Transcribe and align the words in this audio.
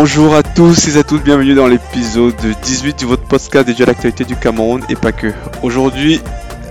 Bonjour 0.00 0.36
à 0.36 0.44
tous 0.44 0.86
et 0.86 0.96
à 0.96 1.02
toutes, 1.02 1.24
bienvenue 1.24 1.56
dans 1.56 1.66
l'épisode 1.66 2.36
18 2.62 3.00
de 3.00 3.06
votre 3.06 3.24
podcast 3.24 3.66
dédié 3.66 3.82
à 3.82 3.86
l'actualité 3.86 4.24
du 4.24 4.36
Cameroun 4.36 4.80
et 4.88 4.94
pas 4.94 5.10
que. 5.10 5.32
Aujourd'hui, 5.64 6.20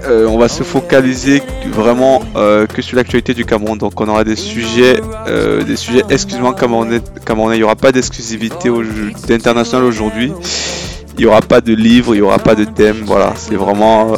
euh, 0.05 0.25
on 0.27 0.37
va 0.37 0.47
se 0.47 0.63
focaliser 0.63 1.43
vraiment 1.65 2.23
euh, 2.37 2.65
que 2.67 2.81
sur 2.81 2.95
l'actualité 2.95 3.33
du 3.33 3.43
Cameroun. 3.43 3.77
Donc 3.77 3.99
on 3.99 4.07
aura 4.07 4.23
des 4.23 4.37
sujets, 4.37 5.01
euh, 5.27 5.61
des 5.61 5.75
sujets 5.75 6.03
exclusivement 6.09 6.53
camerounais. 6.53 7.01
Il 7.27 7.57
n'y 7.57 7.63
aura 7.63 7.75
pas 7.75 7.91
d'exclusivité 7.91 8.69
internationale 9.29 9.83
aujourd'hui. 9.83 10.31
Il 11.17 11.21
n'y 11.21 11.25
aura 11.25 11.41
pas 11.41 11.61
de 11.61 11.73
livre, 11.73 12.13
il 12.13 12.17
n'y 12.17 12.21
aura 12.21 12.37
pas 12.37 12.53
de 12.53 12.63
thème. 12.63 12.97
Voilà, 13.03 13.33
c'est 13.35 13.55
vraiment 13.55 14.13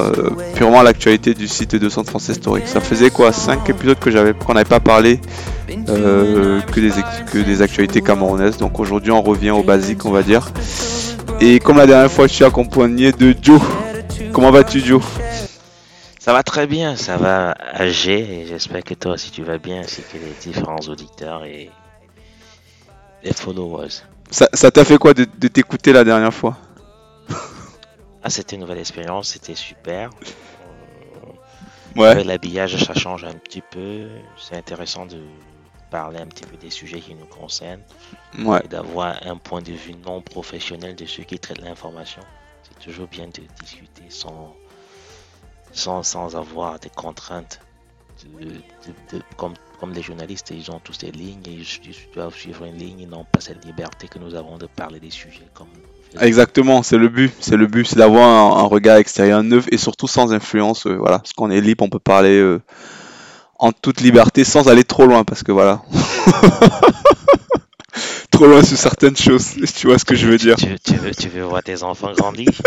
purement 0.55 0.81
l'actualité 0.81 1.33
du 1.33 1.47
site 1.47 1.75
de 1.75 1.87
Centre 1.87 2.09
France 2.09 2.27
Historique. 2.27 2.67
Ça 2.67 2.81
faisait 2.81 3.09
quoi? 3.09 3.31
5 3.31 3.69
épisodes 3.69 3.97
que 3.97 4.11
j'avais 4.11 4.33
qu'on 4.33 4.53
n'avait 4.53 4.67
pas 4.67 4.81
parlé 4.81 5.21
que, 5.67 6.79
des, 6.79 6.91
que 7.31 7.37
des 7.37 7.61
actualités 7.61 8.01
camerounaises. 8.01 8.57
Donc 8.57 8.79
aujourd'hui 8.79 9.11
on 9.11 9.21
revient 9.21 9.51
au 9.51 9.63
basique 9.63 10.05
on 10.05 10.11
va 10.11 10.23
dire. 10.23 10.51
Et 11.39 11.59
comme 11.59 11.77
la 11.77 11.87
dernière 11.87 12.11
fois 12.11 12.27
je 12.27 12.33
suis 12.33 12.45
accompagné 12.45 13.13
de 13.13 13.33
Joe. 13.41 13.61
Comment 14.33 14.51
vas-tu 14.51 14.81
Joe? 14.81 15.01
Ça 16.19 16.33
va 16.33 16.43
très 16.43 16.67
bien, 16.67 16.95
ça 16.97 17.17
va 17.17 17.55
âgé 17.73 18.41
et 18.41 18.45
j'espère 18.45 18.83
que 18.83 18.93
toi 18.93 19.13
aussi 19.13 19.31
tu 19.31 19.41
vas 19.41 19.57
bien 19.57 19.79
ainsi 19.79 20.01
que 20.01 20.17
les 20.17 20.33
différents 20.41 20.81
auditeurs 20.87 21.45
et 21.45 21.69
les 23.23 23.33
followers. 23.33 24.03
Ça 24.29 24.69
t'a 24.69 24.85
fait 24.85 24.97
quoi 24.97 25.13
de, 25.13 25.47
t'écouter 25.47 25.91
la 25.93 26.03
dernière 26.03 26.33
fois? 26.33 26.57
Ah 28.23 28.29
c'était 28.29 28.55
une 28.55 28.61
nouvelle 28.61 28.79
expérience, 28.79 29.29
c'était 29.29 29.55
super. 29.55 30.09
Euh, 31.97 31.99
ouais. 31.99 32.23
L'habillage 32.23 32.75
ça 32.83 32.93
change 32.93 33.23
un 33.23 33.33
petit 33.33 33.61
peu, 33.61 34.09
c'est 34.37 34.55
intéressant 34.55 35.05
de 35.05 35.23
parler 35.89 36.19
un 36.19 36.27
petit 36.27 36.45
peu 36.45 36.57
des 36.57 36.69
sujets 36.69 36.99
qui 36.99 37.15
nous 37.15 37.25
concernent 37.25 37.83
ouais. 38.37 38.61
et 38.63 38.67
d'avoir 38.67 39.25
un 39.25 39.37
point 39.37 39.61
de 39.61 39.71
vue 39.71 39.95
non 39.95 40.21
professionnel 40.21 40.95
de 40.95 41.05
ceux 41.05 41.23
qui 41.23 41.39
traitent 41.39 41.61
l'information. 41.61 42.21
C'est 42.63 42.85
toujours 42.85 43.07
bien 43.07 43.27
de 43.27 43.41
discuter 43.61 44.03
sans 44.09 44.55
sans, 45.71 46.35
avoir 46.35 46.79
des 46.79 46.89
contraintes. 46.89 47.59
comme, 49.37 49.53
comme 49.79 49.93
les 49.93 50.01
journalistes, 50.01 50.51
ils 50.51 50.71
ont 50.71 50.79
tous 50.79 50.97
des 50.97 51.11
lignes 51.11 51.45
et 51.45 51.51
ils 51.51 51.95
doivent 52.13 52.35
suivre 52.35 52.65
une 52.65 52.77
ligne, 52.77 53.01
ils 53.01 53.09
n'ont 53.09 53.25
pas 53.25 53.39
cette 53.39 53.63
liberté 53.65 54.07
que 54.07 54.19
nous 54.19 54.35
avons 54.35 54.57
de 54.57 54.65
parler 54.65 54.99
des 54.99 55.11
sujets 55.11 55.47
comme 55.53 55.69
Exactement, 56.19 56.83
c'est 56.83 56.97
le 56.97 57.07
but. 57.07 57.31
C'est 57.39 57.57
le 57.57 57.67
but, 57.67 57.87
c'est 57.87 57.97
d'avoir 57.97 58.57
un, 58.57 58.63
regard 58.63 58.97
extérieur 58.97 59.43
neuf 59.43 59.65
et 59.71 59.77
surtout 59.77 60.07
sans 60.07 60.33
influence. 60.33 60.87
Euh, 60.87 60.95
voilà, 60.95 61.19
parce 61.19 61.33
qu'on 61.33 61.51
est 61.51 61.61
libre, 61.61 61.83
on 61.83 61.89
peut 61.89 61.99
parler 61.99 62.39
euh, 62.39 62.61
en 63.59 63.71
toute 63.71 64.01
liberté 64.01 64.43
sans 64.43 64.67
aller 64.67 64.83
trop 64.83 65.05
loin, 65.05 65.23
parce 65.23 65.43
que 65.43 65.51
voilà. 65.51 65.83
trop 68.31 68.47
loin 68.47 68.63
sur 68.63 68.77
certaines 68.77 69.17
choses, 69.17 69.55
tu 69.75 69.87
vois 69.87 69.99
ce 69.99 70.05
que 70.05 70.15
je 70.15 70.27
veux 70.27 70.37
dire. 70.37 70.55
Tu, 70.55 70.79
tu, 70.79 70.95
veux, 70.95 71.11
tu 71.11 71.29
veux 71.29 71.43
voir 71.43 71.63
tes 71.63 71.83
enfants 71.83 72.11
grandir? 72.13 72.49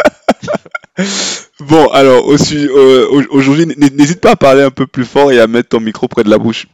Bon, 1.60 1.88
alors, 1.88 2.26
aujourd'hui, 2.26 3.66
n'hésite 3.76 4.20
pas 4.20 4.32
à 4.32 4.36
parler 4.36 4.62
un 4.62 4.70
peu 4.70 4.86
plus 4.86 5.04
fort 5.04 5.32
et 5.32 5.40
à 5.40 5.46
mettre 5.46 5.70
ton 5.70 5.80
micro 5.80 6.08
près 6.08 6.24
de 6.24 6.28
la 6.28 6.38
bouche. 6.38 6.66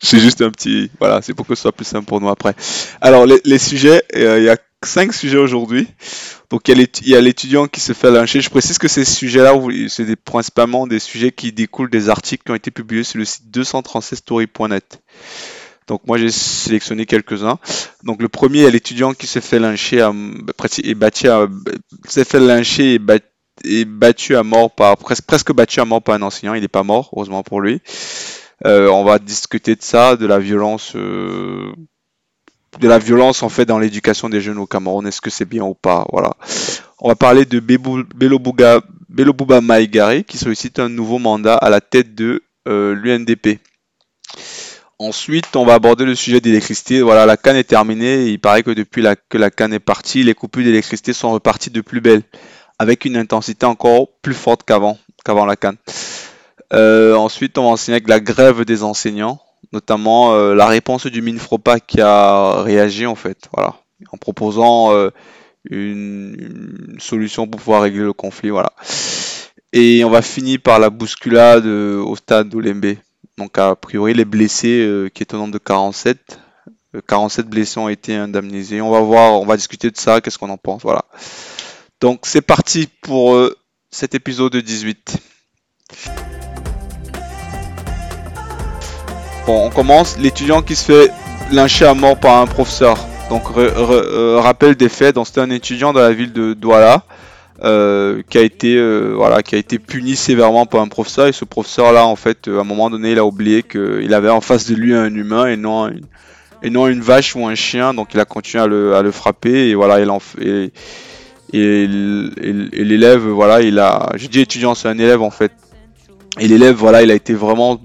C'est 0.00 0.18
juste 0.18 0.42
un 0.42 0.50
petit. 0.50 0.90
Voilà, 0.98 1.22
c'est 1.22 1.34
pour 1.34 1.46
que 1.46 1.54
ce 1.54 1.62
soit 1.62 1.72
plus 1.72 1.84
simple 1.84 2.06
pour 2.06 2.20
nous 2.20 2.28
après. 2.28 2.54
Alors, 3.00 3.26
les, 3.26 3.58
sujets, 3.58 4.02
euh, 4.16 4.38
il 4.38 4.44
y 4.44 4.48
a 4.48 4.56
cinq 4.86 5.12
sujets 5.12 5.38
aujourd'hui. 5.38 5.88
Donc, 6.50 6.68
il 6.68 6.88
y 7.06 7.14
a 7.14 7.20
l'étudiant 7.20 7.66
qui 7.66 7.80
se 7.80 7.92
fait 7.92 8.10
lyncher. 8.10 8.40
Je 8.40 8.50
précise 8.50 8.78
que 8.78 8.88
ces 8.88 9.04
sujets-là, 9.04 9.54
c'est 9.88 10.16
principalement 10.16 10.86
des 10.86 10.98
sujets 10.98 11.32
qui 11.32 11.52
découlent 11.52 11.90
des 11.90 12.08
articles 12.08 12.44
qui 12.44 12.52
ont 12.52 12.56
été 12.56 12.70
publiés 12.70 13.04
sur 13.04 13.18
le 13.18 13.24
site 13.24 13.44
236story.net. 13.52 15.02
Donc 15.88 16.02
moi 16.06 16.16
j'ai 16.16 16.30
sélectionné 16.30 17.06
quelques-uns. 17.06 17.58
Donc 18.04 18.22
le 18.22 18.28
premier, 18.28 18.58
il 18.58 18.62
y 18.64 18.66
a 18.66 18.70
l'étudiant 18.70 19.14
qui 19.14 19.26
s'est 19.26 19.40
fait 19.40 19.58
lyncher 19.58 20.00
à, 20.00 20.12
et 20.84 20.94
battu 20.94 21.28
s'est 22.06 22.24
fait 22.24 22.40
lyncher 22.40 22.98
et 23.64 23.84
battu 23.84 24.36
à 24.36 24.42
mort 24.42 24.70
par 24.70 24.96
presque, 24.96 25.24
presque 25.24 25.52
battu 25.52 25.80
à 25.80 25.84
mort 25.84 26.02
par 26.02 26.14
un 26.14 26.22
enseignant. 26.22 26.54
Il 26.54 26.62
n'est 26.62 26.68
pas 26.68 26.82
mort, 26.84 27.10
heureusement 27.12 27.42
pour 27.42 27.60
lui. 27.60 27.80
Euh, 28.64 28.88
on 28.88 29.04
va 29.04 29.18
discuter 29.18 29.74
de 29.74 29.82
ça, 29.82 30.16
de 30.16 30.26
la 30.26 30.38
violence, 30.38 30.92
euh, 30.94 31.72
de 32.80 32.88
la 32.88 32.98
violence 32.98 33.42
en 33.42 33.48
fait 33.48 33.64
dans 33.64 33.78
l'éducation 33.78 34.28
des 34.28 34.40
jeunes 34.40 34.58
au 34.58 34.66
Cameroun. 34.66 35.06
Est-ce 35.06 35.20
que 35.20 35.30
c'est 35.30 35.44
bien 35.44 35.64
ou 35.64 35.74
pas? 35.74 36.06
Voilà. 36.12 36.34
On 37.00 37.08
va 37.08 37.14
parler 37.14 37.44
de 37.44 37.60
Belobouba 37.60 39.60
Maïgari 39.60 40.24
qui 40.24 40.38
sollicite 40.38 40.78
un 40.78 40.88
nouveau 40.88 41.18
mandat 41.18 41.54
à 41.54 41.70
la 41.70 41.80
tête 41.80 42.14
de 42.14 42.42
euh, 42.68 42.94
l'UNDP. 42.94 43.58
Ensuite, 44.98 45.56
on 45.56 45.64
va 45.64 45.74
aborder 45.74 46.04
le 46.04 46.14
sujet 46.14 46.40
d'électricité. 46.40 47.02
Voilà, 47.02 47.26
la 47.26 47.36
canne 47.36 47.56
est 47.56 47.64
terminée. 47.64 48.28
Il 48.28 48.38
paraît 48.38 48.62
que 48.62 48.70
depuis 48.70 49.04
que 49.28 49.36
la 49.36 49.50
canne 49.50 49.72
est 49.72 49.80
partie, 49.80 50.22
les 50.22 50.34
coupures 50.34 50.64
d'électricité 50.64 51.12
sont 51.12 51.32
reparties 51.32 51.70
de 51.70 51.80
plus 51.80 52.00
belle 52.00 52.22
avec 52.78 53.04
une 53.04 53.16
intensité 53.16 53.66
encore 53.66 54.08
plus 54.22 54.34
forte 54.34 54.62
qu'avant, 54.64 54.98
qu'avant 55.24 55.44
la 55.44 55.56
canne. 55.56 55.76
Euh, 56.72 57.14
ensuite, 57.14 57.58
on 57.58 57.64
va 57.64 57.70
enseigner 57.70 57.96
avec 57.96 58.08
la 58.08 58.20
grève 58.20 58.64
des 58.64 58.82
enseignants, 58.82 59.40
notamment 59.72 60.34
euh, 60.34 60.54
la 60.54 60.66
réponse 60.66 61.06
du 61.06 61.22
Minfropa 61.22 61.80
qui 61.80 62.00
a 62.00 62.62
réagi 62.62 63.06
en 63.06 63.14
fait, 63.14 63.48
voilà, 63.52 63.76
en 64.12 64.16
proposant 64.16 64.92
euh, 64.92 65.10
une, 65.70 66.96
solution 66.98 67.46
pour 67.46 67.60
pouvoir 67.60 67.82
régler 67.82 68.02
le 68.02 68.12
conflit, 68.12 68.50
voilà. 68.50 68.72
Et 69.72 70.04
on 70.04 70.10
va 70.10 70.22
finir 70.22 70.60
par 70.62 70.78
la 70.78 70.90
bousculade 70.90 71.66
au 71.66 72.14
stade 72.16 72.50
d'Olembe. 72.50 72.96
Donc 73.38 73.56
a 73.56 73.74
priori 73.74 74.12
les 74.12 74.26
blessés 74.26 75.08
qui 75.14 75.22
est 75.22 75.32
au 75.32 75.38
nombre 75.38 75.54
de 75.54 75.58
47, 75.58 76.38
47 77.00 77.46
blessés 77.46 77.80
ont 77.80 77.88
été 77.88 78.14
indemnisés. 78.14 78.80
On 78.80 78.90
va 78.90 79.00
voir, 79.00 79.40
on 79.40 79.46
va 79.46 79.56
discuter 79.56 79.90
de 79.90 79.96
ça, 79.96 80.20
qu'est-ce 80.20 80.38
qu'on 80.38 80.50
en 80.50 80.58
pense, 80.58 80.82
voilà. 80.82 81.04
Donc 82.00 82.20
c'est 82.24 82.42
parti 82.42 82.88
pour 83.00 83.34
euh, 83.34 83.56
cet 83.90 84.14
épisode 84.14 84.56
18. 84.56 85.18
Bon, 89.46 89.66
on 89.66 89.70
commence. 89.70 90.18
L'étudiant 90.18 90.62
qui 90.62 90.76
se 90.76 90.84
fait 90.84 91.10
lyncher 91.50 91.84
à 91.84 91.94
mort 91.94 92.18
par 92.18 92.40
un 92.40 92.46
professeur. 92.46 92.96
Donc 93.28 93.44
euh, 93.56 94.38
rappel 94.40 94.74
des 94.74 94.88
faits. 94.88 95.14
Donc 95.14 95.26
c'était 95.26 95.40
un 95.40 95.50
étudiant 95.50 95.92
dans 95.92 96.00
la 96.00 96.12
ville 96.12 96.32
de 96.32 96.54
Douala 96.54 97.04
euh, 97.64 98.22
qui 98.28 98.38
a 98.38 98.42
été 98.42 98.80
voilà 99.14 99.42
qui 99.42 99.54
a 99.54 99.58
été 99.58 99.78
puni 99.78 100.16
sévèrement 100.16 100.66
par 100.66 100.80
un 100.80 100.88
professeur. 100.88 101.26
Et 101.26 101.32
ce 101.32 101.44
professeur 101.44 101.92
là, 101.92 102.06
en 102.06 102.16
fait, 102.16 102.48
à 102.48 102.60
un 102.60 102.64
moment 102.64 102.90
donné, 102.90 103.12
il 103.12 103.18
a 103.18 103.24
oublié 103.24 103.62
qu'il 103.62 104.14
avait 104.14 104.30
en 104.30 104.40
face 104.40 104.68
de 104.68 104.74
lui 104.74 104.94
un 104.94 105.14
humain 105.14 105.46
et 105.46 105.56
non 105.56 105.88
une, 105.88 106.06
et 106.62 106.70
non 106.70 106.86
une 106.88 107.00
vache 107.00 107.34
ou 107.34 107.46
un 107.46 107.54
chien. 107.54 107.94
Donc 107.94 108.14
il 108.14 108.20
a 108.20 108.24
continué 108.24 108.62
à 108.62 108.66
le, 108.66 108.94
à 108.94 109.02
le 109.02 109.10
frapper 109.10 109.68
et 109.68 109.74
voilà 109.74 110.00
il 110.00 110.10
fait 110.20 110.72
et, 111.52 111.86
l'élève, 111.86 113.26
voilà, 113.26 113.60
il 113.60 113.78
a, 113.78 114.10
je 114.16 114.26
dis 114.26 114.40
étudiant, 114.40 114.74
c'est 114.74 114.88
un 114.88 114.98
élève 114.98 115.22
en 115.22 115.30
fait. 115.30 115.52
Et 116.40 116.48
l'élève, 116.48 116.74
voilà, 116.74 117.02
il 117.02 117.10
a 117.10 117.14
été 117.14 117.34
vraiment 117.34 117.78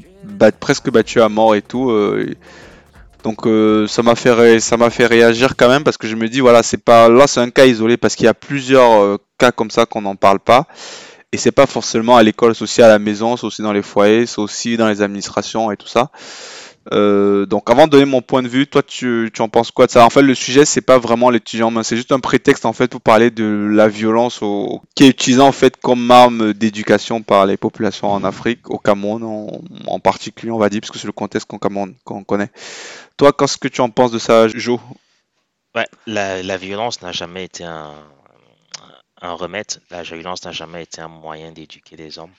presque 0.59 0.89
battu 0.91 1.21
à 1.21 1.29
mort 1.29 1.55
et 1.55 1.61
tout. 1.61 1.89
Euh, 1.91 2.35
donc 3.23 3.45
euh, 3.45 3.88
ça 3.88 4.03
m'a 4.03 4.15
fait 4.15 4.59
ça 4.59 4.77
m'a 4.77 4.89
fait 4.89 5.05
réagir 5.05 5.55
quand 5.57 5.67
même 5.67 5.83
parce 5.83 5.97
que 5.97 6.07
je 6.07 6.15
me 6.15 6.29
dis 6.29 6.39
voilà 6.39 6.63
c'est 6.63 6.81
pas 6.81 7.09
là 7.09 7.27
c'est 7.27 7.41
un 7.41 7.49
cas 7.49 7.65
isolé 7.65 7.97
parce 7.97 8.15
qu'il 8.15 8.25
y 8.25 8.29
a 8.29 8.33
plusieurs 8.33 9.01
euh, 9.01 9.17
cas 9.38 9.51
comme 9.51 9.71
ça 9.71 9.85
qu'on 9.85 10.01
n'en 10.01 10.15
parle 10.15 10.39
pas 10.39 10.67
et 11.33 11.38
c'est 11.38 11.51
pas 11.51 11.65
forcément 11.65 12.15
à 12.15 12.23
l'école 12.23 12.55
c'est 12.55 12.61
aussi 12.63 12.81
à 12.81 12.88
la 12.88 12.99
maison 12.99 13.35
c'est 13.35 13.45
aussi 13.45 13.61
dans 13.61 13.73
les 13.73 13.81
foyers 13.81 14.27
c'est 14.27 14.39
aussi 14.39 14.77
dans 14.77 14.88
les 14.88 15.01
administrations 15.01 15.71
et 15.71 15.77
tout 15.77 15.88
ça 15.88 16.11
euh, 16.94 17.46
donc 17.46 17.70
avant 17.70 17.86
de 17.86 17.92
donner 17.92 18.06
mon 18.06 18.22
point 18.22 18.42
de 18.44 18.48
vue, 18.48 18.68
toi 18.68 18.81
tu, 18.84 19.30
tu 19.34 19.42
en 19.42 19.50
penses 19.50 19.72
quoi 19.72 19.88
de 19.88 19.92
ça? 19.92 20.06
En 20.06 20.09
fait 20.09 20.22
le 20.22 20.36
sujet 20.36 20.66
c'est 20.66 20.81
pas 20.81 20.98
vraiment 20.98 21.30
l'étudiant, 21.30 21.72
mais 21.72 21.84
c'est 21.84 21.96
juste 21.98 22.12
un 22.12 22.20
prétexte 22.20 22.66
en 22.66 22.74
fait 22.74 22.90
pour 22.90 23.02
parler 23.02 23.31
de 23.31 23.70
la 23.72 23.88
violence 23.88 24.40
qui 24.96 25.03
est 25.06 25.10
utilisée 25.10 25.42
en 25.42 25.51
fait 25.51 25.78
comme 25.78 26.10
arme 26.12 26.54
d'éducation 26.54 27.22
par 27.22 27.45
les 27.45 27.57
populations 27.57 28.12
en 28.12 28.24
Afrique, 28.24 28.69
au 28.69 28.78
Cameroun 28.78 29.24
en, 29.88 30.00
particulier 30.00 30.51
on 30.51 30.57
va 30.57 30.69
dire, 30.69 30.81
parce 30.81 30.92
que 30.92 31.00
c'est 31.00 31.07
le 31.07 31.13
contexte 31.13 31.48
qu'on 31.48 31.60
qu'on 32.04 32.24
connaît. 32.24 32.50
Toi 33.18 33.33
qu'est-ce 33.33 33.57
que 33.57 33.68
tu 33.68 33.81
en 33.81 33.90
penses 33.90 34.12
de 34.12 34.19
ça 34.19 34.48
Jo? 34.48 34.80
Ouais, 35.75 35.86
la, 36.07 36.57
violence 36.57 37.01
n'a 37.01 37.12
jamais 37.12 37.44
été 37.44 37.63
un, 37.63 37.94
un 39.22 39.33
remède, 39.33 39.81
la 39.92 40.04
violence 40.04 40.44
n'a 40.45 40.51
jamais 40.51 40.83
été 40.83 41.01
un 41.01 41.07
moyen 41.07 41.51
d'éduquer 41.51 41.95
les 41.95 42.18
hommes. 42.18 42.33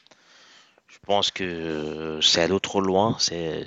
Je 0.89 0.99
pense 1.07 1.31
que 1.31 2.19
c'est 2.23 2.43
aller 2.43 2.61
trop 2.61 2.81
loin. 2.81 3.17
C'est 3.19 3.67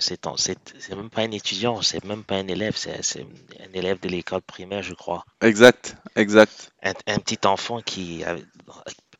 même 0.89 1.09
pas 1.09 1.21
un 1.21 1.31
étudiant, 1.31 1.81
c'est 1.81 2.03
même 2.03 2.23
pas 2.23 2.35
un 2.35 2.47
élève, 2.47 2.75
c'est 2.75 3.21
un 3.21 3.73
élève 3.73 3.99
de 3.99 4.09
l'école 4.09 4.41
primaire, 4.41 4.81
je 4.81 4.93
crois. 4.93 5.23
Exact, 5.41 5.95
exact. 6.15 6.71
Un, 6.81 7.19
petit 7.19 7.45
enfant 7.45 7.81
qui, 7.81 8.23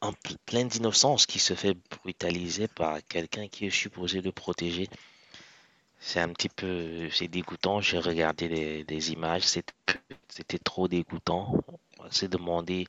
en 0.02 0.14
plein 0.46 0.66
d'innocence, 0.66 1.28
qui 1.28 1.40
se 1.40 1.54
fait 1.54 1.78
brutaliser 2.02 2.68
par 2.68 2.98
quelqu'un 3.08 3.48
qui 3.48 3.68
est 3.68 3.72
supposé 3.72 4.22
le 4.22 4.32
protéger. 4.32 4.90
C'est 6.00 6.20
un 6.20 6.30
petit 6.30 6.50
peu, 6.50 7.10
c'est 7.12 7.28
dégoûtant. 7.28 7.82
J'ai 7.82 8.00
regardé 8.00 8.84
des 8.84 9.12
images, 9.12 9.44
c'était 9.44 10.60
trop 10.64 10.88
dégoûtant. 10.88 11.64
On 12.00 12.10
s'est 12.10 12.28
demandé 12.28 12.88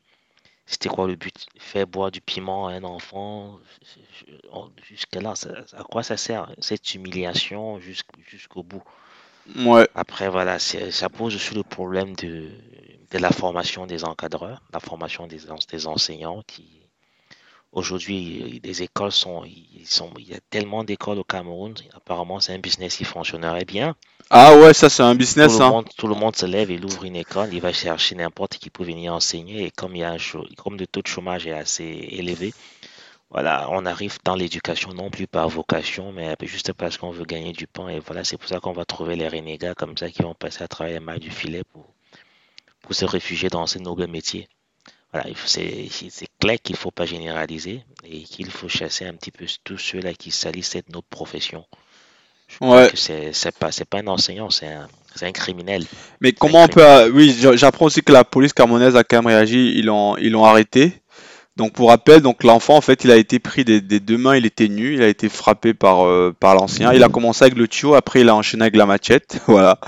c'était 0.67 0.89
quoi 0.89 1.07
le 1.07 1.17
but? 1.17 1.47
Faire 1.59 1.87
boire 1.87 2.11
du 2.11 2.21
piment 2.21 2.69
à 2.69 2.73
un 2.73 2.85
enfant? 2.85 3.59
Jusqu'à 4.83 5.21
là, 5.21 5.35
à 5.73 5.83
quoi 5.85 6.03
ça 6.03 6.17
sert 6.17 6.53
cette 6.59 6.95
humiliation 6.95 7.81
jusqu'au 7.81 8.63
bout? 8.63 8.83
Ouais. 9.57 9.89
Après, 9.95 10.29
voilà, 10.29 10.59
ça 10.59 11.09
pose 11.09 11.35
aussi 11.35 11.55
le 11.55 11.63
problème 11.65 12.15
de, 12.17 12.51
de 13.11 13.19
la 13.19 13.31
formation 13.31 13.87
des 13.87 14.05
encadreurs, 14.05 14.63
la 14.73 14.81
formation 14.81 15.27
des, 15.27 15.41
des 15.71 15.87
enseignants 15.87 16.43
qui, 16.47 16.82
aujourd'hui, 17.73 18.61
les 18.63 18.83
écoles 18.83 19.13
sont, 19.13 19.45
ils 19.45 19.87
sont, 19.87 20.11
il 20.19 20.29
y 20.29 20.35
a 20.35 20.41
tellement 20.51 20.85
d'écoles 20.85 21.19
au 21.19 21.25
Cameroun, 21.25 21.75
apparemment, 21.95 22.41
c'est 22.41 22.53
un 22.53 22.59
business 22.59 22.97
qui 22.97 23.05
fonctionnerait 23.05 23.65
bien. 23.65 23.97
Ah 24.31 24.57
ouais, 24.57 24.73
ça 24.73 24.89
c'est 24.89 25.03
un 25.03 25.15
business. 25.15 25.53
Tout 25.53 25.59
le, 25.59 25.65
hein. 25.65 25.71
monde, 25.71 25.89
tout 25.97 26.07
le 26.07 26.15
monde 26.15 26.37
se 26.37 26.47
lève, 26.47 26.71
il 26.71 26.85
ouvre 26.85 27.05
une 27.05 27.17
école, 27.17 27.53
il 27.53 27.61
va 27.61 27.73
chercher 27.73 28.15
n'importe 28.15 28.57
qui 28.59 28.71
peut 28.71 28.85
venir 28.85 29.13
enseigner. 29.13 29.65
Et 29.65 29.71
comme, 29.71 29.97
il 29.97 30.01
y 30.01 30.05
a 30.05 30.13
un, 30.13 30.17
comme 30.57 30.79
le 30.79 30.87
taux 30.87 31.03
de 31.03 31.07
chômage 31.07 31.47
est 31.47 31.53
assez 31.53 31.85
élevé, 31.85 32.55
voilà, 33.31 33.69
on 33.71 33.87
arrive 33.87 34.19
dans 34.25 34.35
l'éducation 34.35 34.93
non 34.93 35.11
plus 35.11 35.27
par 35.27 35.49
vocation, 35.49 36.13
mais 36.13 36.35
juste 36.43 36.73
parce 36.75 36.99
qu'on 36.99 37.11
veut 37.11 37.25
gagner 37.25 37.53
du 37.53 37.67
pain. 37.67 37.89
Et 37.89 37.99
voilà, 37.99 38.25
c'est 38.25 38.37
pour 38.37 38.49
ça 38.49 38.61
qu'on 38.61 38.73
va 38.73 38.85
trouver 38.85 39.17
les 39.17 39.29
renégats 39.29 39.75
comme 39.75 39.97
ça 39.97 40.11
qui 40.11 40.23
vont 40.23 40.35
passer 40.35 40.63
à 40.63 40.69
travailler 40.69 40.99
à 40.99 41.01
main 41.01 41.17
du 41.17 41.31
filet 41.31 41.65
pour, 41.65 41.87
pour 42.83 42.95
se 42.95 43.07
réfugier 43.07 43.49
dans 43.49 43.67
ces 43.67 43.81
nobles 43.81 44.07
métiers. 44.07 44.49
Voilà, 45.13 45.27
c'est 45.45 45.89
clair 46.41 46.57
qu'il 46.63 46.75
ne 46.75 46.79
faut 46.79 46.91
pas 46.91 47.05
généraliser 47.05 47.85
et 48.05 48.23
qu'il 48.23 48.51
faut 48.51 48.69
chasser 48.69 49.05
un 49.05 49.13
petit 49.13 49.31
peu 49.31 49.45
tous 49.63 49.77
ceux-là 49.77 50.15
qui 50.15 50.31
salissent 50.31 50.71
cette 50.71 50.89
noble 50.89 51.07
profession. 51.11 51.65
Je 52.49 52.67
ouais. 52.67 52.89
que 52.91 52.97
c'est 52.97 53.59
pas, 53.59 53.71
pas 53.91 53.99
un 53.99 54.07
enseignant, 54.07 54.51
c'est 54.51 54.69
un, 54.69 54.89
un, 55.21 55.33
criminel. 55.33 55.85
Mais 56.21 56.33
comment 56.33 56.65
on 56.65 56.69
peut. 56.69 57.11
Oui, 57.13 57.37
j'apprends 57.55 57.87
aussi 57.87 58.03
que 58.03 58.13
la 58.13 58.25
police 58.25 58.53
camerounaise 58.53 58.97
a 58.97 59.05
quand 59.05 59.19
même 59.19 59.27
réagi, 59.27 59.75
ils 59.77 59.87
l'ont 59.87 60.17
ils 60.17 60.35
arrêté. 60.37 61.03
Donc 61.57 61.75
pour 61.75 61.91
rappel, 61.91 62.23
donc 62.23 62.45
l'enfant 62.45 62.77
en 62.77 62.81
fait 62.81 63.05
il 63.05 63.11
a 63.11 63.17
été 63.17 63.39
pris 63.39 63.63
des, 63.63 63.81
deux 63.83 64.17
mains, 64.17 64.37
il 64.37 64.47
était 64.47 64.69
nu, 64.69 64.95
il 64.95 65.03
a 65.03 65.09
été 65.09 65.29
frappé 65.29 65.75
par, 65.75 66.07
euh, 66.07 66.35
par 66.39 66.55
l'ancien. 66.55 66.95
Il 66.95 67.05
a 67.05 67.11
commencé 67.11 67.45
avec 67.45 67.59
le 67.59 67.69
tuyau, 67.69 67.95
après 67.95 68.23
il 68.23 68.31
a 68.31 68.35
enchaîné 68.35 68.63
avec 68.63 68.77
la 68.77 68.87
machette, 68.87 69.39
voilà. 69.47 69.79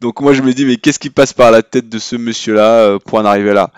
Donc 0.00 0.22
moi 0.22 0.32
je 0.32 0.40
me 0.40 0.54
dis 0.54 0.64
mais 0.64 0.76
qu'est-ce 0.76 0.98
qui 0.98 1.10
passe 1.10 1.34
par 1.34 1.50
la 1.50 1.62
tête 1.62 1.90
de 1.90 1.98
ce 1.98 2.16
monsieur 2.16 2.54
là 2.54 2.80
euh, 2.80 2.98
pour 2.98 3.18
en 3.18 3.26
arriver 3.26 3.52
là? 3.52 3.70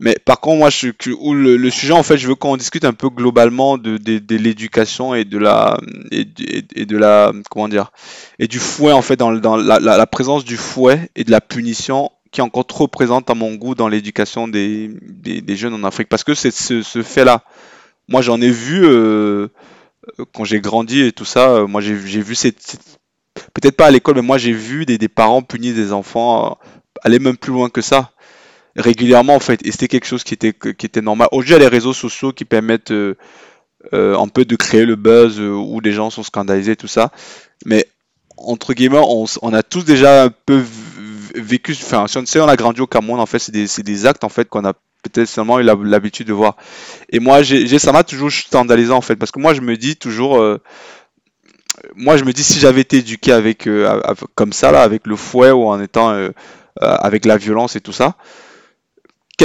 Mais 0.00 0.16
par 0.24 0.40
contre 0.40 0.58
moi 0.58 0.70
je, 0.70 0.88
où 1.18 1.34
le, 1.34 1.70
sujet 1.70 1.92
en 1.92 2.02
fait 2.02 2.16
je 2.16 2.26
veux 2.26 2.34
qu'on 2.34 2.56
discute 2.56 2.84
un 2.84 2.94
peu 2.94 3.10
globalement 3.10 3.76
de, 3.76 3.98
de, 3.98 4.36
l'éducation 4.36 5.14
et 5.14 5.24
de 5.24 5.36
la 5.38 5.78
et, 6.10 6.24
de 6.24 6.96
la 6.96 7.32
comment 7.50 7.68
dire 7.68 7.92
et 8.38 8.48
du 8.48 8.58
fouet 8.58 8.92
en 8.92 9.02
fait 9.02 9.16
dans, 9.16 9.30
dans 9.32 9.56
la, 9.56 9.78
la 9.78 10.06
présence 10.06 10.44
du 10.44 10.56
fouet 10.56 11.10
et 11.16 11.24
de 11.24 11.30
la 11.30 11.42
punition 11.42 12.10
qui 12.30 12.40
est 12.40 12.44
encore 12.44 12.66
trop 12.66 12.88
présente 12.88 13.28
à 13.30 13.34
mon 13.34 13.54
goût 13.54 13.74
dans 13.74 13.88
l'éducation 13.88 14.46
des, 14.48 14.88
des, 14.88 15.56
jeunes 15.56 15.74
en 15.74 15.84
Afrique. 15.84 16.08
Parce 16.08 16.24
que 16.24 16.34
c'est 16.34 16.50
ce, 16.50 16.82
ce 16.82 17.02
fait-là. 17.02 17.42
Moi, 18.08 18.22
j'en 18.22 18.40
ai 18.40 18.50
vu 18.50 18.84
euh, 18.84 19.48
quand 20.32 20.44
j'ai 20.44 20.60
grandi 20.60 21.00
et 21.00 21.12
tout 21.12 21.24
ça. 21.24 21.50
Euh, 21.50 21.66
moi, 21.66 21.80
j'ai 21.80 21.94
vu 21.94 22.34
cette, 22.34 22.76
peut-être 23.54 23.76
pas 23.76 23.86
à 23.86 23.90
l'école, 23.90 24.16
mais 24.16 24.22
moi, 24.22 24.38
j'ai 24.38 24.52
vu 24.52 24.86
des, 24.86 24.98
des, 24.98 25.08
parents 25.08 25.42
punir 25.42 25.74
des 25.74 25.92
enfants, 25.92 26.52
euh, 26.52 26.54
aller 27.02 27.18
même 27.18 27.36
plus 27.36 27.52
loin 27.52 27.68
que 27.68 27.80
ça, 27.80 28.12
régulièrement 28.76 29.34
en 29.34 29.40
fait. 29.40 29.64
Et 29.66 29.72
c'était 29.72 29.88
quelque 29.88 30.06
chose 30.06 30.24
qui 30.24 30.34
était, 30.34 30.52
qui 30.52 30.86
était 30.86 31.02
normal. 31.02 31.28
Aujourd'hui, 31.32 31.50
il 31.50 31.52
y 31.52 31.56
a 31.56 31.58
les 31.60 31.68
réseaux 31.68 31.92
sociaux 31.92 32.32
qui 32.32 32.44
permettent 32.44 32.92
un 33.92 34.28
peu 34.28 34.44
de 34.44 34.56
créer 34.56 34.84
le 34.84 34.96
buzz 34.96 35.40
où 35.40 35.80
des 35.80 35.92
gens 35.92 36.10
sont 36.10 36.22
scandalisés, 36.22 36.76
tout 36.76 36.88
ça. 36.88 37.10
Mais 37.64 37.86
entre 38.36 38.72
guillemets, 38.72 39.00
on, 39.02 39.26
on 39.42 39.52
a 39.52 39.62
tous 39.62 39.84
déjà 39.84 40.24
un 40.24 40.30
peu 40.30 40.62
vécu, 41.34 41.72
enfin, 41.72 42.06
si 42.06 42.38
on, 42.38 42.48
a 42.48 42.56
grandi 42.56 42.80
au 42.80 42.86
Cameroun, 42.86 43.20
en 43.20 43.26
fait, 43.26 43.38
c'est 43.38 43.52
des, 43.52 43.66
des, 43.82 44.06
actes 44.06 44.24
en 44.24 44.28
fait 44.28 44.48
qu'on 44.48 44.64
a 44.64 44.72
peut-être 45.02 45.28
seulement 45.28 45.60
eu 45.60 45.62
l'habitude 45.62 46.26
de 46.26 46.32
voir. 46.32 46.56
Et 47.10 47.20
moi, 47.20 47.42
j'ai, 47.42 47.78
ça 47.78 47.92
m'a 47.92 48.04
toujours 48.04 48.30
scandalisé 48.30 48.92
en 48.92 49.00
fait, 49.00 49.16
parce 49.16 49.30
que 49.30 49.40
moi, 49.40 49.54
je 49.54 49.60
me 49.60 49.76
dis 49.76 49.96
toujours, 49.96 50.40
euh, 50.40 50.60
moi, 51.94 52.16
je 52.16 52.24
me 52.24 52.32
dis 52.32 52.42
si 52.42 52.58
j'avais 52.58 52.82
été 52.82 52.98
éduqué 52.98 53.32
avec, 53.32 53.66
euh, 53.66 54.00
comme 54.34 54.52
ça 54.52 54.72
là, 54.72 54.82
avec 54.82 55.06
le 55.06 55.16
fouet 55.16 55.50
ou 55.50 55.66
en 55.66 55.80
étant 55.80 56.10
euh, 56.10 56.30
avec 56.80 57.24
la 57.24 57.36
violence 57.36 57.76
et 57.76 57.80
tout 57.80 57.92
ça, 57.92 58.16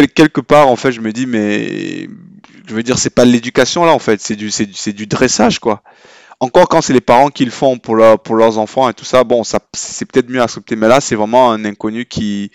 quelque 0.02 0.42
part, 0.42 0.68
en 0.68 0.76
fait, 0.76 0.92
je 0.92 1.02
me 1.02 1.12
dis 1.12 1.26
mais, 1.26 2.08
je 2.68 2.74
veux 2.74 2.84
dire, 2.84 2.98
c'est 2.98 3.10
pas 3.10 3.26
l'éducation 3.26 3.86
là, 3.86 3.94
en 3.94 4.00
fait, 4.00 4.22
c'est 4.22 4.36
du, 4.36 4.52
c'est 4.52 4.66
du, 4.66 4.94
du 4.94 5.08
dressage 5.08 5.60
quoi 5.60 5.84
encore 6.40 6.68
quand 6.68 6.82
c'est 6.82 6.94
les 6.94 7.02
parents 7.02 7.30
qui 7.30 7.46
le 7.46 7.52
font 7.52 7.78
pour, 7.78 7.96
leur, 7.96 8.20
pour 8.20 8.36
leurs 8.36 8.58
enfants 8.58 8.90
et 8.90 8.94
tout 8.94 9.06
ça, 9.06 9.24
bon, 9.24 9.44
ça, 9.44 9.60
c'est 9.74 10.06
peut-être 10.06 10.30
mieux 10.30 10.42
accepté. 10.42 10.76
Mais 10.76 10.88
là, 10.88 11.02
c'est 11.02 11.16
vraiment 11.16 11.52
un 11.52 11.64
inconnu 11.66 12.06
qui, 12.06 12.52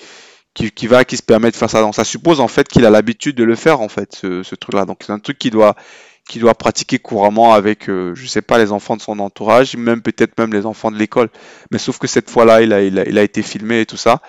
qui, 0.55 0.87
va, 0.87 1.05
qui 1.05 1.17
se 1.17 1.23
permet 1.23 1.51
de 1.51 1.57
faire 1.57 1.71
ça. 1.71 1.81
Donc, 1.81 1.95
ça 1.95 2.05
suppose 2.05 2.41
en 2.41 2.49
fait 2.49 2.69
qu'il 2.69 2.85
a 2.85 2.91
l'habitude 2.91 3.37
de 3.37 3.45
le 3.45 3.57
faire, 3.57 3.81
en 3.81 3.89
fait, 3.89 4.15
ce, 4.15 4.55
truc-là. 4.55 4.85
Donc, 4.85 4.99
c'est 5.05 5.13
un 5.13 5.19
truc 5.19 5.39
qu'il 5.39 5.51
doit, 5.51 5.77
qui 6.29 6.39
doit 6.39 6.55
pratiquer 6.55 6.99
couramment 6.99 7.55
avec, 7.55 7.89
euh, 7.89 8.15
je 8.15 8.27
sais 8.27 8.43
pas, 8.43 8.59
les 8.59 8.73
enfants 8.73 8.97
de 8.97 9.03
son 9.03 9.19
entourage, 9.19 9.77
même 9.77 10.03
peut-être 10.03 10.39
même 10.39 10.53
les 10.53 10.67
enfants 10.67 10.91
de 10.91 10.99
l'école. 10.99 11.31
Mais 11.71 11.79
sauf 11.79 11.99
que 11.99 12.07
cette 12.07 12.31
fois-là, 12.31 12.63
il, 12.63 12.73
a, 12.73 12.83
il 12.83 13.19
a 13.19 13.23
été 13.23 13.43
filmé 13.43 13.81
et 13.81 13.87
tout 13.87 13.97
ça. 13.97 14.21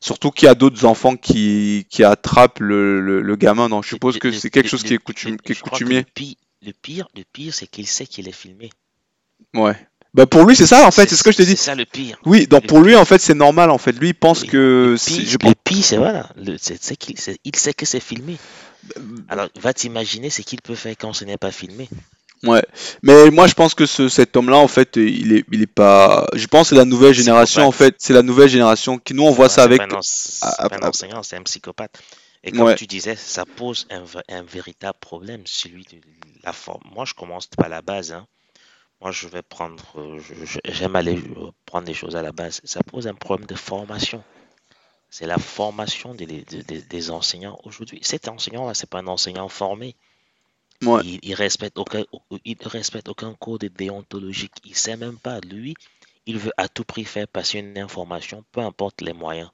Surtout 0.00 0.30
qu'il 0.30 0.46
y 0.46 0.48
a 0.48 0.54
d'autres 0.54 0.86
enfants 0.86 1.16
qui, 1.16 1.86
qui 1.90 2.02
attrapent 2.04 2.60
le, 2.60 3.20
le, 3.20 3.36
gamin. 3.36 3.68
Donc, 3.68 3.84
je 3.84 3.90
suppose 3.90 4.18
que 4.18 4.32
c'est 4.32 4.48
quelque 4.48 4.68
chose 4.68 4.82
qui 4.82 4.94
est, 4.94 4.98
coutumier. 4.98 6.06
Le 6.62 6.72
pire, 6.72 7.08
le 7.14 7.22
pire, 7.30 7.54
c'est 7.54 7.66
qu'il 7.66 7.86
sait 7.86 8.06
qu'il 8.06 8.28
est 8.28 8.32
filmé. 8.32 8.70
Ouais. 9.54 9.76
Bah 10.12 10.26
pour 10.26 10.44
lui 10.44 10.56
c'est 10.56 10.66
ça 10.66 10.86
en 10.86 10.90
fait, 10.90 11.08
c'est 11.08 11.14
ce 11.14 11.22
que 11.22 11.30
je 11.30 11.36
te 11.36 11.42
dis. 11.42 11.50
C'est 11.50 11.66
ça 11.66 11.74
le 11.76 11.84
pire. 11.84 12.18
Oui, 12.24 12.48
donc 12.48 12.66
pour 12.66 12.80
lui 12.80 12.96
en 12.96 13.04
fait 13.04 13.20
c'est 13.20 13.34
normal 13.34 13.70
en 13.70 13.78
fait. 13.78 13.92
Lui 13.92 14.08
il 14.08 14.14
pense 14.14 14.42
que. 14.42 14.96
Le 14.96 15.54
pire, 15.54 15.84
c'est 15.84 15.98
voilà, 15.98 16.28
le, 16.36 16.56
qu'il 16.96 17.16
il 17.44 17.56
sait 17.56 17.74
que 17.74 17.86
c'est 17.86 18.00
filmé. 18.00 18.36
Alors 19.28 19.48
va 19.60 19.72
t'imaginer 19.72 20.28
ce 20.28 20.42
qu'il 20.42 20.60
peut 20.62 20.74
faire 20.74 20.96
quand 20.98 21.12
ce 21.12 21.24
n'est 21.24 21.36
pas 21.36 21.52
filmé. 21.52 21.88
Ouais, 22.42 22.64
mais 23.02 23.30
moi 23.30 23.46
je 23.46 23.54
pense 23.54 23.74
que 23.74 23.84
ce, 23.84 24.08
cet 24.08 24.34
homme-là 24.34 24.56
en 24.56 24.68
fait 24.68 24.96
il 24.96 25.32
est 25.32 25.44
il 25.52 25.62
est 25.62 25.66
pas. 25.66 26.26
Je 26.34 26.46
pense 26.46 26.62
que 26.62 26.68
c'est 26.70 26.78
la 26.78 26.86
nouvelle 26.86 27.12
génération 27.12 27.66
en 27.66 27.72
fait, 27.72 27.96
c'est 27.98 28.14
la 28.14 28.22
nouvelle 28.22 28.48
génération 28.48 28.98
qui 28.98 29.12
nous 29.12 29.24
on 29.24 29.30
voit 29.30 29.50
ça 29.50 29.62
avec. 29.62 29.82
C'est 30.00 30.40
pas 30.40 30.76
un 30.80 30.88
enseignant, 30.88 31.22
c'est 31.22 31.36
un 31.36 31.42
psychopathe. 31.42 32.00
Et 32.42 32.52
comme 32.52 32.74
tu 32.74 32.86
disais, 32.86 33.16
ça 33.16 33.44
pose 33.44 33.86
un, 33.90 34.04
un 34.34 34.42
véritable 34.42 34.98
problème, 34.98 35.42
celui 35.44 35.84
de 35.84 35.98
la 36.42 36.54
forme. 36.54 36.82
Moi 36.94 37.04
je 37.04 37.12
commence 37.12 37.46
par 37.46 37.68
la 37.68 37.82
base. 37.82 38.12
Hein. 38.12 38.26
Moi, 39.00 39.12
je 39.12 39.28
vais 39.28 39.42
prendre, 39.42 39.82
euh, 39.96 40.20
j'aime 40.66 40.94
aller 40.94 41.16
euh, 41.16 41.50
prendre 41.64 41.86
des 41.86 41.94
choses 41.94 42.16
à 42.16 42.22
la 42.22 42.32
base. 42.32 42.60
Ça 42.64 42.82
pose 42.82 43.06
un 43.06 43.14
problème 43.14 43.46
de 43.46 43.54
formation. 43.54 44.22
C'est 45.08 45.26
la 45.26 45.38
formation 45.38 46.14
des, 46.14 46.26
des, 46.26 47.10
enseignants 47.10 47.58
aujourd'hui. 47.64 47.98
Cet 48.02 48.28
enseignant-là, 48.28 48.74
c'est 48.74 48.88
pas 48.88 48.98
un 48.98 49.06
enseignant 49.06 49.48
formé. 49.48 49.96
Il, 50.82 51.18
il, 51.22 51.34
respecte 51.34 51.78
aucun, 51.78 52.04
il 52.44 52.56
respecte 52.64 53.08
aucun 53.08 53.34
code 53.34 53.64
déontologique. 53.64 54.54
Il 54.64 54.74
sait 54.74 54.96
même 54.96 55.18
pas. 55.18 55.40
Lui, 55.40 55.74
il 56.26 56.38
veut 56.38 56.52
à 56.56 56.68
tout 56.68 56.84
prix 56.84 57.04
faire 57.04 57.28
passer 57.28 57.58
une 57.58 57.78
information, 57.78 58.44
peu 58.52 58.60
importe 58.60 59.02
les 59.02 59.12
moyens. 59.12 59.50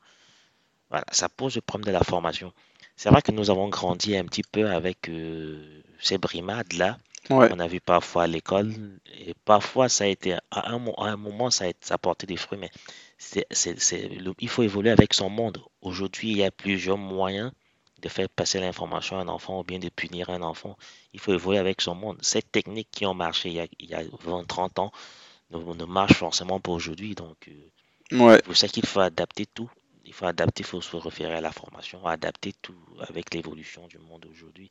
Voilà, 0.90 1.04
ça 1.10 1.28
pose 1.28 1.56
le 1.56 1.62
problème 1.62 1.86
de 1.86 1.98
la 1.98 2.04
formation. 2.04 2.52
C'est 2.96 3.10
vrai 3.10 3.22
que 3.22 3.32
nous 3.32 3.50
avons 3.50 3.68
grandi 3.68 4.16
un 4.16 4.24
petit 4.24 4.44
peu 4.44 4.70
avec 4.70 5.08
euh, 5.08 5.82
ces 6.00 6.16
brimades-là 6.16 6.98
on 7.30 7.58
a 7.58 7.66
vu 7.66 7.80
parfois 7.80 8.24
à 8.24 8.26
l'école, 8.26 8.72
et 9.18 9.34
parfois 9.44 9.88
ça 9.88 10.04
a 10.04 10.06
été, 10.06 10.34
à 10.50 10.70
un, 10.70 10.78
moment, 11.16 11.50
ça 11.50 11.66
a, 11.66 11.72
ça 11.80 11.98
porté 11.98 12.26
des 12.26 12.36
fruits, 12.36 12.58
mais 12.58 12.70
c'est, 13.18 13.46
il 14.40 14.48
faut 14.48 14.62
évoluer 14.62 14.90
avec 14.90 15.14
son 15.14 15.28
monde. 15.28 15.58
Aujourd'hui, 15.80 16.30
il 16.30 16.36
y 16.38 16.44
a 16.44 16.50
plusieurs 16.50 16.98
moyens 16.98 17.52
de 18.00 18.08
faire 18.08 18.28
passer 18.28 18.60
l'information 18.60 19.18
à 19.18 19.22
un 19.22 19.28
enfant 19.28 19.60
ou 19.60 19.64
bien 19.64 19.78
de 19.78 19.88
punir 19.88 20.30
un 20.30 20.42
enfant. 20.42 20.76
Il 21.12 21.20
faut 21.20 21.32
évoluer 21.32 21.58
avec 21.58 21.80
son 21.80 21.94
monde. 21.94 22.18
Ces 22.22 22.42
techniques 22.42 22.90
qui 22.90 23.06
ont 23.06 23.14
marché 23.14 23.48
il 23.78 23.88
y 23.88 23.94
a, 23.94 24.02
20, 24.24 24.44
30 24.46 24.78
ans 24.78 24.92
ne, 25.50 25.58
ne 25.58 25.84
marchent 25.84 26.14
forcément 26.18 26.60
pas 26.60 26.72
aujourd'hui. 26.72 27.14
Donc, 27.14 27.48
euh, 27.48 28.18
ouais. 28.18 28.36
c'est 28.36 28.44
pour 28.44 28.56
ça 28.56 28.68
qu'il 28.68 28.86
faut 28.86 29.00
adapter 29.00 29.46
tout. 29.46 29.70
Il 30.04 30.12
faut 30.12 30.26
adapter, 30.26 30.62
il 30.62 30.66
faut 30.66 30.80
se 30.80 30.96
référer 30.96 31.34
à 31.34 31.40
la 31.40 31.50
formation, 31.50 32.06
adapter 32.06 32.52
tout 32.62 32.78
avec 33.00 33.34
l'évolution 33.34 33.88
du 33.88 33.98
monde 33.98 34.26
aujourd'hui. 34.30 34.70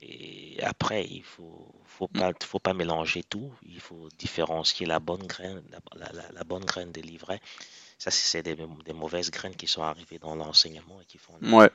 Et 0.00 0.62
après, 0.62 1.06
il 1.06 1.22
faut, 1.22 1.74
faut 1.84 2.08
pas, 2.08 2.32
faut 2.42 2.58
pas 2.58 2.74
mélanger 2.74 3.22
tout. 3.22 3.52
Il 3.62 3.80
faut 3.80 4.08
différencier 4.18 4.86
la 4.86 5.00
bonne 5.00 5.26
graine, 5.26 5.62
la, 5.94 6.10
la, 6.32 6.44
bonne 6.44 6.64
graine 6.64 6.92
des 6.92 7.02
livrets. 7.02 7.40
Ça, 7.98 8.10
c'est 8.10 8.42
des, 8.42 8.54
des, 8.54 8.92
mauvaises 8.92 9.30
graines 9.30 9.56
qui 9.56 9.66
sont 9.66 9.82
arrivées 9.82 10.18
dans 10.18 10.34
l'enseignement 10.34 11.00
et 11.00 11.06
qui 11.06 11.16
font. 11.16 11.32
Ouais. 11.42 11.70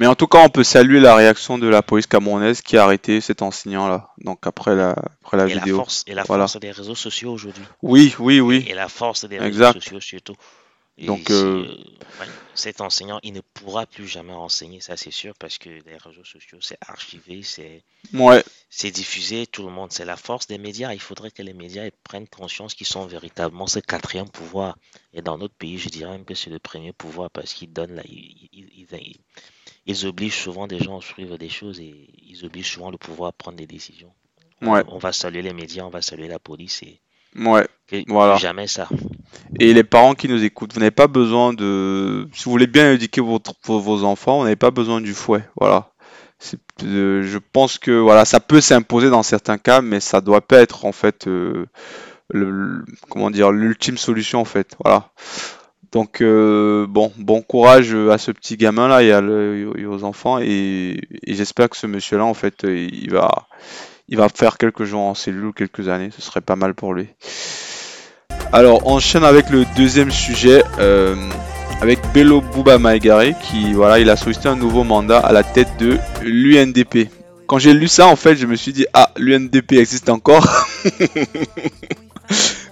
Mais 0.00 0.06
en 0.08 0.16
tout 0.16 0.26
cas, 0.26 0.38
on 0.44 0.48
peut 0.48 0.64
saluer 0.64 0.98
la 0.98 1.14
réaction 1.14 1.58
de 1.58 1.68
la 1.68 1.80
police 1.80 2.08
camerounaise 2.08 2.60
qui 2.60 2.76
a 2.76 2.82
arrêté 2.82 3.20
cet 3.20 3.40
enseignant-là. 3.40 4.10
Donc 4.18 4.46
après 4.48 4.74
la, 4.74 4.96
après 5.22 5.36
la 5.36 5.46
vidéo. 5.46 5.76
La 5.76 5.84
force, 5.84 6.04
et 6.08 6.14
la 6.14 6.24
force 6.24 6.58
des 6.58 6.72
réseaux 6.72 6.96
sociaux 6.96 7.32
aujourd'hui. 7.32 7.64
Oui, 7.82 8.16
oui, 8.18 8.40
oui. 8.40 8.66
Et, 8.68 8.74
la 8.74 8.88
force 8.88 9.26
des 9.26 9.38
réseaux 9.38 9.72
sociaux 9.72 10.00
surtout. 10.00 10.34
Donc, 10.98 11.30
euh, 11.30 11.76
cet 12.54 12.80
enseignant, 12.80 13.18
il 13.24 13.32
ne 13.32 13.40
pourra 13.40 13.84
plus 13.84 14.06
jamais 14.06 14.32
enseigner, 14.32 14.80
ça 14.80 14.96
c'est 14.96 15.10
sûr, 15.10 15.34
parce 15.34 15.58
que 15.58 15.68
les 15.68 15.96
réseaux 15.96 16.24
sociaux, 16.24 16.58
c'est 16.60 16.78
archivé, 16.86 17.42
c'est 17.42 17.82
ouais. 18.12 18.44
diffusé, 18.92 19.48
tout 19.48 19.64
le 19.64 19.72
monde. 19.72 19.90
C'est 19.90 20.04
la 20.04 20.16
force 20.16 20.46
des 20.46 20.58
médias. 20.58 20.92
Il 20.92 21.00
faudrait 21.00 21.32
que 21.32 21.42
les 21.42 21.52
médias 21.52 21.88
prennent 22.04 22.28
conscience 22.28 22.74
qu'ils 22.74 22.86
sont 22.86 23.06
véritablement 23.06 23.66
ce 23.66 23.80
quatrième 23.80 24.28
pouvoir. 24.28 24.78
Et 25.12 25.20
dans 25.20 25.36
notre 25.36 25.54
pays, 25.54 25.78
je 25.78 25.88
dirais 25.88 26.12
même 26.12 26.24
que 26.24 26.34
c'est 26.34 26.50
le 26.50 26.60
premier 26.60 26.92
pouvoir 26.92 27.28
parce 27.30 27.54
qu'ils 27.54 27.72
donnent, 27.72 27.96
là, 27.96 28.02
ils, 28.06 28.86
obligent 30.06 30.38
souvent 30.38 30.68
des 30.68 30.78
gens 30.78 30.98
à 30.98 31.02
suivre 31.02 31.36
des 31.38 31.48
choses 31.48 31.80
et 31.80 32.08
ils 32.22 32.44
obligent 32.44 32.72
souvent 32.72 32.92
le 32.92 32.98
pouvoir 32.98 33.30
à 33.30 33.32
prendre 33.32 33.56
des 33.56 33.66
décisions. 33.66 34.12
Ouais. 34.62 34.84
On, 34.88 34.98
va 34.98 35.12
saluer 35.12 35.42
les 35.42 35.52
médias, 35.52 35.84
on 35.84 35.90
va 35.90 36.02
saluer 36.02 36.28
la 36.28 36.38
police 36.38 36.84
et 36.84 37.00
Ouais, 37.36 37.66
voilà. 38.08 38.36
Jamais 38.36 38.66
ça. 38.66 38.88
Et 39.60 39.72
les 39.72 39.84
parents 39.84 40.14
qui 40.14 40.28
nous 40.28 40.42
écoutent, 40.44 40.72
vous 40.72 40.80
n'avez 40.80 40.90
pas 40.90 41.06
besoin 41.06 41.52
de... 41.52 42.28
Si 42.32 42.44
vous 42.44 42.50
voulez 42.50 42.66
bien 42.66 42.92
éduquer 42.92 43.20
votre, 43.20 43.54
vos 43.64 44.04
enfants, 44.04 44.38
vous 44.38 44.44
n'avez 44.44 44.56
pas 44.56 44.70
besoin 44.70 45.00
du 45.00 45.14
fouet. 45.14 45.44
Voilà. 45.60 45.90
Euh, 46.82 47.22
je 47.22 47.38
pense 47.38 47.78
que 47.78 47.92
voilà, 47.92 48.24
ça 48.24 48.40
peut 48.40 48.60
s'imposer 48.60 49.10
dans 49.10 49.22
certains 49.22 49.58
cas, 49.58 49.80
mais 49.80 50.00
ça 50.00 50.20
doit 50.20 50.40
pas 50.40 50.58
être 50.58 50.84
en 50.84 50.92
fait 50.92 51.26
euh, 51.26 51.66
le, 52.30 52.84
comment 53.08 53.30
dire 53.30 53.50
l'ultime 53.50 53.96
solution 53.96 54.40
en 54.40 54.44
fait. 54.44 54.76
Voilà. 54.82 55.10
Donc 55.92 56.20
euh, 56.20 56.86
bon, 56.88 57.12
bon 57.16 57.40
courage 57.40 57.94
à 57.94 58.18
ce 58.18 58.32
petit 58.32 58.56
gamin 58.56 58.88
là 58.88 59.02
et, 59.02 59.12
à 59.12 59.22
aux 59.22 60.04
enfants 60.04 60.38
et, 60.40 61.00
j'espère 61.26 61.70
que 61.70 61.76
ce 61.76 61.86
monsieur 61.86 62.18
là 62.18 62.24
en 62.24 62.34
fait 62.34 62.64
il 62.64 63.10
va 63.12 63.46
il 64.08 64.16
va 64.16 64.28
faire 64.28 64.58
quelques 64.58 64.84
jours 64.84 65.02
en 65.02 65.14
cellule 65.14 65.46
ou 65.46 65.52
quelques 65.52 65.88
années, 65.88 66.10
ce 66.14 66.22
serait 66.22 66.40
pas 66.40 66.56
mal 66.56 66.74
pour 66.74 66.94
lui. 66.94 67.08
Alors, 68.52 68.86
on 68.86 68.96
enchaîne 68.96 69.24
avec 69.24 69.50
le 69.50 69.64
deuxième 69.76 70.10
sujet, 70.10 70.62
euh, 70.78 71.16
avec 71.80 71.98
Bello 72.12 72.40
Bouba 72.40 72.78
Maegare, 72.78 73.38
qui, 73.40 73.72
voilà, 73.72 73.98
il 73.98 74.10
a 74.10 74.16
sollicité 74.16 74.48
un 74.48 74.56
nouveau 74.56 74.84
mandat 74.84 75.18
à 75.18 75.32
la 75.32 75.42
tête 75.42 75.76
de 75.78 75.98
l'UNDP. 76.22 77.08
Quand 77.46 77.58
j'ai 77.58 77.74
lu 77.74 77.88
ça, 77.88 78.06
en 78.06 78.16
fait, 78.16 78.36
je 78.36 78.46
me 78.46 78.56
suis 78.56 78.72
dit, 78.72 78.86
ah, 78.92 79.10
l'UNDP 79.16 79.72
existe 79.72 80.08
encore. 80.08 80.46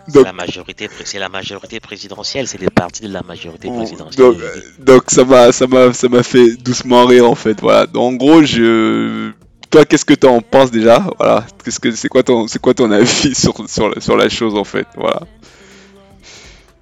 C'est 0.09 0.25
la 0.25 0.33
majorité, 0.33 0.89
c'est 1.05 1.19
la 1.19 1.29
majorité 1.29 1.79
présidentielle, 1.79 2.49
c'est 2.49 2.61
les 2.61 2.71
partis 2.71 3.03
de 3.03 3.13
la 3.13 3.23
majorité 3.23 3.69
présidentielle. 3.71 4.25
Donc, 4.25 4.37
donc 4.81 5.03
ça 5.07 5.25
m'a, 5.25 5.53
ça 5.53 5.67
m'a, 5.67 5.93
ça 5.93 6.09
m'a 6.09 6.23
fait 6.23 6.57
doucement 6.57 7.07
rire 7.07 7.31
en 7.31 7.35
fait. 7.35 7.61
Voilà. 7.61 7.87
Donc, 7.87 8.03
en 8.03 8.17
gros, 8.17 8.43
je, 8.43 9.31
toi, 9.73 9.87
qu'est-ce 9.87 10.05
que 10.05 10.15
tu 10.15 10.27
en 10.27 10.41
penses 10.43 10.71
déjà? 10.71 11.05
Voilà, 11.19 11.47
qu'est-ce 11.65 11.81
que 11.81 11.91
c'est 11.93 12.09
quoi 12.09 12.23
ton 12.23 12.47
c'est 12.47 12.61
quoi 12.61 12.75
ton 12.75 12.91
avis 12.93 13.35
sur, 13.35 13.69
sur, 13.69 14.03
sur 14.03 14.17
la 14.17 14.29
chose 14.29 14.55
en 14.55 14.65
fait? 14.65 14.87
Voilà. 14.95 15.23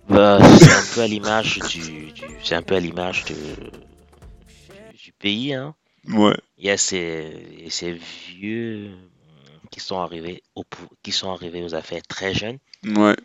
Bah, 0.08 0.40
c'est 0.58 0.72
un 0.72 0.94
peu 0.94 1.00
à 1.02 1.06
l'image 1.06 1.60
du, 1.70 2.12
c'est 2.42 2.56
un 2.56 2.62
peu 2.62 2.74
à 2.74 2.80
l'image 2.80 3.24
de 3.26 3.36
du, 4.92 5.12
pays 5.12 5.54
hein. 5.54 5.74
Ouais. 6.08 6.36
Il 6.58 6.66
y 6.66 6.70
a 6.70 6.76
ces, 6.76 7.68
ces 7.68 7.92
vieux 7.92 8.90
qui 9.70 9.78
sont 9.78 10.00
arrivés 10.00 10.42
au 10.56 10.64
qui 11.02 11.12
sont 11.12 11.30
arrivés 11.30 11.62
aux 11.62 11.74
affaires 11.76 12.02
très 12.08 12.34
jeunes. 12.34 12.58
Ouais. 12.84 13.16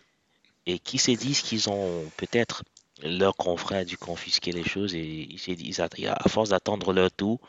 Et 0.68 0.78
qui 0.78 1.00
se 1.00 1.12
disent 1.12 1.42
qu'ils 1.42 1.70
ont 1.70 2.04
peut-être 2.18 2.64
leur 3.04 3.36
confrère 3.36 3.84
dû 3.84 3.98
confisquer 3.98 4.52
les 4.52 4.64
choses 4.64 4.94
et 4.94 5.28
ils 5.30 5.40
se 5.40 5.52
disent 5.52 5.80
à 5.80 6.30
force 6.30 6.50
d'attendre 6.50 6.94
leur 6.94 7.12
tour, 7.12 7.40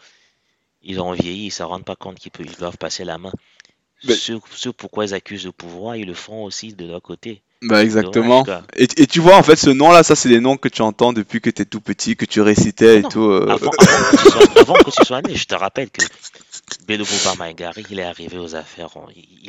ils 0.86 1.00
ont 1.00 1.12
vieilli, 1.12 1.42
ils 1.42 1.46
ne 1.46 1.50
se 1.50 1.62
rendent 1.62 1.84
pas 1.84 1.96
compte 1.96 2.18
qu'ils 2.18 2.30
doivent 2.58 2.78
passer 2.78 3.04
la 3.04 3.18
main. 3.18 3.32
Ce, 4.02 4.68
pourquoi 4.68 5.04
ils 5.04 5.14
accusent 5.14 5.46
le 5.46 5.52
pouvoir, 5.52 5.96
ils 5.96 6.06
le 6.06 6.14
font 6.14 6.44
aussi 6.44 6.72
de 6.72 6.86
leur 6.86 7.02
côté. 7.02 7.42
Bah 7.62 7.82
exactement. 7.82 8.44
et, 8.76 9.06
tu 9.06 9.20
vois, 9.20 9.36
en 9.36 9.42
fait, 9.42 9.56
ce 9.56 9.70
nom-là, 9.70 10.02
ça, 10.02 10.14
c'est 10.14 10.28
des 10.28 10.40
noms 10.40 10.56
que 10.56 10.68
tu 10.68 10.82
entends 10.82 11.12
depuis 11.12 11.40
que 11.40 11.50
tu 11.50 11.62
es 11.62 11.64
tout 11.64 11.80
petit, 11.80 12.14
que 12.14 12.26
tu 12.26 12.40
récitais 12.40 13.00
et 13.00 13.02
tout. 13.02 13.24
Euh. 13.24 13.48
Avant, 13.48 13.70
que 14.74 14.90
tu 14.90 15.04
sois, 15.06 15.22
né, 15.22 15.34
je 15.34 15.46
te 15.46 15.54
rappelle 15.54 15.90
que 15.90 16.04
Belobo 16.86 17.10
Maïgari, 17.38 17.84
il 17.90 17.98
est 17.98 18.04
arrivé 18.04 18.38
aux 18.38 18.54
affaires. 18.54 18.88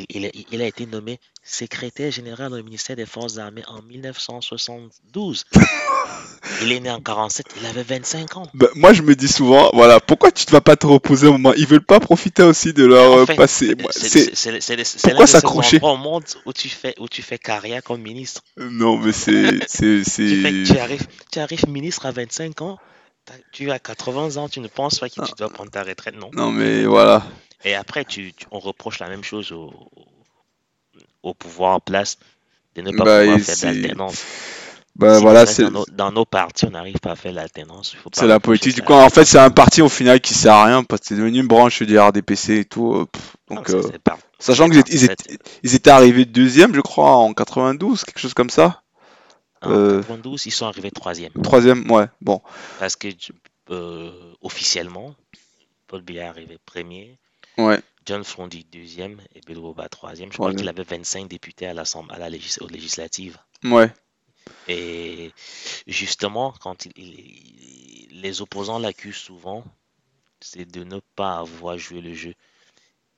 Il, 0.10 0.62
a 0.62 0.66
été 0.66 0.86
nommé 0.86 1.20
secrétaire 1.44 2.12
général 2.12 2.54
au 2.54 2.64
ministère 2.64 2.96
des 2.96 3.06
Forces 3.06 3.38
armées 3.38 3.64
en 3.68 3.82
1972. 3.82 5.46
il 6.62 6.72
est 6.72 6.80
né 6.80 6.90
en 6.90 7.00
47, 7.00 7.46
il 7.60 7.66
avait 7.66 7.84
25 7.84 8.38
ans. 8.38 8.48
Bah, 8.54 8.68
moi, 8.76 8.94
je 8.94 9.02
me 9.02 9.16
dis 9.16 9.28
souvent, 9.28 9.70
voilà, 9.74 10.00
pourquoi 10.00 10.32
tu 10.32 10.46
ne 10.48 10.52
vas 10.52 10.62
pas 10.62 10.76
te 10.76 10.88
reposer 10.88 11.28
au 11.28 11.34
moment? 11.34 11.54
Ils 11.54 11.68
veulent 11.68 11.82
pas 11.82 12.00
profiter 12.00 12.44
aussi 12.44 12.74
de 12.74 12.86
leur 12.86 13.26
passé. 13.36 13.76
C'est 13.92 15.02
pourquoi 15.04 15.28
s'accrocher? 15.28 15.80
au 15.82 15.98
monde 15.98 16.24
où 16.46 16.54
tu 16.54 16.70
fais 16.70 16.96
où 17.00 17.08
tu 17.08 17.22
fais 17.22 17.38
carrière 17.38 17.84
comme 17.84 18.02
ministre. 18.02 18.42
Non, 18.58 18.98
mais 18.98 19.12
c'est 19.12 19.60
tu, 19.78 20.04
tu, 20.04 20.80
arrives, 20.80 21.08
tu 21.32 21.40
arrives 21.40 21.68
ministre 21.68 22.06
à 22.06 22.12
25 22.12 22.62
ans 22.62 22.78
tu 23.52 23.72
as 23.72 23.80
80 23.80 24.38
ans, 24.38 24.50
tu 24.50 24.60
ne 24.60 24.68
penses 24.68 25.00
pas 25.00 25.10
que 25.10 25.22
tu 25.26 25.32
dois 25.38 25.50
prendre 25.50 25.72
ta 25.72 25.84
retraite, 25.84 26.16
non 26.16 26.30
Non, 26.34 26.52
mais 26.52 26.86
voilà. 26.86 27.24
Et 27.64 27.76
après, 27.76 28.06
tu, 28.06 28.34
on 28.52 28.60
reproche 28.60 29.00
la 29.00 29.10
même 29.10 29.24
chose 29.24 29.52
au, 29.52 29.74
au, 31.24 31.34
pouvoir 31.34 31.76
en 31.76 31.80
place 31.80 32.18
de 32.76 32.82
ne 32.82 32.92
pas 32.92 33.04
bah, 33.04 33.22
pouvoir 33.22 33.40
faire 33.40 33.74
d'alternance. 33.74 34.24
Bah, 34.96 35.20
voilà, 35.20 35.46
dans, 35.92 36.12
nos, 36.12 36.26
partis, 36.26 36.66
on 36.66 36.72
n'arrive 36.72 36.98
pas 37.00 37.12
à 37.12 37.16
faire 37.16 37.32
l'alternance. 37.32 37.96
C'est 38.14 38.26
la 38.26 38.40
politique 38.40 38.74
du 38.74 38.82
coin. 38.82 39.04
En 39.04 39.10
fait, 39.10 39.26
c'est 39.26 39.38
un 39.38 39.52
parti 39.52 39.84
au 39.84 39.90
final 39.90 40.20
qui 40.20 40.34
sert 40.34 40.54
à 40.54 40.66
rien 40.66 40.84
parce 40.84 41.02
que 41.02 41.08
c'est 41.10 41.16
devenu 41.16 41.42
une 41.42 41.48
branche 41.48 41.84
du 41.84 42.00
RDPC 42.00 42.60
et 42.60 42.66
tout. 42.66 42.96
Euh, 42.96 43.06
donc, 43.48 43.70
euh, 43.70 43.84
sachant 44.40 44.70
qu'ils 44.70 45.04
étaient, 45.04 45.38
ils 45.62 45.76
étaient 45.76 45.92
arrivés 45.92 46.26
deuxième, 46.26 46.74
je 46.74 46.82
crois, 46.82 47.16
en 47.16 47.34
92, 47.34 48.06
quelque 48.06 48.20
chose 48.20 48.34
comme 48.34 48.50
ça. 48.50 48.82
En 49.62 49.72
euh, 49.72 49.98
92, 49.98 50.46
ils 50.46 50.52
sont 50.52 50.66
arrivés 50.66 50.92
troisième. 50.92 51.34
Troisième, 51.44 51.90
ouais, 51.92 52.06
bon. 52.22 52.42
Parce 52.80 52.96
que 52.96 53.08
euh, 53.70 54.34
officiellement, 54.42 55.16
Paul 55.88 56.02
Biya 56.02 56.26
est 56.26 56.28
arrivé 56.28 56.58
premier. 56.66 57.18
Ouais. 57.58 57.82
John 58.06 58.24
Frondy 58.24 58.66
deuxième 58.72 59.20
et 59.36 59.42
Bill 59.42 59.60
troisième. 59.92 60.32
Je 60.32 60.38
crois 60.38 60.54
qu'il 60.54 60.70
avait 60.70 60.84
25 60.84 61.28
députés 61.28 61.68
à 61.68 61.74
l'Assemblée, 61.74 62.16
à 62.16 62.20
la 62.20 62.30
législative. 62.30 63.38
Ouais. 63.64 63.92
Et 64.70 65.32
justement, 65.88 66.54
quand 66.62 66.86
il, 66.86 68.12
les 68.22 68.42
opposants 68.42 68.80
l'accusent 68.80 69.18
souvent, 69.18 69.64
c'est 70.40 70.66
de 70.66 70.84
ne 70.84 71.00
pas 71.16 71.40
avoir 71.40 71.78
joué 71.78 72.02
le 72.02 72.14
jeu. 72.14 72.34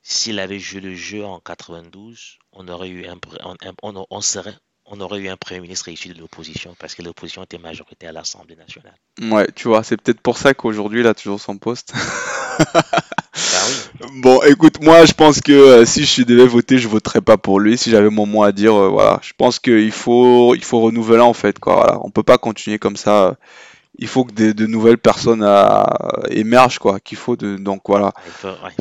S'il 0.02 0.40
avait 0.40 0.60
joué 0.60 0.82
le 0.82 0.96
jeu 0.96 1.24
en 1.26 1.40
92, 1.40 2.40
on 2.54 2.68
aurait 2.68 2.90
eu 2.90 3.06
un, 3.06 3.20
on, 3.84 4.06
on 4.10 4.22
serait, 4.22 4.56
on 4.92 5.00
aurait 5.02 5.20
eu 5.20 5.30
un 5.30 5.38
Premier 5.38 5.62
ministre 5.62 5.88
issu 5.90 6.10
de 6.10 6.20
l'opposition 6.20 6.76
parce 6.80 6.96
que 6.96 7.02
l'opposition 7.02 7.44
était 7.44 7.58
majoritaire 7.58 8.10
à 8.10 8.14
l'Assemblée 8.14 8.56
nationale. 8.56 8.96
Ouais, 9.22 9.48
tu 9.56 9.68
vois, 9.68 9.84
c'est 9.84 9.98
peut-être 10.02 10.20
pour 10.20 10.38
ça 10.38 10.54
qu'aujourd'hui 10.54 11.02
il 11.02 11.08
a 11.08 11.14
toujours 11.14 11.40
son 11.40 11.58
poste. 11.58 11.94
bah 12.74 12.82
oui. 12.82 14.10
Bon, 14.22 14.42
écoute, 14.44 14.82
moi 14.82 15.06
je 15.06 15.14
pense 15.14 15.40
que 15.42 15.52
euh, 15.52 15.86
si 15.86 16.06
je 16.06 16.24
devais 16.24 16.48
voter, 16.48 16.78
je 16.78 16.88
voterais 16.88 17.22
pas 17.22 17.38
pour 17.38 17.60
lui. 17.60 17.78
Si 17.78 17.92
j'avais 17.92 18.10
mon 18.10 18.26
mot 18.26 18.44
à 18.44 18.52
dire, 18.52 18.74
euh, 18.74 18.90
voilà, 18.90 19.20
je 19.22 19.34
pense 19.38 19.60
qu'il 19.60 19.92
faut, 19.92 20.56
il 20.56 20.64
faut 20.64 20.80
renouveler 20.82 21.22
en 21.22 21.34
fait, 21.34 21.60
quoi. 21.60 21.76
Voilà. 21.76 22.00
On 22.04 22.10
peut 22.10 22.24
pas 22.24 22.38
continuer 22.38 22.80
comme 22.80 22.96
ça 22.96 23.38
il 24.02 24.08
faut 24.08 24.24
que 24.24 24.32
de, 24.32 24.66
nouvelles 24.66 24.98
personnes 24.98 25.44
euh, 25.44 25.84
émergent 26.30 26.80
quoi 26.80 27.02
qu'il 27.02 27.18
faut 27.18 27.36
de 27.36 27.58
donc 27.58 27.82
voilà. 27.86 28.14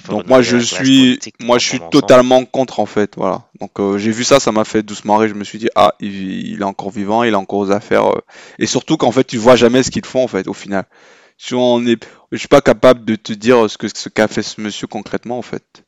Donc 0.09 0.29
moi 0.29 0.43
je 0.43 0.57
suis 0.59 1.19
moi 1.41 1.59
je 1.59 1.67
suis 1.67 1.81
totalement 1.91 2.45
contre 2.45 2.79
en 2.79 2.87
fait 2.87 3.15
voilà. 3.17 3.43
Donc 3.61 3.81
euh, 3.81 3.99
j'ai 3.99 4.13
vu 4.13 4.23
ça 4.23 4.39
ça 4.39 4.53
m'a 4.53 4.65
fait 4.65 4.85
doucement 4.85 5.17
rire. 5.17 5.31
Je 5.31 5.35
me 5.35 5.43
suis 5.43 5.59
dit 5.59 5.69
ah 5.75 5.93
il, 5.99 6.61
est 6.61 6.65
encore 6.65 6.91
vivant 6.91 7.25
il 7.25 7.35
a 7.35 7.39
encore 7.39 7.59
aux 7.59 7.73
affaires 7.73 8.07
euh. 8.07 8.21
et 8.61 8.67
surtout 8.67 8.97
qu'en 8.97 9.11
fait 9.11 9.25
tu 9.25 9.39
vois 9.39 9.57
jamais 9.57 9.83
ce 9.83 9.91
qu'ils 9.91 10.07
font 10.07 10.23
en 10.23 10.29
fait 10.29 10.47
au 10.47 10.55
final. 10.55 10.85
Si 11.37 11.55
on 11.55 11.85
est 11.85 11.99
je 12.31 12.37
suis 12.37 12.49
pas 12.49 12.61
capable 12.61 13.05
de 13.05 13.17
te 13.17 13.33
dire 13.33 13.69
ce 13.69 13.77
que 13.77 13.89
ce 13.93 14.09
qu'a 14.09 14.29
fait 14.29 14.43
ce 14.43 14.61
monsieur 14.61 14.87
concrètement 14.87 15.39
en 15.39 15.43
fait. 15.43 15.85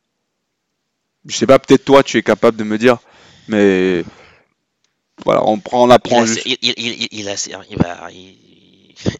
Je 1.27 1.37
sais 1.37 1.47
pas 1.47 1.61
peut-être 1.61 1.85
toi 1.85 2.03
tu 2.03 2.19
es 2.19 2.23
capable 2.23 2.57
de 2.57 2.65
me 2.65 2.79
dire 2.79 2.99
mais 3.47 4.05
voilà 5.25 5.47
on 5.47 5.61
prend 5.61 5.87
on 5.87 5.91
apprend 5.91 6.25
il, 6.25 6.57
il, 6.63 6.75
il, 6.77 7.09
il, 7.13 7.29
a, 7.29 7.35
va, 7.77 8.09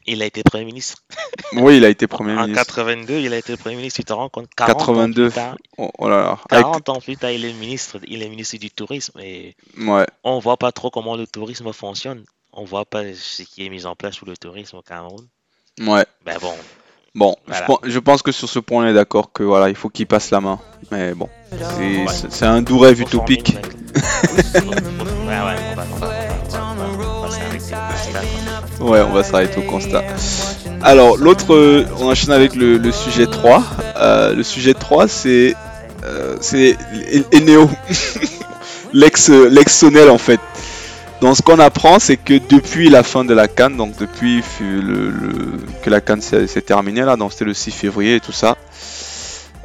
il 0.07 0.23
a 0.23 0.27
été 0.27 0.43
Premier 0.43 0.65
ministre. 0.65 0.99
Oui, 1.53 1.79
il 1.79 1.85
a 1.85 1.89
été 1.89 2.07
Premier 2.07 2.35
ministre. 2.35 2.61
En 2.61 2.65
82, 2.65 3.15
il 3.15 3.33
a 3.33 3.39
été 3.39 3.57
Premier 3.57 3.75
ministre. 3.75 3.99
Tu 3.99 4.05
te 4.05 4.13
rends 4.13 4.29
compte? 4.29 4.49
40 4.57 4.79
82. 4.79 5.27
Ans 5.27 5.31
plus 5.31 5.35
tard, 5.35 5.57
oh, 5.79 6.09
là 6.09 6.23
là. 6.23 6.39
40 6.49 6.89
ans 6.89 7.01
plus 7.01 7.17
tard, 7.17 7.33
il 7.33 7.45
est 7.45 7.53
ministre, 7.53 7.99
il 8.07 8.23
est 8.23 8.29
ministre 8.29 8.57
du 8.59 8.71
tourisme. 8.71 9.19
Et 9.21 9.57
ouais. 9.79 10.07
On 10.23 10.39
voit 10.39 10.57
pas 10.59 10.71
trop 10.71 10.91
comment 10.91 11.17
le 11.17 11.27
tourisme 11.27 11.73
fonctionne. 11.73 12.25
On 12.53 12.65
voit 12.65 12.85
pas 12.85 13.03
ce 13.15 13.43
qui 13.43 13.67
est 13.67 13.69
mis 13.69 13.85
en 13.85 13.97
place 13.97 14.15
sous 14.15 14.27
le 14.27 14.37
tourisme 14.37 14.77
au 14.77 14.83
Cameroun. 14.83 15.27
Ouais. 15.81 16.07
Ben 16.25 16.39
bon. 16.41 16.55
Bon, 17.13 17.35
je, 17.83 17.99
pense 17.99 18.23
que 18.23 18.31
sur 18.31 18.49
ce 18.49 18.61
point, 18.61 18.85
on 18.85 18.87
est 18.87 18.95
d'accord 18.95 19.33
que 19.33 19.43
voilà, 19.43 19.69
il 19.69 19.75
faut 19.75 19.89
qu'il 19.89 20.07
passe 20.07 20.31
la 20.31 20.41
main. 20.41 20.61
Mais 20.93 21.13
bon, 21.13 21.29
c'est 22.31 22.47
un 22.47 22.63
doux 22.63 22.79
rêve 22.79 23.01
utopique. 23.01 23.57
ouais, 23.57 24.61
ouais, 24.61 25.57
on 25.73 25.75
va, 25.75 25.87
on 25.93 25.97
va, 25.97 26.20
Ouais, 28.81 29.01
on 29.03 29.13
va 29.13 29.23
s'arrêter 29.23 29.59
au 29.59 29.71
constat. 29.71 30.03
Alors, 30.83 31.19
l'autre, 31.19 31.55
euh, 31.55 31.85
on 31.99 32.07
enchaîne 32.07 32.33
avec 32.33 32.55
le, 32.55 32.91
sujet 32.91 33.27
3. 33.27 33.63
Euh, 33.97 34.35
le 34.35 34.43
sujet 34.43 34.73
3, 34.73 35.07
c'est 35.07 35.55
euh, 36.05 36.37
c'est 36.41 36.79
Eneo, 37.35 37.69
l'ex 38.95 39.31
Sonel 39.69 40.09
en 40.09 40.17
fait. 40.17 40.41
Donc, 41.21 41.37
ce 41.37 41.43
qu'on 41.43 41.59
apprend, 41.59 41.99
c'est 41.99 42.17
que 42.17 42.41
depuis 42.49 42.89
la 42.89 43.03
fin 43.03 43.27
de 43.27 43.35
la 43.35 43.47
Cannes, 43.47 43.77
donc 43.77 43.99
depuis 43.99 44.43
le, 44.61 45.13
que 45.83 45.91
la 45.91 46.01
Cannes 46.01 46.23
s'est 46.23 46.63
terminée, 46.63 47.03
là, 47.03 47.17
donc 47.17 47.33
c'était 47.33 47.45
le 47.45 47.53
6 47.53 47.73
février 47.73 48.15
et 48.17 48.21
tout 48.21 48.33
ça, 48.33 48.57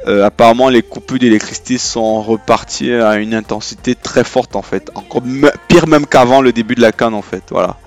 apparemment 0.06 0.68
les 0.68 0.82
coupures 0.82 1.18
d'électricité 1.18 1.78
sont 1.78 2.22
reparties 2.22 2.92
à 2.92 3.16
une 3.16 3.32
intensité 3.34 3.94
très 3.94 4.22
forte 4.22 4.54
en 4.54 4.62
fait, 4.62 4.90
encore 4.94 5.22
pire 5.66 5.88
même 5.88 6.06
qu'avant 6.06 6.42
le 6.42 6.52
début 6.52 6.74
de 6.74 6.82
la 6.82 6.92
Cannes 6.92 7.14
en 7.14 7.22
fait, 7.22 7.42
voilà. 7.50 7.78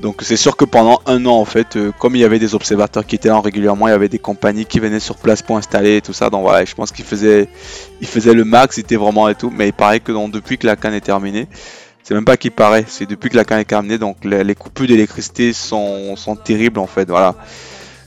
Donc 0.00 0.20
c'est 0.22 0.36
sûr 0.36 0.56
que 0.56 0.66
pendant 0.66 1.00
un 1.06 1.24
an 1.24 1.40
en 1.40 1.44
fait, 1.46 1.76
euh, 1.76 1.90
comme 1.98 2.16
il 2.16 2.20
y 2.20 2.24
avait 2.24 2.38
des 2.38 2.54
observateurs 2.54 3.06
qui 3.06 3.14
étaient 3.14 3.28
là 3.28 3.40
régulièrement, 3.40 3.88
il 3.88 3.92
y 3.92 3.94
avait 3.94 4.10
des 4.10 4.18
compagnies 4.18 4.66
qui 4.66 4.78
venaient 4.78 5.00
sur 5.00 5.16
place 5.16 5.40
pour 5.40 5.56
installer 5.56 5.96
et 5.96 6.02
tout 6.02 6.12
ça. 6.12 6.28
Donc 6.28 6.42
voilà, 6.42 6.64
je 6.64 6.74
pense 6.74 6.92
qu'il 6.92 7.04
faisait, 7.04 7.48
il 8.00 8.06
faisait 8.06 8.34
le 8.34 8.44
max, 8.44 8.76
c'était 8.76 8.96
vraiment 8.96 9.28
et 9.28 9.34
tout. 9.34 9.50
Mais 9.50 9.68
il 9.68 9.72
paraît 9.72 10.00
que 10.00 10.12
depuis 10.30 10.58
que 10.58 10.66
la 10.66 10.76
canne 10.76 10.94
est 10.94 11.00
terminée, 11.00 11.48
C'est 12.02 12.14
même 12.14 12.26
pas 12.26 12.36
qu'il 12.36 12.52
paraît, 12.52 12.84
c'est 12.86 13.06
depuis 13.06 13.30
que 13.30 13.36
la 13.36 13.44
canne 13.44 13.58
est 13.58 13.64
terminée, 13.64 13.98
donc 13.98 14.18
les, 14.24 14.54
coupures 14.54 14.86
d'électricité 14.86 15.52
sont, 15.52 16.14
sont 16.16 16.36
terribles 16.36 16.78
en 16.78 16.86
fait, 16.86 17.08
voilà. 17.08 17.34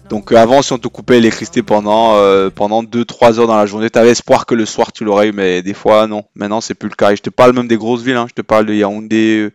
Donc 0.10 0.32
euh, 0.32 0.38
avant, 0.38 0.62
si 0.62 0.74
on 0.74 0.78
te 0.78 0.88
coupait 0.88 1.16
l'électricité 1.16 1.64
pendant 1.64 2.16
euh, 2.16 2.50
pendant 2.50 2.84
2-3 2.84 3.40
heures 3.40 3.48
dans 3.48 3.58
la 3.58 3.66
journée, 3.66 3.90
tu 3.90 4.00
avais 4.00 4.12
espoir 4.12 4.46
que 4.46 4.56
le 4.56 4.66
soir 4.66 4.92
tu 4.92 5.06
l'aurais 5.06 5.30
eu, 5.30 5.32
mais 5.32 5.64
des 5.64 5.74
fois 5.74 6.08
non. 6.08 6.24
Maintenant, 6.36 6.62
c'est 6.62 6.76
plus 6.76 6.90
le 6.90 6.96
cas. 6.96 7.12
Et 7.12 7.16
je 7.16 7.22
te 7.22 7.30
parle 7.30 7.54
même 7.54 7.68
des 7.68 7.78
grosses 7.78 8.04
villes, 8.04 8.16
hein. 8.16 8.28
je 8.30 8.36
te 8.36 8.42
parle 8.42 8.68
de 8.68 8.74
Yaoundé 8.74 9.50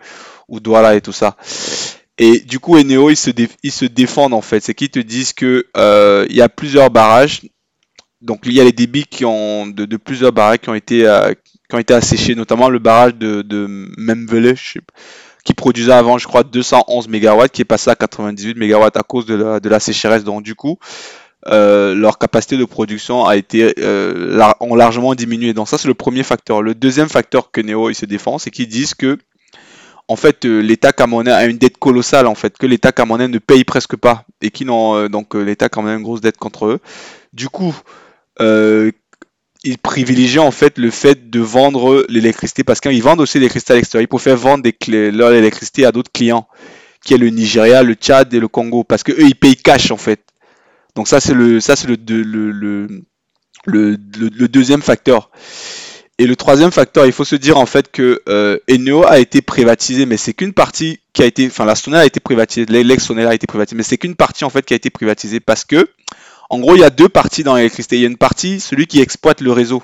ou 0.49 0.61
Douala 0.61 0.95
et 0.95 1.01
tout 1.01 1.13
ça. 1.13 1.37
Et 2.19 2.41
du 2.41 2.61
coup, 2.61 2.77
Eneo, 2.77 3.11
ils 3.11 3.17
se, 3.17 3.31
ils 3.63 3.73
se 3.73 3.85
défendent 3.85 4.35
en 4.35 4.41
fait. 4.41 4.61
C'est 4.61 4.75
qu'ils 4.75 4.91
te 4.91 5.01
disent 5.01 5.33
que 5.33 5.67
il 6.31 6.37
y 6.37 6.43
a 6.43 6.49
plusieurs 6.49 6.91
barrages 6.91 7.43
donc 8.25 8.41
il 8.47 8.55
y 8.55 8.61
a 8.61 8.65
les 8.65 8.73
débits 8.73 9.05
qui 9.05 9.25
ont 9.25 9.67
de, 9.67 9.97
plusieurs 9.97 10.33
barrages 10.33 10.59
qui 10.59 10.71
ont 10.71 10.75
été 10.75 11.07
euh, 11.07 11.33
qui 11.69 11.77
ont 11.77 11.79
été 11.79 11.95
asséchés, 11.95 12.35
notamment 12.35 12.69
le 12.69 12.79
barrage 12.79 13.15
de, 13.15 13.43
de 13.43 13.67
Memvele, 13.99 14.55
qui 15.45 15.55
produisait 15.55 15.93
avant, 15.93 16.19
je 16.19 16.27
crois, 16.27 16.43
211 16.43 17.09
MW, 17.09 17.49
qui 17.53 17.63
est 17.63 17.67
passé 17.67 17.91
à 17.91 17.97
98 17.97 18.57
MW 18.57 18.83
à 18.83 19.03
cause 19.03 19.27
de 19.27 19.69
la, 19.69 19.81
sécheresse. 19.81 20.25
Donc 20.25 20.43
du 20.43 20.55
coup, 20.55 20.79
euh, 21.49 21.95
leur 21.95 22.19
capacité 22.19 22.57
de 22.57 22.65
production 22.65 23.27
a 23.27 23.37
été 23.37 23.75
euh, 23.79 24.53
ont 24.61 24.75
largement 24.75 25.15
diminué. 25.15 25.53
Donc 25.53 25.69
ça 25.69 25.77
c'est 25.77 25.89
le 25.89 25.95
premier 25.95 26.23
facteur. 26.23 26.63
Le 26.63 26.75
deuxième 26.75 27.11
facteur 27.11 27.51
que 27.51 27.61
Neo 27.61 27.91
il 27.91 27.95
se 27.95 28.07
défend, 28.07 28.39
c'est 28.39 28.51
qu'ils 28.51 28.69
disent 28.69 28.95
que 28.95 29.19
en 30.09 30.17
fait 30.17 30.45
l'État 30.45 30.93
camerounais 30.93 31.31
a 31.33 31.47
une 31.47 31.59
dette 31.59 31.79
colossale 31.79 32.27
en 32.27 32.35
fait 32.35 32.59
que 32.59 32.67
l'État 32.67 32.93
camerounais 32.93 33.29
ne 33.29 33.39
paye 33.39 33.65
presque 33.65 33.97
pas 33.97 34.25
et 34.43 34.51
qui 34.51 34.65
n'ont 34.65 35.09
donc 35.09 35.35
l'État 35.35 35.69
camerounais 35.69 35.95
a 35.95 35.99
une 35.99 36.05
grosse 36.05 36.21
dette 36.21 36.37
contre 36.37 36.67
eux. 36.67 36.81
Du 37.33 37.49
coup, 37.49 37.75
euh, 38.41 38.91
ils 39.65 39.79
privilégient 39.79 40.39
en 40.41 40.51
fait 40.51 40.79
le 40.79 40.91
fait 40.91 41.31
de 41.31 41.41
vendre 41.41 42.05
l'électricité 42.09 42.65
parce 42.65 42.81
qu'ils 42.81 43.03
vendent 43.03 43.21
aussi 43.21 43.39
l'électricité 43.39 43.73
à 43.73 43.77
l'extérieur. 43.77 44.05
Ils 44.05 44.09
préfèrent 44.09 44.37
vendre 44.37 44.69
leur 44.89 45.33
électricité 45.33 45.87
à 45.87 45.93
d'autres 45.93 46.13
clients, 46.13 46.47
qui 47.05 47.15
est 47.15 47.19
le 47.19 47.31
Nigeria, 47.31 47.83
le 47.83 47.95
Tchad 47.95 48.33
et 48.35 48.41
le 48.41 48.49
Congo, 48.49 48.85
parce 48.85 49.03
que 49.03 49.13
eux 49.13 49.27
ils 49.27 49.35
payent 49.35 49.57
cash 49.57 49.91
en 49.91 49.97
fait. 49.97 50.21
Donc 50.95 51.09
ça 51.09 51.19
c'est 51.19 51.35
le 51.35 51.59
le, 51.59 52.23
le, 52.23 52.87
le, 53.67 53.97
le, 53.97 54.49
deuxième 54.49 54.83
facteur. 54.83 55.31
Et 56.19 56.27
le 56.27 56.37
troisième 56.37 56.71
facteur, 56.71 57.07
il 57.07 57.13
faut 57.13 57.25
se 57.25 57.35
dire 57.35 57.59
en 57.59 57.67
fait 57.67 57.91
que 57.91 58.23
euh, 58.29 58.59
Eneo 58.71 59.05
a 59.05 59.19
été 59.19 59.43
privatisé, 59.43 60.07
mais 60.07 60.17
c'est 60.17 60.33
qu'une 60.33 60.53
partie 60.53 61.01
qui 61.13 61.23
a 61.23 61.27
été, 61.27 61.47
enfin 61.49 61.65
la 61.65 61.75
Sonel 61.75 62.01
a 62.01 62.07
été 62.07 62.21
privatisée, 62.21 62.67
l'ex 62.67 63.05
Sonel 63.05 63.27
a 63.27 63.35
été 63.35 63.49
privatisé, 63.49 63.77
mais 63.77 63.83
c'est 63.83 63.99
qu'une 63.99 64.15
partie 64.15 64.45
en 64.45 64.51
fait 64.51 64.65
qui 64.65 64.75
a 64.75 64.77
été 64.77 64.91
privatisée 64.91 65.41
parce 65.41 65.65
que 65.65 65.89
en 66.51 66.61
gros, 66.61 66.77
il 66.77 66.81
y 66.81 66.85
a 66.85 66.91
deux 66.91 67.09
parties 67.09 67.43
dans 67.43 67.57
l'électricité. 67.57 67.97
Il 67.97 68.03
y 68.03 68.05
a 68.05 68.09
une 68.09 68.17
partie, 68.17 68.61
celui 68.61 68.87
qui 68.87 69.01
exploite 69.01 69.41
le 69.41 69.53
réseau. 69.53 69.83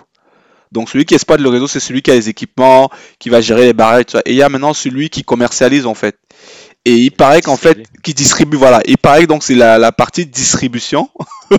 Donc 0.72 0.88
celui 0.88 1.04
qui 1.04 1.14
exploite 1.14 1.40
le 1.40 1.48
réseau, 1.48 1.66
c'est 1.66 1.80
celui 1.80 2.00
qui 2.00 2.12
a 2.12 2.14
les 2.14 2.28
équipements, 2.28 2.90
qui 3.18 3.28
va 3.28 3.40
gérer 3.40 3.64
les 3.64 3.72
barrages, 3.72 4.06
tout 4.06 4.12
ça. 4.12 4.22
Et 4.24 4.32
il 4.32 4.36
y 4.36 4.42
a 4.42 4.48
maintenant 4.48 4.72
celui 4.72 5.10
qui 5.10 5.24
commercialise 5.24 5.86
en 5.86 5.94
fait. 5.94 6.16
Et 6.84 6.94
il 6.94 7.10
paraît 7.10 7.42
qu'en 7.42 7.56
fait, 7.56 7.82
qui 8.02 8.14
distribue, 8.14 8.56
voilà. 8.56 8.80
Il 8.86 8.96
paraît 8.96 9.22
que 9.22 9.26
donc 9.26 9.42
c'est 9.42 9.54
la, 9.56 9.90
partie 9.92 10.26
distribution. 10.26 11.10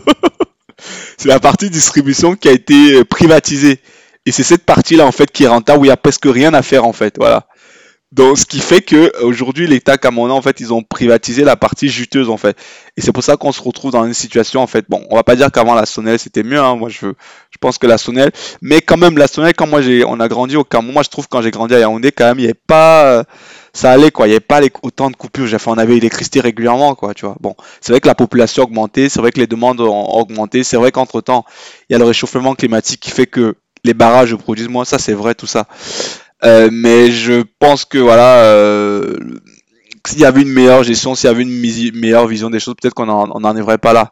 c'est 1.17 1.27
la 1.27 1.39
partie 1.39 1.69
distribution 1.69 2.35
qui 2.35 2.47
a 2.47 2.53
été 2.53 2.93
euh, 2.93 3.03
privatisée. 3.03 3.81
Et 4.25 4.31
c'est 4.31 4.43
cette 4.43 4.65
partie-là 4.65 5.05
en 5.05 5.11
fait 5.11 5.31
qui 5.31 5.43
est 5.43 5.47
rentable 5.47 5.81
où 5.81 5.85
il 5.85 5.87
n'y 5.87 5.93
a 5.93 5.97
presque 5.97 6.25
rien 6.25 6.53
à 6.53 6.61
faire 6.61 6.85
en 6.85 6.93
fait. 6.93 7.15
Voilà. 7.17 7.47
Donc, 8.11 8.37
ce 8.37 8.45
qui 8.45 8.59
fait 8.59 8.81
que 8.81 9.23
aujourd'hui, 9.23 9.67
l'État 9.67 9.97
camerounais, 9.97 10.33
en 10.33 10.41
fait, 10.41 10.59
ils 10.59 10.73
ont 10.73 10.83
privatisé 10.83 11.45
la 11.45 11.55
partie 11.55 11.87
juteuse, 11.87 12.29
en 12.29 12.35
fait. 12.35 12.57
Et 12.97 13.01
c'est 13.01 13.13
pour 13.13 13.23
ça 13.23 13.37
qu'on 13.37 13.53
se 13.53 13.61
retrouve 13.61 13.91
dans 13.91 14.05
une 14.05 14.13
situation, 14.13 14.59
en 14.59 14.67
fait. 14.67 14.85
Bon, 14.89 15.01
on 15.09 15.15
va 15.15 15.23
pas 15.23 15.37
dire 15.37 15.49
qu'avant 15.49 15.75
la 15.75 15.85
Sonnelle 15.85 16.19
c'était 16.19 16.43
mieux. 16.43 16.59
Hein. 16.59 16.75
Moi, 16.75 16.89
je, 16.89 17.07
je 17.07 17.57
pense 17.61 17.77
que 17.77 17.87
la 17.87 17.97
Sonnelle, 17.97 18.31
mais 18.61 18.81
quand 18.81 18.97
même 18.97 19.17
la 19.17 19.27
Sonnelle, 19.27 19.53
quand 19.53 19.65
moi 19.65 19.81
j'ai, 19.81 20.03
on 20.03 20.19
a 20.19 20.27
grandi 20.27 20.57
au 20.57 20.65
Cameroun, 20.65 20.93
moi 20.93 21.03
je 21.03 21.09
trouve 21.09 21.29
quand 21.29 21.41
j'ai 21.41 21.51
grandi 21.51 21.73
à 21.73 21.79
Yaoundé, 21.79 22.11
quand 22.11 22.25
même, 22.25 22.39
il 22.39 22.41
n'y 22.41 22.47
avait 22.47 22.53
pas, 22.67 23.23
ça 23.71 23.91
allait 23.91 24.11
quoi. 24.11 24.27
Il 24.27 24.31
n'y 24.31 24.35
avait 24.35 24.41
pas 24.41 24.59
les, 24.59 24.71
autant 24.83 25.09
de 25.09 25.15
coupures. 25.15 25.47
J'ai 25.47 25.55
on 25.65 25.77
avait 25.77 25.93
l'électricité 25.93 26.41
régulièrement, 26.41 26.95
quoi. 26.95 27.13
Tu 27.13 27.25
vois. 27.25 27.37
Bon, 27.39 27.55
c'est 27.79 27.93
vrai 27.93 28.01
que 28.01 28.07
la 28.07 28.15
population 28.15 28.63
a 28.63 28.65
augmenté, 28.65 29.07
c'est 29.07 29.21
vrai 29.21 29.31
que 29.31 29.39
les 29.39 29.47
demandes 29.47 29.79
ont 29.79 30.05
augmenté, 30.17 30.65
c'est 30.65 30.75
vrai 30.75 30.91
qu'entre 30.91 31.21
temps, 31.21 31.45
il 31.89 31.93
y 31.93 31.95
a 31.95 31.99
le 31.99 32.05
réchauffement 32.05 32.55
climatique 32.55 32.99
qui 32.99 33.11
fait 33.11 33.27
que 33.27 33.55
les 33.83 33.93
barrages 33.93 34.35
produisent 34.35 34.69
moins. 34.69 34.85
Ça, 34.85 34.99
c'est 34.99 35.13
vrai, 35.13 35.35
tout 35.35 35.47
ça. 35.47 35.67
Euh, 36.43 36.69
mais 36.71 37.11
je 37.11 37.43
pense 37.59 37.85
que 37.85 37.97
voilà, 37.97 38.43
euh, 38.43 39.17
s'il 40.07 40.19
y 40.19 40.25
avait 40.25 40.41
une 40.41 40.51
meilleure 40.51 40.83
gestion, 40.83 41.13
s'il 41.15 41.27
y 41.27 41.31
avait 41.31 41.43
une 41.43 41.99
meilleure 41.99 42.27
vision 42.27 42.49
des 42.49 42.59
choses, 42.59 42.75
peut-être 42.81 42.95
qu'on 42.95 43.05
n'en 43.05 43.43
arriverait 43.43 43.77
pas 43.77 43.93
là. 43.93 44.11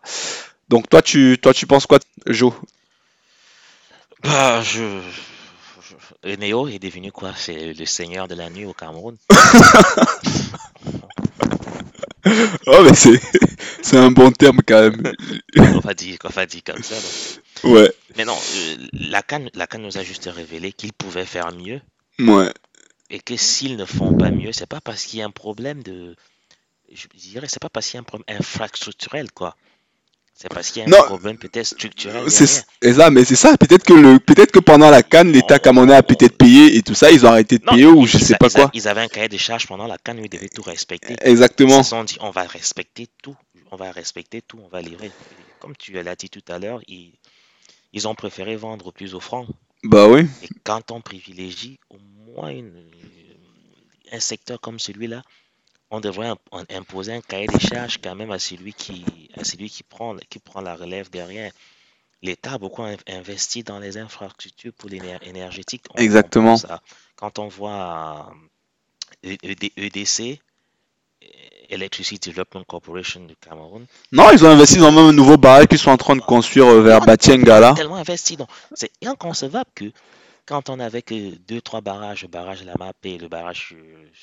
Donc 0.69 0.87
toi, 0.89 1.01
tu, 1.01 1.37
toi, 1.41 1.53
tu 1.53 1.65
penses 1.65 1.87
quoi, 1.87 1.99
Joe? 2.27 2.53
Bah, 4.23 4.61
je, 4.61 4.99
je... 5.81 6.35
Neo 6.35 6.67
est 6.67 6.79
devenu 6.79 7.11
quoi? 7.11 7.31
C'est 7.35 7.73
le 7.73 7.85
seigneur 7.85 8.27
de 8.27 8.35
la 8.35 8.49
nuit 8.49 8.65
au 8.65 8.73
Cameroun. 8.73 9.17
oh 12.67 12.83
mais 12.83 12.93
c'est 13.81 13.97
un 13.97 14.11
bon 14.11 14.31
terme 14.31 14.59
quand 14.65 14.81
même. 14.81 15.13
on 15.57 15.79
va 15.79 15.93
dire, 15.93 16.17
on 16.23 16.29
va 16.29 16.45
dire 16.45 16.61
comme 16.65 16.83
ça. 16.83 16.95
Ouais. 17.63 17.91
Mais 18.17 18.25
non, 18.25 18.37
euh, 18.37 18.87
la 18.93 19.21
canne, 19.21 19.49
la 19.53 19.67
canne 19.67 19.83
nous 19.83 19.97
a 19.97 20.03
juste 20.03 20.29
révélé 20.31 20.71
qu'il 20.71 20.93
pouvait 20.93 21.25
faire 21.25 21.51
mieux 21.51 21.81
Ouais. 22.19 22.51
Et 23.09 23.19
que 23.19 23.37
s'ils 23.37 23.77
ne 23.77 23.85
font 23.85 24.13
pas 24.13 24.29
mieux, 24.29 24.51
c'est 24.51 24.67
pas 24.67 24.81
parce 24.81 25.05
qu'il 25.05 25.19
y 25.19 25.21
a 25.21 25.25
un 25.25 25.31
problème 25.31 25.81
de. 25.83 26.15
Je 26.91 27.07
dirais, 27.15 27.47
c'est 27.47 27.61
pas 27.61 27.69
parce 27.69 27.87
qu'il 27.87 27.95
y 27.95 27.97
a 27.97 28.01
un 28.01 28.03
problème 28.03 28.37
infrastructurel, 28.37 29.31
quoi. 29.31 29.55
C'est 30.41 30.47
parce 30.47 30.71
qu'il 30.71 30.87
y 30.87 30.93
a 30.93 30.97
un 30.97 31.03
problème 31.03 31.37
peut-être 31.37 31.65
structurel. 31.65 32.31
C'est 32.31 32.47
ça, 32.93 33.09
mais 33.09 33.25
c'est 33.25 33.35
ça. 33.35 33.57
Peut-être 33.57 33.83
que 33.83 33.93
le, 33.93 34.19
peut-être 34.19 34.51
que 34.51 34.59
pendant 34.59 34.89
la 34.89 35.03
canne, 35.03 35.33
l'État 35.33 35.59
camerounais 35.59 35.95
a 35.95 36.03
peut-être 36.03 36.37
payé 36.37 36.77
et 36.77 36.81
tout 36.81 36.93
ça, 36.93 37.11
ils 37.11 37.25
ont 37.25 37.29
arrêté 37.29 37.57
de 37.57 37.65
payer 37.65 37.85
ou 37.85 38.05
je 38.05 38.17
sais 38.17 38.35
pas 38.35 38.49
quoi. 38.49 38.71
ils 38.73 38.87
avaient 38.87 39.01
un 39.01 39.09
cahier 39.09 39.27
de 39.27 39.37
charges 39.37 39.67
pendant 39.67 39.85
la 39.85 39.97
canne 39.97 40.19
où 40.19 40.23
ils 40.23 40.29
devaient 40.29 40.47
tout 40.47 40.61
respecter. 40.61 41.17
Exactement. 41.21 41.79
Ils 41.79 41.83
se 41.83 41.89
sont 41.89 42.05
dit, 42.05 42.17
on 42.21 42.31
va 42.31 42.43
respecter 42.43 43.07
tout, 43.21 43.35
on 43.71 43.75
va 43.75 43.91
respecter 43.91 44.41
tout, 44.41 44.59
on 44.63 44.69
va 44.69 44.81
livrer. 44.81 45.11
Comme 45.59 45.75
tu 45.75 45.91
l'as 45.91 46.15
dit 46.15 46.29
tout 46.29 46.45
à 46.47 46.57
l'heure, 46.57 46.79
ils, 46.87 47.11
ils 47.93 48.07
ont 48.07 48.15
préféré 48.15 48.55
vendre 48.55 48.91
plus 48.91 49.15
au 49.15 49.19
franc. 49.19 49.45
Bah 49.83 50.07
oui. 50.07 50.27
Et 50.43 50.49
quand 50.63 50.91
on 50.91 51.01
privilégie 51.01 51.79
au 51.89 51.97
moins 51.97 52.53
un 54.11 54.19
secteur 54.19 54.59
comme 54.59 54.79
celui-là, 54.79 55.23
on 55.91 55.99
devrait 55.99 56.31
imposer 56.69 57.13
un 57.13 57.21
cahier 57.21 57.47
des 57.47 57.59
charges 57.59 57.99
quand 58.01 58.15
même 58.15 58.31
à 58.31 58.39
celui 58.39 58.73
qui, 58.73 59.29
à 59.35 59.43
celui 59.43 59.69
qui, 59.69 59.83
prend, 59.83 60.15
qui 60.29 60.39
prend 60.39 60.61
la 60.61 60.75
relève 60.75 61.09
derrière. 61.09 61.51
L'État 62.21 62.53
a 62.53 62.57
beaucoup 62.57 62.83
investi 63.07 63.63
dans 63.63 63.79
les 63.79 63.97
infrastructures 63.97 64.73
pour 64.73 64.89
l'énergétique. 64.89 65.85
Exactement. 65.95 66.57
quand 67.15 67.39
on 67.39 67.47
voit 67.47 68.33
EDC, 69.23 70.19
euh, 70.21 70.35
Electricity 71.69 72.29
Development 72.29 72.63
Corporation 72.65 73.25
du 73.25 73.35
Cameroun. 73.35 73.85
Non, 74.11 74.31
ils 74.31 74.43
ont 74.45 74.49
investi 74.49 74.77
dans 74.77 74.91
même 74.91 75.05
un 75.05 75.13
nouveau 75.13 75.37
barrage 75.37 75.67
qu'ils 75.67 75.79
sont 75.79 75.91
en 75.91 75.97
train 75.97 76.15
de 76.15 76.21
construire 76.21 76.67
euh, 76.67 76.81
vers 76.81 77.01
Batienga 77.01 77.59
là. 77.59 77.73
Tellement 77.73 77.95
investi, 77.95 78.37
donc 78.37 78.49
c'est 78.73 78.91
inconcevable 79.05 79.69
que 79.75 79.85
quand 80.45 80.69
on 80.69 80.79
avait 80.79 81.03
que 81.03 81.35
deux 81.47 81.61
trois 81.61 81.81
barrages, 81.81 82.23
le 82.23 82.27
barrage 82.27 82.63
La 82.63 82.73
Map 82.79 82.93
et 83.03 83.17
le 83.17 83.27
barrage 83.27 83.75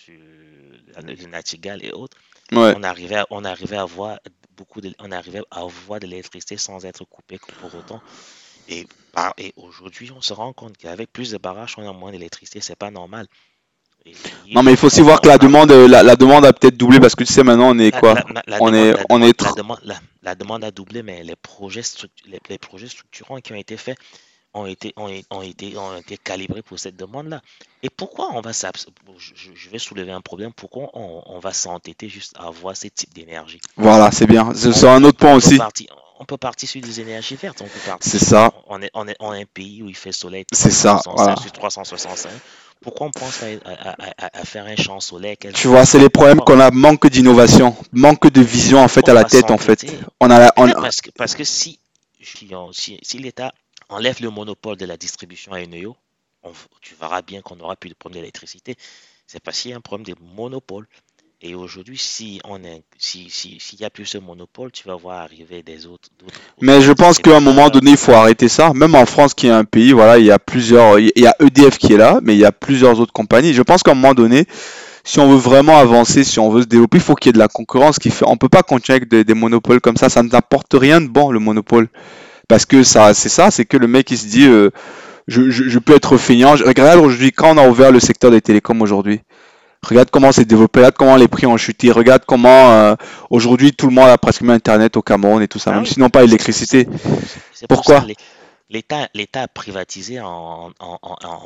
le 0.08 1.26
Natigal 1.26 1.84
et 1.84 1.92
autres, 1.92 2.16
on 2.52 2.82
arrivait 2.82 3.16
à, 3.16 3.26
on 3.30 3.44
arrivait 3.44 3.76
à 3.76 3.84
voir 3.84 4.18
beaucoup 4.56 4.80
de, 4.80 4.92
on 4.98 5.12
arrivait 5.12 5.42
à 5.50 5.60
avoir 5.60 6.00
de 6.00 6.06
l'électricité 6.06 6.56
sans 6.56 6.84
être 6.84 7.04
coupé 7.04 7.38
pour 7.60 7.74
autant. 7.74 8.00
Et, 8.68 8.86
et 9.38 9.52
aujourd'hui, 9.56 10.10
on 10.10 10.20
se 10.20 10.32
rend 10.32 10.52
compte 10.52 10.76
qu'avec 10.76 11.12
plus 11.12 11.30
de 11.30 11.38
barrages, 11.38 11.74
on 11.78 11.88
a 11.88 11.92
moins 11.92 12.10
d'électricité. 12.10 12.60
C'est 12.60 12.76
pas 12.76 12.90
normal. 12.90 13.26
Non, 14.52 14.62
mais 14.62 14.72
il 14.72 14.76
faut 14.76 14.86
aussi 14.86 15.00
voir 15.00 15.20
que 15.20 15.28
la 15.28 15.38
demande, 15.38 15.70
la, 15.70 16.16
demande 16.16 16.44
a 16.44 16.52
peut-être 16.52 16.76
doublé 16.76 17.00
parce 17.00 17.14
que 17.14 17.24
tu 17.24 17.32
sais, 17.32 17.42
maintenant, 17.42 17.70
on 17.74 17.78
est 17.78 17.90
quoi? 17.90 18.14
On 18.60 18.72
est, 18.72 18.94
on 19.10 19.22
est. 19.22 19.34
La 20.22 20.34
demande, 20.34 20.64
a 20.64 20.70
doublé, 20.70 21.02
mais 21.02 21.22
les 21.22 21.36
projets, 21.36 21.82
les, 22.26 22.58
projets 22.58 22.88
structurants 22.88 23.38
qui 23.40 23.52
ont 23.52 23.56
été 23.56 23.76
faits 23.76 23.96
ont 24.54 24.66
été, 24.66 24.92
ont, 24.96 25.08
été, 25.42 25.76
ont 25.76 25.96
été 25.96 26.16
calibrés 26.16 26.62
pour 26.62 26.78
cette 26.78 26.96
demande-là. 26.96 27.42
Et 27.82 27.90
pourquoi 27.90 28.30
on 28.32 28.40
va 28.40 28.52
je, 28.52 29.32
je 29.54 29.70
vais 29.70 29.78
soulever 29.78 30.12
un 30.12 30.20
problème. 30.20 30.52
Pourquoi 30.54 30.90
on, 30.94 31.38
va 31.38 31.52
s'entêter 31.52 32.08
juste 32.08 32.34
à 32.38 32.46
avoir 32.46 32.76
ce 32.76 32.88
type 32.88 33.12
d'énergie? 33.14 33.60
Voilà, 33.76 34.10
c'est 34.10 34.26
bien. 34.26 34.52
C'est 34.54 34.86
un 34.86 35.04
autre 35.04 35.18
point 35.18 35.34
aussi. 35.34 35.58
On 36.18 36.24
peut 36.24 36.36
partir 36.36 36.68
sur 36.68 36.80
des 36.80 37.00
énergies 37.00 37.36
vertes. 37.36 37.62
C'est 38.00 38.18
ça. 38.18 38.52
On 38.66 38.80
est, 38.82 38.90
on 38.94 39.06
est 39.06 39.16
un 39.20 39.44
pays 39.44 39.82
où 39.82 39.88
il 39.88 39.96
fait 39.96 40.12
soleil. 40.12 40.44
C'est 40.52 40.70
ça. 40.70 41.00
Voilà. 41.06 41.36
Sur 41.36 41.52
365 41.52 42.30
pourquoi 42.80 43.06
on 43.06 43.10
pense 43.10 43.42
à, 43.42 44.44
faire 44.44 44.66
un 44.66 44.76
champ 44.76 45.00
solaire? 45.00 45.36
Tu 45.54 45.68
vois, 45.68 45.84
c'est 45.84 45.98
les 45.98 46.08
problèmes 46.08 46.40
qu'on 46.40 46.60
a, 46.60 46.70
manque 46.70 47.08
d'innovation, 47.08 47.76
manque 47.92 48.30
de 48.30 48.40
vision 48.42 48.78
en 48.78 48.88
fait 48.88 49.08
à 49.08 49.14
la 49.14 49.24
tête 49.24 49.50
en 49.50 49.58
fait. 49.58 49.86
On 50.20 50.30
a, 50.30 50.52
Parce, 50.52 51.00
que, 51.00 51.10
parce 51.10 51.34
que 51.34 51.44
si, 51.44 51.78
si, 52.22 53.18
l'État 53.18 53.52
enlève 53.88 54.20
le 54.20 54.30
monopole 54.30 54.76
de 54.76 54.86
la 54.86 54.96
distribution 54.96 55.52
à 55.52 55.60
Eneo, 55.60 55.96
tu 56.80 56.94
verras 57.00 57.22
bien 57.22 57.40
qu'on 57.40 57.56
n'aura 57.56 57.76
plus 57.76 57.88
de 57.88 57.94
problème 57.94 58.20
d'électricité. 58.20 58.76
C'est 59.26 59.42
parce 59.42 59.60
qu'il 59.60 59.72
y 59.72 59.74
a 59.74 59.76
un 59.76 59.80
problème 59.80 60.06
de 60.06 60.14
monopole. 60.36 60.86
Et 61.42 61.54
aujourd'hui, 61.54 61.98
si 61.98 62.40
on 62.44 62.64
est, 62.64 62.82
si, 62.96 63.28
si, 63.28 63.58
s'il 63.60 63.78
y 63.80 63.84
a 63.84 63.90
plus 63.90 64.06
ce 64.06 64.16
monopole, 64.16 64.72
tu 64.72 64.88
vas 64.88 64.96
voir 64.96 65.20
arriver 65.20 65.62
des 65.62 65.86
autres. 65.86 66.08
Mais 66.62 66.80
je 66.80 66.92
pense 66.92 67.18
qu'à 67.18 67.36
un 67.36 67.40
moment 67.40 67.68
donné, 67.68 67.90
il 67.90 67.96
faut 67.98 68.12
arrêter 68.12 68.48
ça. 68.48 68.72
Même 68.74 68.94
en 68.94 69.04
France, 69.04 69.34
qui 69.34 69.48
est 69.48 69.50
un 69.50 69.64
pays, 69.64 69.92
voilà, 69.92 70.18
il 70.18 70.24
y 70.24 70.30
a 70.30 70.38
plusieurs, 70.38 70.98
il 70.98 71.12
y 71.14 71.26
a 71.26 71.36
EDF 71.40 71.76
qui 71.76 71.92
est 71.92 71.98
là, 71.98 72.20
mais 72.22 72.34
il 72.34 72.38
y 72.38 72.46
a 72.46 72.52
plusieurs 72.52 73.00
autres 73.00 73.12
compagnies. 73.12 73.52
Je 73.52 73.60
pense 73.60 73.82
qu'à 73.82 73.90
un 73.90 73.94
moment 73.94 74.14
donné, 74.14 74.46
si 75.04 75.20
on 75.20 75.28
veut 75.28 75.36
vraiment 75.36 75.76
avancer, 75.78 76.24
si 76.24 76.38
on 76.38 76.48
veut 76.48 76.62
se 76.62 76.68
développer, 76.68 76.96
il 76.96 77.02
faut 77.02 77.14
qu'il 77.14 77.28
y 77.28 77.30
ait 77.30 77.32
de 77.34 77.38
la 77.38 77.48
concurrence. 77.48 77.98
Qui 77.98 78.08
fait, 78.08 78.24
on 78.26 78.38
peut 78.38 78.48
pas 78.48 78.62
continuer 78.62 78.96
avec 78.96 79.08
des, 79.10 79.34
monopoles 79.34 79.82
comme 79.82 79.98
ça. 79.98 80.08
Ça 80.08 80.22
ne 80.22 80.30
n'apporte 80.30 80.72
rien 80.72 81.02
de 81.02 81.06
bon 81.06 81.30
le 81.30 81.38
monopole, 81.38 81.88
parce 82.48 82.64
que 82.64 82.82
ça, 82.82 83.12
c'est 83.12 83.28
ça, 83.28 83.50
c'est 83.50 83.66
que 83.66 83.76
le 83.76 83.88
mec 83.88 84.10
il 84.10 84.16
se 84.16 84.26
dit, 84.26 84.46
euh, 84.46 84.70
je, 85.28 85.50
je, 85.50 85.68
je, 85.68 85.78
peux 85.78 85.94
être 85.94 86.16
feignant. 86.16 86.52
Regarde 86.52 86.98
aujourd'hui 86.98 87.30
quand 87.32 87.54
on 87.54 87.58
a 87.58 87.68
ouvert 87.68 87.92
le 87.92 88.00
secteur 88.00 88.30
des 88.30 88.40
télécoms 88.40 88.80
aujourd'hui. 88.80 89.20
Regarde 89.88 90.10
comment 90.10 90.32
c'est 90.32 90.44
développé, 90.44 90.80
regarde 90.80 90.96
comment 90.96 91.16
les 91.16 91.28
prix 91.28 91.46
ont 91.46 91.56
chuté, 91.56 91.92
regarde 91.92 92.24
comment 92.26 92.72
euh, 92.72 92.94
aujourd'hui 93.30 93.72
tout 93.72 93.86
le 93.86 93.94
monde 93.94 94.08
a 94.08 94.18
presque 94.18 94.42
Internet 94.42 94.96
au 94.96 95.02
Cameroun 95.02 95.42
et 95.42 95.48
tout 95.48 95.58
ça, 95.58 95.70
ah 95.72 95.76
même 95.76 95.86
sinon 95.86 96.10
pas 96.10 96.22
l'électricité. 96.22 96.88
Pourquoi 97.68 98.04
L'État, 98.68 99.08
l'État 99.14 99.42
a 99.42 99.48
privatisé 99.48 100.20
en, 100.20 100.72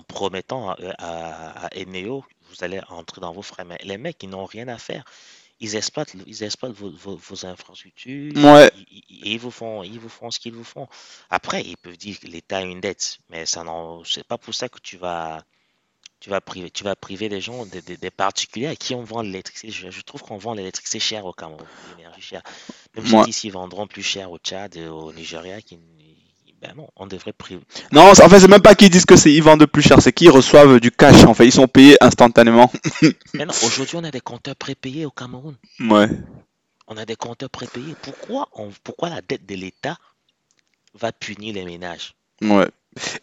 promettant 0.08 0.70
à, 0.70 0.76
à, 0.98 1.68
Eneo, 1.76 2.24
vous 2.48 2.64
allez 2.64 2.80
entrer 2.88 3.20
dans 3.20 3.32
vos 3.32 3.42
frais. 3.42 3.64
Mais 3.64 3.78
les 3.84 3.98
mecs, 3.98 4.22
ils 4.22 4.30
n'ont 4.30 4.46
rien 4.46 4.68
à 4.68 4.78
faire. 4.78 5.04
Ils 5.60 5.76
exploitent, 5.76 6.14
ils 6.26 6.42
exploitent 6.42 6.72
vos, 6.72 7.46
infrastructures. 7.46 8.32
Ouais. 8.36 8.70
Et, 8.90 9.32
ils 9.32 9.38
vous 9.38 9.50
font, 9.50 9.82
ils 9.82 10.00
vous 10.00 10.08
font 10.08 10.30
ce 10.30 10.40
qu'ils 10.40 10.54
vous 10.54 10.64
font. 10.64 10.88
Après, 11.28 11.62
ils 11.62 11.76
peuvent 11.76 11.98
dire 11.98 12.18
que 12.18 12.26
l'État 12.26 12.58
a 12.58 12.62
une 12.62 12.80
dette, 12.80 13.18
mais 13.28 13.44
ça 13.44 13.62
non, 13.64 14.02
c'est 14.04 14.26
pas 14.26 14.38
pour 14.38 14.54
ça 14.54 14.70
que 14.70 14.78
tu 14.82 14.96
vas 14.96 15.44
tu 16.20 16.28
vas 16.28 16.40
priver, 16.40 16.70
tu 16.70 16.84
vas 16.84 16.94
priver 16.94 17.28
les 17.28 17.40
gens, 17.40 17.64
des, 17.66 18.10
particuliers 18.10 18.66
à 18.66 18.76
qui 18.76 18.94
on 18.94 19.02
vend 19.02 19.22
l'électricité. 19.22 19.72
Je, 19.72 20.00
trouve 20.02 20.20
qu'on 20.22 20.36
vend 20.36 20.52
l'électricité 20.52 21.00
cher 21.00 21.24
au 21.24 21.32
Cameroun, 21.32 21.64
l'énergie 21.96 22.20
chère. 22.20 22.42
Même 22.94 23.24
si 23.24 23.32
s'ils 23.32 23.52
vendront 23.52 23.86
plus 23.86 24.02
cher 24.02 24.30
au 24.30 24.38
Tchad, 24.38 24.76
et 24.76 24.86
au 24.86 25.12
Nigeria, 25.14 25.62
qui, 25.62 25.78
ben 26.60 26.74
non, 26.76 26.88
on 26.96 27.06
devrait 27.06 27.32
priver. 27.32 27.62
Non, 27.90 28.10
en 28.10 28.14
fait, 28.14 28.40
c'est 28.40 28.48
même 28.48 28.60
pas 28.60 28.74
qu'ils 28.74 28.90
disent 28.90 29.06
que 29.06 29.16
c'est 29.16 29.32
ils 29.32 29.42
vendent 29.42 29.64
plus 29.64 29.80
cher, 29.80 30.02
c'est 30.02 30.12
qu'ils 30.12 30.30
reçoivent 30.30 30.78
du 30.78 30.90
cash. 30.90 31.24
En 31.24 31.32
fait, 31.32 31.46
ils 31.46 31.52
sont 31.52 31.68
payés 31.68 31.96
instantanément. 32.02 32.70
Mais 33.34 33.46
non, 33.46 33.54
aujourd'hui, 33.64 33.96
on 33.96 34.04
a 34.04 34.10
des 34.10 34.20
compteurs 34.20 34.56
prépayés 34.56 35.06
au 35.06 35.10
Cameroun. 35.10 35.56
Ouais. 35.80 36.08
On 36.86 36.98
a 36.98 37.06
des 37.06 37.16
compteurs 37.16 37.48
prépayés. 37.48 37.94
Pourquoi, 38.02 38.48
on, 38.52 38.70
pourquoi 38.84 39.08
la 39.08 39.22
dette 39.22 39.46
de 39.46 39.54
l'État 39.54 39.96
va 40.92 41.12
punir 41.12 41.54
les 41.54 41.64
ménages? 41.64 42.14
Ouais. 42.42 42.68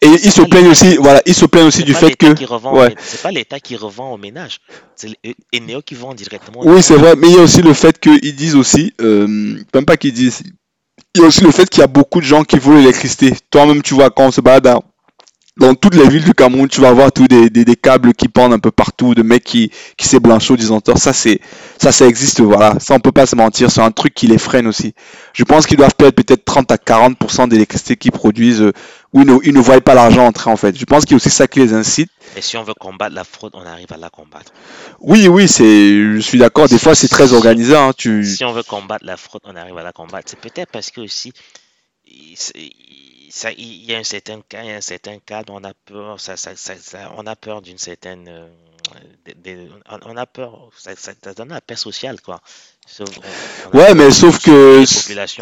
Et 0.02 0.08
ils 0.08 0.32
se 0.32 0.42
plaignent 0.44 0.70
aussi, 0.70 0.96
voilà, 0.96 1.22
ils 1.26 1.34
se 1.34 1.46
plaignent 1.46 1.68
aussi 1.68 1.84
du 1.84 1.94
fait 1.94 2.16
que. 2.16 2.28
C'est 3.00 3.22
pas 3.22 3.32
l'État 3.32 3.60
qui 3.60 3.76
revend 3.76 4.14
au 4.14 4.18
ménage, 4.18 4.60
c'est 4.96 5.10
Eneo 5.54 5.82
qui 5.82 5.96
vend 5.96 6.14
directement. 6.14 6.62
Oui, 6.64 6.82
c'est 6.82 6.96
vrai, 6.96 7.16
mais 7.18 7.28
il 7.28 7.36
y 7.36 7.40
a 7.40 7.42
aussi 7.42 7.62
le 7.62 7.74
fait 7.74 8.00
qu'ils 8.00 8.36
disent 8.36 8.56
aussi, 8.56 8.94
euh, 9.02 9.28
même 9.28 9.86
pas 9.86 9.98
qu'ils 9.98 10.14
disent, 10.14 10.44
il 11.16 11.22
y 11.22 11.24
a 11.24 11.28
aussi 11.28 11.44
le 11.44 11.52
fait 11.52 11.70
qu'il 11.70 11.82
y 11.82 11.84
a 11.84 11.88
beaucoup 11.88 12.20
de 12.22 12.26
gens 12.26 12.44
qui 12.44 12.58
voulaient 12.58 12.80
l'électricité. 12.80 13.34
Toi-même, 13.50 13.82
tu 13.82 13.94
vois, 13.94 14.10
quand 14.10 14.28
on 14.28 14.32
se 14.32 14.42
balade 14.42 14.68
dans 15.58 15.74
toutes 15.74 15.96
les 15.96 16.08
villes 16.08 16.24
du 16.24 16.34
Cameroun, 16.34 16.68
tu 16.68 16.82
vas 16.82 16.92
voir 16.92 17.12
tous 17.12 17.28
des, 17.28 17.50
des, 17.50 17.76
câbles 17.76 18.14
qui 18.14 18.28
pendent 18.28 18.54
un 18.54 18.60
peu 18.60 18.72
partout, 18.72 19.16
de 19.16 19.24
mecs 19.24 19.44
qui, 19.44 19.72
qui 19.98 20.08
s'éblanchissent 20.08 20.52
au 20.52 20.56
disjoncteurs. 20.56 20.98
Ça, 20.98 21.14
c'est, 21.14 21.40
ça, 21.82 21.92
ça 21.92 22.06
existe, 22.08 22.42
voilà. 22.42 22.76
Ça, 22.80 22.94
on 22.94 23.00
peut 23.00 23.12
pas 23.12 23.26
se 23.26 23.36
mentir. 23.36 23.72
C'est 23.72 23.82
un 23.82 23.92
truc 23.92 24.14
qui 24.14 24.28
les 24.28 24.38
freine 24.38 24.68
aussi. 24.68 24.94
Je 25.34 25.44
pense 25.44 25.66
qu'ils 25.66 25.78
doivent 25.78 25.96
perdre 25.96 26.14
peut-être 26.14 26.46
30 26.46 26.72
à 26.72 26.76
40% 26.76 27.50
d'électricité 27.50 27.96
qu'ils 27.96 28.12
produisent, 28.12 28.62
euh, 28.62 28.72
où 29.18 29.22
ils 29.22 29.28
ne, 29.28 29.38
ils 29.44 29.54
ne 29.54 29.60
voient 29.60 29.82
pas 29.82 29.96
l'argent 29.96 30.26
entrer, 30.26 30.50
en 30.50 30.58
fait. 30.58 30.78
Je 30.78 30.86
pense 30.86 31.04
qu'il 31.04 31.12
y 31.12 31.16
a 31.16 31.18
aussi 31.18 31.30
ça 31.30 31.48
qui 31.48 31.60
les 31.60 31.74
incite. 31.74 32.10
Et 32.36 32.42
si 32.42 32.56
on 32.58 32.64
veut 32.64 32.74
combattre 32.74 33.16
la 33.16 33.24
fraude, 33.24 33.54
on 33.56 33.66
arrive 33.66 33.92
à 33.92 33.98
la 33.98 34.10
combattre. 34.10 34.54
Oui, 35.00 35.28
oui, 35.28 35.48
c'est, 35.48 35.66
je 35.66 36.20
suis 36.20 36.38
d'accord. 36.38 36.68
Des 36.68 36.78
fois, 36.78 36.94
c'est 36.94 37.08
très 37.08 37.34
organisé, 37.34 37.76
hein, 37.76 37.94
tu... 37.98 38.24
Si 38.24 38.46
on 38.46 38.54
veut 38.54 38.64
combattre 38.64 39.06
la 39.06 39.18
fraude, 39.18 39.42
on 39.46 39.56
arrive 39.56 39.78
à 39.78 39.84
la 39.84 39.92
combattre. 39.92 40.30
C'est 40.30 40.40
peut-être 40.40 40.72
parce 40.72 40.92
que 40.92 41.02
aussi, 41.02 41.34
ça, 43.30 43.52
il 43.52 43.86
y 43.86 43.94
a 43.94 43.98
un 43.98 44.04
certain 44.04 44.42
cas, 44.48 44.64
il 44.64 44.70
y 44.70 44.74
a 44.74 44.78
un 44.78 44.82
certain 44.82 45.18
cas 45.20 45.44
on 45.50 45.64
a 45.64 45.74
peur, 45.86 46.20
ça, 46.20 46.38
ça, 46.38 46.56
ça, 46.56 46.76
on 47.18 47.26
a 47.26 47.36
peur 47.36 47.62
d'une 47.62 47.78
certaine, 47.78 48.30
on 50.06 50.18
a 50.18 50.26
peur, 50.26 50.70
ça, 50.78 50.94
donne 51.36 51.52
un 51.52 51.60
paix 51.60 51.76
sociale 51.76 52.22
quoi. 52.22 52.42
ouais, 53.74 53.94
mais 53.94 54.12
sauf 54.12 54.40
que, 54.40 54.84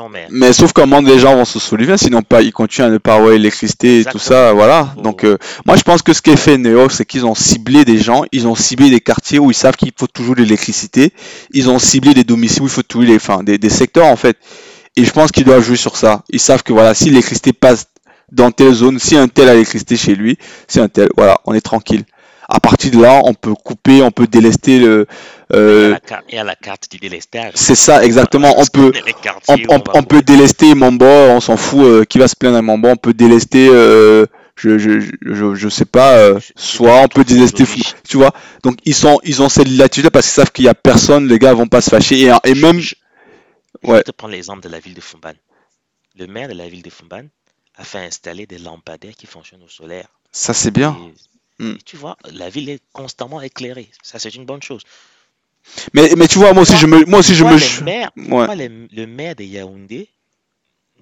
mais... 0.10 0.28
mais 0.32 0.54
sauf 0.54 0.74
comment 0.74 1.02
les 1.02 1.20
gens 1.20 1.36
vont 1.36 1.46
se 1.46 1.60
soulever, 1.60 1.98
sinon 1.98 2.22
pas, 2.22 2.42
ils 2.42 2.52
continuent 2.52 2.86
à 2.86 2.90
ne 2.90 2.98
pas 2.98 3.16
avoir 3.16 3.32
l'électricité 3.32 4.00
et 4.00 4.06
tout 4.06 4.20
ça, 4.20 4.54
voilà. 4.54 4.94
Donc, 4.98 5.24
euh, 5.24 5.38
moi 5.66 5.76
je 5.76 5.84
pense 5.84 6.02
que 6.02 6.14
ce 6.14 6.22
qu'est 6.22 6.38
fait 6.38 6.58
Neo, 6.58 6.90
c'est 6.90 7.06
qu'ils 7.06 7.26
ont 7.26 7.36
ciblé 7.36 7.86
des 7.86 7.98
gens, 7.98 8.24
ils 8.32 8.48
ont 8.48 8.56
ciblé 8.56 8.90
des 8.90 9.02
quartiers 9.02 9.40
où 9.40 9.52
ils 9.52 9.56
savent 9.56 9.76
qu'il 9.76 9.92
faut 9.98 10.08
toujours 10.08 10.36
de 10.36 10.42
l'électricité, 10.42 11.14
ils 11.52 11.70
ont 11.70 11.80
ciblé 11.80 12.14
des 12.14 12.24
domiciles 12.24 12.64
où 12.64 12.66
il 12.66 12.72
faut 12.72 12.84
toujours 12.84 13.08
les, 13.08 13.16
enfin, 13.16 13.44
des, 13.44 13.58
des 13.58 13.70
secteurs 13.70 14.08
en 14.08 14.16
fait. 14.16 14.38
Et 14.98 15.04
je 15.04 15.12
pense 15.12 15.32
qu'ils 15.32 15.44
doivent 15.44 15.64
jouer 15.64 15.76
sur 15.76 15.98
ça. 15.98 16.24
Ils 16.30 16.40
savent 16.40 16.64
que 16.64 16.72
voilà, 16.72 16.94
si 16.94 17.10
l'électricité 17.10 17.52
passe 17.52 17.88
dans 18.32 18.52
telle 18.52 18.74
zone, 18.74 18.98
si 19.00 19.16
un 19.18 19.28
tel 19.28 19.50
a 19.50 19.54
l'électricité 19.54 19.98
chez 19.98 20.16
lui, 20.16 20.38
c'est 20.68 20.82
un 20.82 20.88
tel, 20.88 21.10
voilà, 21.16 21.40
on 21.46 21.54
est 21.54 21.62
tranquille. 21.62 22.06
À 22.56 22.60
partir 22.62 22.90
de 22.92 23.02
là, 23.02 23.22
on 23.26 23.34
peut 23.34 23.54
couper, 23.54 24.02
on 24.02 24.12
peut 24.12 24.28
délester 24.28 24.80
le. 24.80 25.08
Euh, 25.52 25.98
il 26.30 26.36
y 26.36 26.38
a 26.38 26.44
la 26.46 26.56
carte 26.56 26.90
du 26.90 26.98
délestage. 27.00 27.52
C'est 27.56 27.76
ça, 27.76 28.02
exactement. 28.06 28.56
On 28.58 28.66
peut, 28.66 28.94
on, 29.68 30.04
peut 30.04 30.22
délester 30.22 30.74
Mambo, 30.74 31.06
on 31.06 31.42
s'en 31.42 31.58
fout 31.58 31.82
euh, 31.82 32.06
qui 32.06 32.18
va 32.18 32.30
se 32.30 32.36
plaindre 32.38 32.56
à 32.56 32.62
Mambo, 32.62 32.88
on 32.88 32.96
peut 32.96 33.14
délester. 33.14 33.68
Euh, 33.70 34.26
je, 34.56 34.78
je, 34.78 35.02
je, 35.22 35.56
je, 35.56 35.70
sais 35.70 35.84
pas, 35.84 36.14
euh, 36.14 36.40
soit 36.56 37.02
on 37.02 37.08
peut 37.10 37.26
délester, 37.26 37.66
tu 38.08 38.16
vois. 38.16 38.32
Donc 38.64 38.78
ils 38.86 38.96
sont, 38.96 39.20
ils 39.26 39.42
ont 39.42 39.50
cette 39.50 39.68
latitude 39.68 40.10
parce 40.12 40.28
qu'ils 40.28 40.34
savent 40.34 40.52
qu'il 40.54 40.64
y 40.64 40.70
a 40.70 40.74
personne, 40.74 41.28
les 41.28 41.40
gars 41.40 41.54
vont 41.54 41.68
pas 41.68 41.82
se 41.82 41.90
fâcher 41.90 42.22
et, 42.22 42.32
et 42.46 42.56
même. 42.56 42.80
Je 42.80 42.96
vais 43.84 44.04
te 44.04 44.12
prendre 44.12 44.32
l'exemple 44.32 44.62
de 44.62 44.70
la 44.70 44.80
ville 44.80 44.94
de 44.94 45.02
Fumban. 45.02 45.34
Le 46.18 46.28
maire 46.28 46.48
de 46.48 46.54
la 46.54 46.70
ville 46.70 46.84
de 46.84 46.90
Fumban 46.90 47.26
a 47.76 47.84
fait 47.84 48.00
installer 48.00 48.46
des 48.48 48.60
lampadaires 48.60 49.16
qui 49.18 49.28
fonctionnent 49.28 49.64
au 49.64 49.68
solaire. 49.68 50.08
Ça, 50.32 50.54
c'est 50.54 50.72
bien. 50.72 50.98
Hmm. 51.60 51.76
tu 51.86 51.96
vois, 51.96 52.18
la 52.32 52.50
ville 52.50 52.70
est 52.70 52.82
constamment 52.92 53.42
éclairée. 53.42 53.90
Ça, 54.04 54.20
c'est 54.20 54.36
une 54.36 54.46
bonne 54.46 54.62
chose. 54.62 54.84
Mais, 55.94 56.14
mais 56.18 56.28
tu 56.28 56.38
vois, 56.38 56.54
moi 56.54 56.64
aussi, 56.64 56.78
je 56.78 56.86
me. 56.86 57.06
Moi 57.06 57.20
aussi, 57.20 57.34
je 57.34 57.44
me... 57.44 57.84
Maire, 57.84 58.12
le 58.16 59.06
maire 59.06 59.36
de 59.36 59.44
Yaoundé 59.44 60.10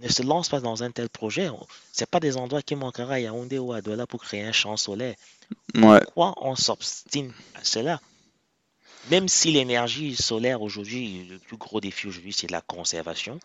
ne 0.01 0.09
se 0.09 0.21
lance 0.21 0.49
pas 0.49 0.59
dans 0.59 0.83
un 0.83 0.91
tel 0.91 1.09
projet. 1.09 1.49
Ce 1.91 2.05
pas 2.05 2.19
des 2.19 2.37
endroits 2.37 2.61
qui 2.61 2.75
manquera 2.75 3.15
à 3.15 3.19
Yaoundé 3.19 3.57
ou 3.57 3.73
à 3.73 3.81
Douala 3.81 4.07
pour 4.07 4.23
créer 4.23 4.43
un 4.43 4.51
champ 4.51 4.77
solaire. 4.77 5.15
Ouais. 5.75 5.99
Pourquoi 6.03 6.35
on 6.41 6.55
s'obstine 6.55 7.31
à 7.55 7.63
cela? 7.63 7.99
Même 9.11 9.27
si 9.27 9.51
l'énergie 9.51 10.15
solaire 10.15 10.61
aujourd'hui, 10.61 11.25
le 11.29 11.37
plus 11.37 11.57
gros 11.57 11.81
défi 11.81 12.07
aujourd'hui, 12.07 12.33
c'est 12.33 12.49
la 12.49 12.61
conservation. 12.61 13.39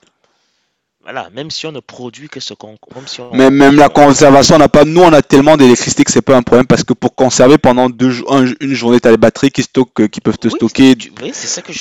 Voilà, 1.03 1.31
même 1.33 1.51
si 1.51 1.67
on 1.67 1.73
ne 1.73 1.81
produit 1.81 2.29
que 2.29 2.41
ce 2.41 2.55
qu'on. 2.55 2.77
Si 3.07 3.21
Mais 3.33 3.51
même 3.51 3.77
la 3.77 3.89
conservation, 3.89 4.57
on 4.57 4.59
n'a 4.59 4.69
pas. 4.69 4.85
Nous, 4.85 5.01
on 5.01 5.13
a 5.13 5.23
tellement 5.23 5.57
d'électricité 5.57 6.05
que 6.05 6.11
c'est 6.11 6.23
pas 6.23 6.37
un 6.37 6.43
problème 6.43 6.67
parce 6.67 6.85
que 6.85 6.93
pour 6.93 7.15
conserver 7.15 7.57
pendant 7.57 7.89
deux, 7.89 8.13
une 8.61 8.75
journée, 8.75 9.01
tu 9.01 9.09
as 9.09 9.13
les 9.13 9.17
batteries 9.17 9.51
qui, 9.51 9.63
stockent, 9.63 10.09
qui 10.09 10.21
peuvent 10.21 10.39
te 10.39 10.49
stocker 10.49 10.97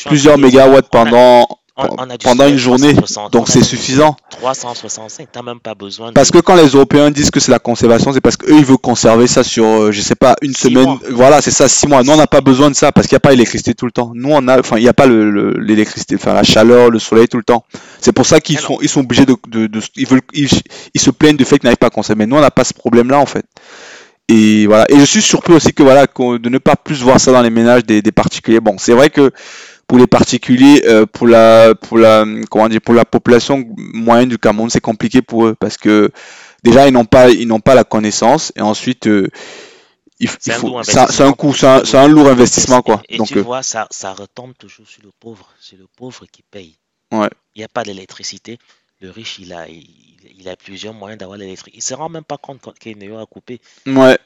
plusieurs 0.05 0.37
mégawatts 0.37 0.89
pendant 0.89 1.47
pendant 2.23 2.47
une 2.47 2.57
journée. 2.57 2.93
donc 3.31 3.47
c'est 3.49 3.63
suffisant. 3.63 4.15
365, 4.31 5.27
t'as 5.31 5.41
même 5.41 5.59
pas 5.59 5.75
besoin. 5.75 6.11
Parce 6.11 6.31
que 6.31 6.39
quand 6.39 6.55
les 6.55 6.67
Européens 6.67 7.11
disent 7.11 7.31
que 7.31 7.39
c'est 7.39 7.51
la 7.51 7.59
conservation, 7.59 8.11
c'est 8.13 8.21
parce 8.21 8.37
qu'eux 8.37 8.57
ils 8.57 8.65
veulent 8.65 8.77
conserver 8.77 9.27
ça 9.27 9.43
sur, 9.43 9.65
euh, 9.65 9.91
je 9.91 10.01
sais 10.01 10.15
pas, 10.15 10.35
une 10.41 10.55
semaine. 10.55 10.97
Voilà, 11.11 11.41
c'est 11.41 11.51
ça, 11.51 11.69
six 11.69 11.87
mois. 11.87 12.03
Nous 12.03 12.11
on 12.11 12.17
n'a 12.17 12.27
pas 12.27 12.41
besoin 12.41 12.69
de 12.69 12.75
ça 12.75 12.91
parce 12.91 13.07
qu'il 13.07 13.15
n'y 13.15 13.17
a 13.17 13.21
pas 13.21 13.31
l'électricité 13.31 13.73
tout 13.73 13.85
le 13.85 13.91
temps. 13.91 14.11
Nous 14.15 14.29
on 14.31 14.47
a, 14.47 14.59
enfin 14.59 14.77
il 14.77 14.83
n'y 14.83 14.89
a 14.89 14.93
pas 14.93 15.07
l'électricité, 15.07 16.15
le, 16.15 16.19
enfin 16.19 16.33
la 16.33 16.43
chaleur, 16.43 16.89
le 16.89 16.99
soleil 16.99 17.27
tout 17.27 17.37
le 17.37 17.43
temps. 17.43 17.63
C'est 18.01 18.11
pour 18.11 18.25
ça 18.25 18.39
qu'ils 18.39 18.59
sont, 18.59 18.79
ils 18.81 18.89
sont 18.89 19.01
obligés 19.01 19.25
de, 19.25 19.35
de, 19.47 19.79
ils 19.95 20.07
veulent, 20.07 20.21
ils, 20.33 20.49
se 20.49 21.09
plaignent 21.11 21.37
du 21.37 21.45
fait 21.45 21.59
qu'ils 21.59 21.67
n'arrivent 21.67 21.77
pas 21.77 21.87
à 21.87 21.91
conserver. 21.91 22.19
Mais 22.19 22.25
nous 22.25 22.37
on 22.37 22.41
n'a 22.41 22.51
pas 22.51 22.63
ce 22.63 22.73
problème-là 22.73 23.19
en 23.19 23.25
fait. 23.25 23.45
Et 24.29 24.65
voilà. 24.67 24.85
Et 24.89 24.99
je 24.99 25.05
suis 25.05 25.21
surpris 25.21 25.53
aussi 25.53 25.73
que 25.73 25.83
voilà, 25.83 26.05
de 26.05 26.49
ne 26.49 26.57
pas 26.57 26.75
plus 26.75 27.01
voir 27.01 27.19
ça 27.19 27.31
dans 27.31 27.41
les 27.41 27.49
ménages 27.49 27.85
des, 27.85 28.01
des 28.01 28.11
particuliers. 28.11 28.59
Bon, 28.59 28.75
c'est 28.77 28.91
vrai 28.93 29.09
que 29.09 29.31
pour 29.87 29.97
les 29.97 30.07
particuliers, 30.07 30.83
euh, 30.85 31.05
pour 31.05 31.27
la 31.27 31.73
pour 31.73 31.97
la 31.97 32.25
comment 32.49 32.67
dire 32.67 32.81
pour 32.81 32.93
la 32.93 33.05
population 33.05 33.65
moyenne 33.77 34.29
du 34.29 34.37
Cameroun, 34.37 34.69
c'est 34.69 34.81
compliqué 34.81 35.21
pour 35.21 35.45
eux 35.45 35.55
parce 35.57 35.77
que 35.77 36.11
déjà 36.63 36.87
ils 36.87 36.93
n'ont 36.93 37.05
pas 37.05 37.29
ils 37.29 37.47
n'ont 37.47 37.61
pas 37.61 37.73
la 37.73 37.85
connaissance 37.85 38.51
et 38.55 38.61
ensuite 38.61 39.07
euh, 39.07 39.29
il, 40.19 40.29
c'est 40.39 40.53
un, 40.53 40.59
coût, 41.31 41.53
c'est 41.53 41.95
un, 41.95 42.07
lourd 42.07 42.27
investissement 42.27 42.81
quoi. 42.81 43.01
Et, 43.07 43.17
Donc 43.17 43.27
tu 43.27 43.37
euh, 43.37 43.41
vois 43.41 43.63
ça 43.63 43.87
ça 43.89 44.13
retombe 44.13 44.53
toujours 44.57 44.87
sur 44.87 45.03
le 45.03 45.11
pauvre, 45.17 45.49
c'est 45.61 45.77
le 45.77 45.87
pauvre 45.95 46.25
qui 46.25 46.43
paye. 46.43 46.75
Ouais. 47.11 47.29
Il 47.55 47.59
n'y 47.59 47.63
a 47.63 47.69
pas 47.69 47.83
d'électricité, 47.83 48.57
le 48.99 49.09
riche 49.09 49.39
il 49.39 49.53
a 49.53 49.67
il, 49.69 50.49
a 50.49 50.55
plusieurs 50.57 50.93
moyens 50.93 51.19
d'avoir 51.19 51.37
l'électricité. 51.37 51.77
Il 51.77 51.81
se 51.81 51.93
rend 51.93 52.09
même 52.09 52.23
pas 52.23 52.37
compte 52.37 52.61
qu'il 52.79 53.01
a 53.13 53.25
coupé. 53.25 53.61
Ouais. 53.85 54.17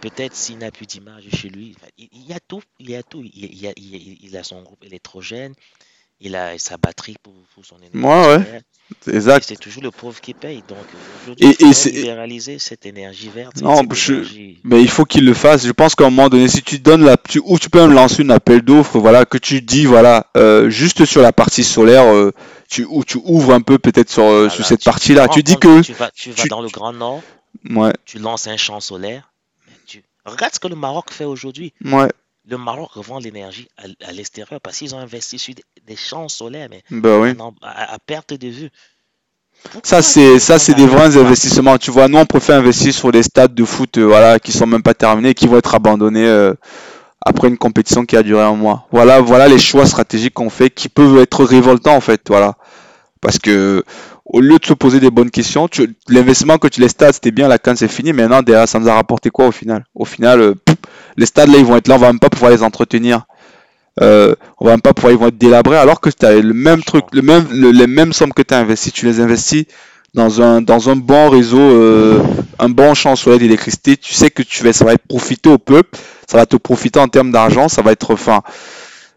Peut-être 0.00 0.34
s'il 0.34 0.58
n'a 0.58 0.70
plus 0.70 0.86
d'image 0.86 1.24
chez 1.32 1.48
lui, 1.48 1.76
il 1.98 2.26
y 2.26 2.32
a 2.32 2.40
tout, 2.40 2.62
il 2.78 2.90
y 2.90 2.96
a 2.96 3.02
tout. 3.02 3.22
Il, 3.34 3.66
a, 3.66 3.72
il, 3.76 4.36
a, 4.36 4.42
son 4.42 4.62
groupe 4.62 4.84
électrogène, 4.84 5.54
il 6.20 6.36
a 6.36 6.58
sa 6.58 6.76
batterie 6.76 7.16
pour, 7.22 7.34
son 7.64 7.76
énergie. 7.78 8.38
Ouais. 8.38 8.62
Exact. 9.08 9.44
C'est 9.48 9.58
toujours 9.58 9.82
le 9.82 9.90
pauvre 9.90 10.20
qui 10.20 10.32
paye. 10.32 10.62
Donc 10.68 10.78
aujourd'hui, 11.22 11.56
il 11.58 11.74
faut 11.74 11.88
libéraliser 11.88 12.58
cette 12.58 12.86
énergie 12.86 13.28
verte. 13.28 13.60
Non, 13.60 13.82
mais 14.64 14.80
il 14.80 14.88
faut 14.88 15.04
qu'il 15.04 15.24
le 15.24 15.34
fasse. 15.34 15.66
Je 15.66 15.72
pense 15.72 15.94
qu'à 15.94 16.06
un 16.06 16.10
moment 16.10 16.28
donné, 16.28 16.48
si 16.48 16.62
tu 16.62 16.78
donnes 16.78 17.04
la, 17.04 17.16
tu, 17.16 17.40
ou 17.44 17.58
tu 17.58 17.68
peux 17.68 17.80
même 17.80 17.92
lancer 17.92 18.22
une 18.22 18.30
appel 18.30 18.62
d'offres, 18.62 18.98
voilà, 18.98 19.24
que 19.24 19.38
tu 19.38 19.60
dis, 19.60 19.86
voilà, 19.86 20.30
euh, 20.36 20.70
juste 20.70 21.04
sur 21.04 21.20
la 21.20 21.32
partie 21.32 21.64
solaire, 21.64 22.04
euh, 22.04 22.32
tu, 22.70 22.86
ou 22.88 23.04
tu 23.04 23.18
ouvres 23.24 23.52
un 23.52 23.60
peu 23.60 23.78
peut-être 23.78 24.10
sur, 24.10 24.24
euh, 24.24 24.48
sur 24.48 24.64
cette 24.64 24.84
partie-là. 24.84 25.28
Tu 25.28 25.42
dis 25.42 25.56
que 25.56 25.82
tu 25.82 25.92
vas, 25.92 26.10
tu 26.14 26.30
vas 26.30 26.44
dans 26.44 26.62
le 26.62 26.68
Grand 26.68 26.92
Nord, 26.92 27.22
ouais. 27.70 27.92
tu 28.04 28.18
lances 28.18 28.46
un 28.46 28.56
champ 28.56 28.80
solaire. 28.80 29.30
Tu... 29.86 30.02
Regarde 30.24 30.54
ce 30.54 30.60
que 30.60 30.68
le 30.68 30.76
Maroc 30.76 31.10
fait 31.10 31.24
aujourd'hui. 31.24 31.72
Ouais 31.84 32.08
le 32.48 32.58
Maroc 32.58 32.92
revend 32.92 33.18
l'énergie 33.18 33.68
à, 33.76 34.12
l'extérieur 34.12 34.60
parce 34.60 34.78
qu'ils 34.78 34.94
ont 34.94 34.98
investi 34.98 35.38
sur 35.38 35.54
des, 35.86 35.96
champs 35.96 36.28
solaires, 36.28 36.68
mais 36.70 36.82
oui. 36.90 37.34
à, 37.62 37.98
perte 37.98 38.34
de 38.34 38.48
vue. 38.48 38.70
ça 39.82 40.02
c'est 40.02 40.38
ça 40.38 40.58
c'est 40.58 40.74
des 40.74 40.86
vrais 40.86 41.16
investissements. 41.16 41.78
Tu 41.78 41.90
vois, 41.90 42.08
nous 42.08 42.18
on 42.18 42.26
préfère 42.26 42.58
investir 42.58 42.94
sur 42.94 43.10
des 43.10 43.22
stades 43.22 43.54
de 43.54 43.64
foot, 43.64 43.98
euh, 43.98 44.04
voilà, 44.04 44.38
qui 44.38 44.52
sont 44.52 44.66
même 44.66 44.82
pas 44.82 44.94
terminés, 44.94 45.34
qui 45.34 45.46
vont 45.46 45.58
être 45.58 45.74
abandonnés 45.74 46.26
euh, 46.26 46.54
après 47.24 47.48
une 47.48 47.58
compétition 47.58 48.04
qui 48.04 48.16
a 48.16 48.22
duré 48.22 48.42
un 48.42 48.54
mois. 48.54 48.86
Voilà, 48.92 49.20
voilà 49.20 49.48
les 49.48 49.58
choix 49.58 49.86
stratégiques 49.86 50.34
qu'on 50.34 50.50
fait, 50.50 50.70
qui 50.70 50.88
peuvent 50.88 51.18
être 51.18 51.44
révoltants 51.44 51.96
en 51.96 52.00
fait, 52.00 52.22
voilà, 52.28 52.54
parce 53.20 53.38
que 53.38 53.84
au 54.26 54.40
lieu 54.40 54.58
de 54.58 54.66
se 54.66 54.74
poser 54.74 55.00
des 55.00 55.10
bonnes 55.10 55.30
questions, 55.30 55.68
l'investissement 56.08 56.58
que 56.58 56.68
tu 56.68 56.80
les 56.80 56.88
stades, 56.88 57.14
c'était 57.14 57.30
bien, 57.30 57.48
la 57.48 57.58
canne 57.58 57.76
c'est 57.76 57.88
fini, 57.88 58.12
maintenant 58.12 58.42
derrière 58.42 58.68
ça 58.68 58.78
nous 58.78 58.88
a 58.88 58.94
rapporté 58.94 59.30
quoi 59.30 59.46
au 59.46 59.52
final? 59.52 59.84
Au 59.94 60.04
final, 60.04 60.40
euh, 60.40 60.54
les 61.16 61.26
stades 61.26 61.48
là 61.48 61.58
ils 61.58 61.64
vont 61.64 61.76
être 61.76 61.88
là, 61.88 61.94
on 61.94 61.98
va 61.98 62.08
même 62.08 62.18
pas 62.18 62.28
pouvoir 62.28 62.50
les 62.50 62.62
entretenir. 62.62 63.26
Euh, 64.02 64.34
on 64.58 64.66
va 64.66 64.72
même 64.72 64.82
pas 64.82 64.92
pouvoir, 64.92 65.12
ils 65.12 65.18
vont 65.18 65.28
être 65.28 65.38
délabrés 65.38 65.78
alors 65.78 66.00
que 66.00 66.10
tu 66.10 66.26
as 66.26 66.34
le 66.34 66.52
même 66.52 66.82
truc, 66.82 67.04
le 67.12 67.22
même, 67.22 67.46
les 67.50 67.86
mêmes 67.86 68.12
sommes 68.12 68.32
que 68.32 68.42
tu 68.42 68.52
as 68.52 68.58
investi, 68.58 68.92
tu 68.92 69.06
les 69.06 69.20
investis 69.20 69.64
dans 70.12 70.42
un, 70.42 70.60
dans 70.60 70.90
un 70.90 70.96
bon 70.96 71.28
réseau, 71.30 71.60
euh, 71.60 72.22
un 72.58 72.68
bon 72.68 72.94
champ 72.94 73.16
solaire 73.16 73.38
d'électricité, 73.38 73.96
tu 73.96 74.12
sais 74.12 74.30
que 74.30 74.42
tu 74.42 74.64
vas, 74.64 74.72
ça 74.72 74.84
va 74.84 74.94
être 74.94 75.06
profiter 75.06 75.48
au 75.48 75.58
peuple, 75.58 75.98
ça 76.26 76.38
va 76.38 76.46
te 76.46 76.56
profiter 76.56 76.98
en 76.98 77.08
termes 77.08 77.30
d'argent, 77.30 77.68
ça 77.68 77.82
va 77.82 77.92
être, 77.92 78.12
enfin, 78.12 78.42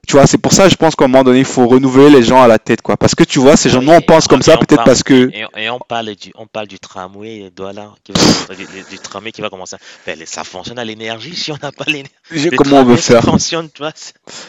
tu 0.09 0.15
vois, 0.15 0.25
c'est 0.25 0.39
pour 0.39 0.53
ça, 0.53 0.67
je 0.67 0.75
pense 0.75 0.95
qu'à 0.95 1.05
un 1.05 1.07
moment 1.07 1.23
donné, 1.23 1.37
il 1.37 1.45
faut 1.45 1.67
renouveler 1.67 2.09
les 2.09 2.23
gens 2.23 2.41
à 2.41 2.47
la 2.47 2.57
tête, 2.57 2.81
quoi. 2.81 2.97
Parce 2.97 3.13
que 3.13 3.23
tu 3.23 3.37
vois, 3.37 3.55
ces 3.55 3.69
gens, 3.69 3.79
nous, 3.79 3.91
on 3.91 4.01
pense 4.01 4.27
comme 4.27 4.41
ça, 4.41 4.57
peut-être 4.57 4.83
parce 4.83 5.03
que. 5.03 5.29
Et, 5.55 5.69
on 5.69 5.77
parle 5.77 6.15
du, 6.15 6.31
on 6.33 6.47
parle 6.47 6.65
du 6.65 6.79
tramway, 6.79 7.51
voilà, 7.55 7.91
du, 8.07 8.97
tramway 8.97 9.31
qui 9.31 9.41
va 9.41 9.51
commencer. 9.51 9.75
Ben, 10.07 10.17
ça 10.25 10.43
fonctionne 10.43 10.79
à 10.79 10.83
l'énergie 10.83 11.35
si 11.35 11.51
on 11.51 11.57
n'a 11.61 11.71
pas 11.71 11.85
l'énergie. 11.85 12.49
Comment 12.57 12.77
on 12.77 12.85
veut 12.85 12.95
faire 12.95 13.21
fonctionne, 13.21 13.69
tu 13.71 13.83
vois. 13.83 13.93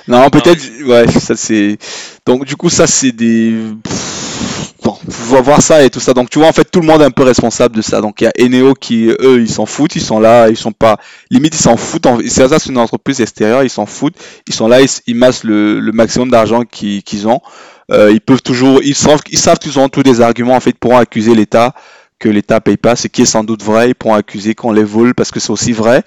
Non, 0.09 0.31
peut-être, 0.31 0.65
ouais, 0.83 1.07
ça 1.21 1.37
c'est. 1.37 1.77
Donc, 2.25 2.47
du 2.47 2.57
coup, 2.57 2.71
ça 2.71 2.87
c'est 2.87 3.13
des 3.13 3.53
bon, 4.91 5.11
faut 5.11 5.43
voir 5.43 5.61
ça 5.63 5.83
et 5.83 5.91
tout 5.91 6.01
ça. 6.01 6.15
Donc 6.15 6.31
tu 6.31 6.39
vois, 6.39 6.49
en 6.49 6.53
fait, 6.53 6.71
tout 6.71 6.81
le 6.81 6.87
monde 6.87 7.01
est 7.03 7.05
un 7.05 7.11
peu 7.11 7.23
responsable 7.23 7.77
de 7.77 7.83
ça. 7.83 8.01
Donc 8.01 8.21
il 8.21 8.25
y 8.25 8.27
a 8.27 8.33
Eneo 8.39 8.75
qui, 8.75 9.09
eux, 9.09 9.41
ils 9.41 9.51
s'en 9.51 9.67
foutent, 9.67 9.97
ils 9.97 10.03
sont 10.03 10.21
là, 10.21 10.49
ils 10.49 10.57
sont 10.57 10.73
pas, 10.73 10.99
limite, 11.31 11.55
ils 11.55 11.63
s'en 11.63 11.77
foutent. 11.77 12.07
C'est 12.27 12.49
ça, 12.49 12.59
c'est 12.59 12.71
une 12.71 12.79
entreprise 12.79 13.21
extérieure, 13.21 13.63
ils 13.63 13.71
s'en 13.71 13.87
foutent. 13.87 14.17
Ils 14.47 14.55
sont 14.55 14.69
là, 14.69 14.79
ils, 15.07 15.15
massent 15.15 15.45
le, 15.45 15.81
maximum 15.93 16.31
d'argent 16.31 16.65
qu'ils 16.65 17.29
ont. 17.29 17.41
Euh, 17.91 18.13
ils 18.13 18.21
peuvent 18.21 18.43
toujours, 18.43 18.81
ils 18.83 18.95
savent, 18.95 19.21
ils 19.31 19.39
savent 19.39 19.59
qu'ils 19.59 19.79
ont 19.79 19.89
tous 19.89 20.03
des 20.03 20.21
arguments 20.21 20.55
en 20.55 20.61
fait 20.61 20.77
pour 20.79 20.97
accuser 20.97 21.35
l'État 21.35 21.75
que 22.21 22.29
l'État 22.29 22.61
paye 22.61 22.77
pas, 22.77 22.95
ce 22.95 23.09
qui 23.09 23.23
est 23.23 23.27
sans 23.27 23.45
doute 23.45 23.63
vrai. 23.63 23.91
Ils 23.91 23.95
pourront 23.95 24.15
accuser 24.15 24.55
qu'on 24.55 24.73
les 24.73 24.85
vole 24.85 25.15
parce 25.15 25.31
que 25.31 25.41
c'est 25.41 25.51
aussi 25.51 25.73
vrai. 25.73 26.03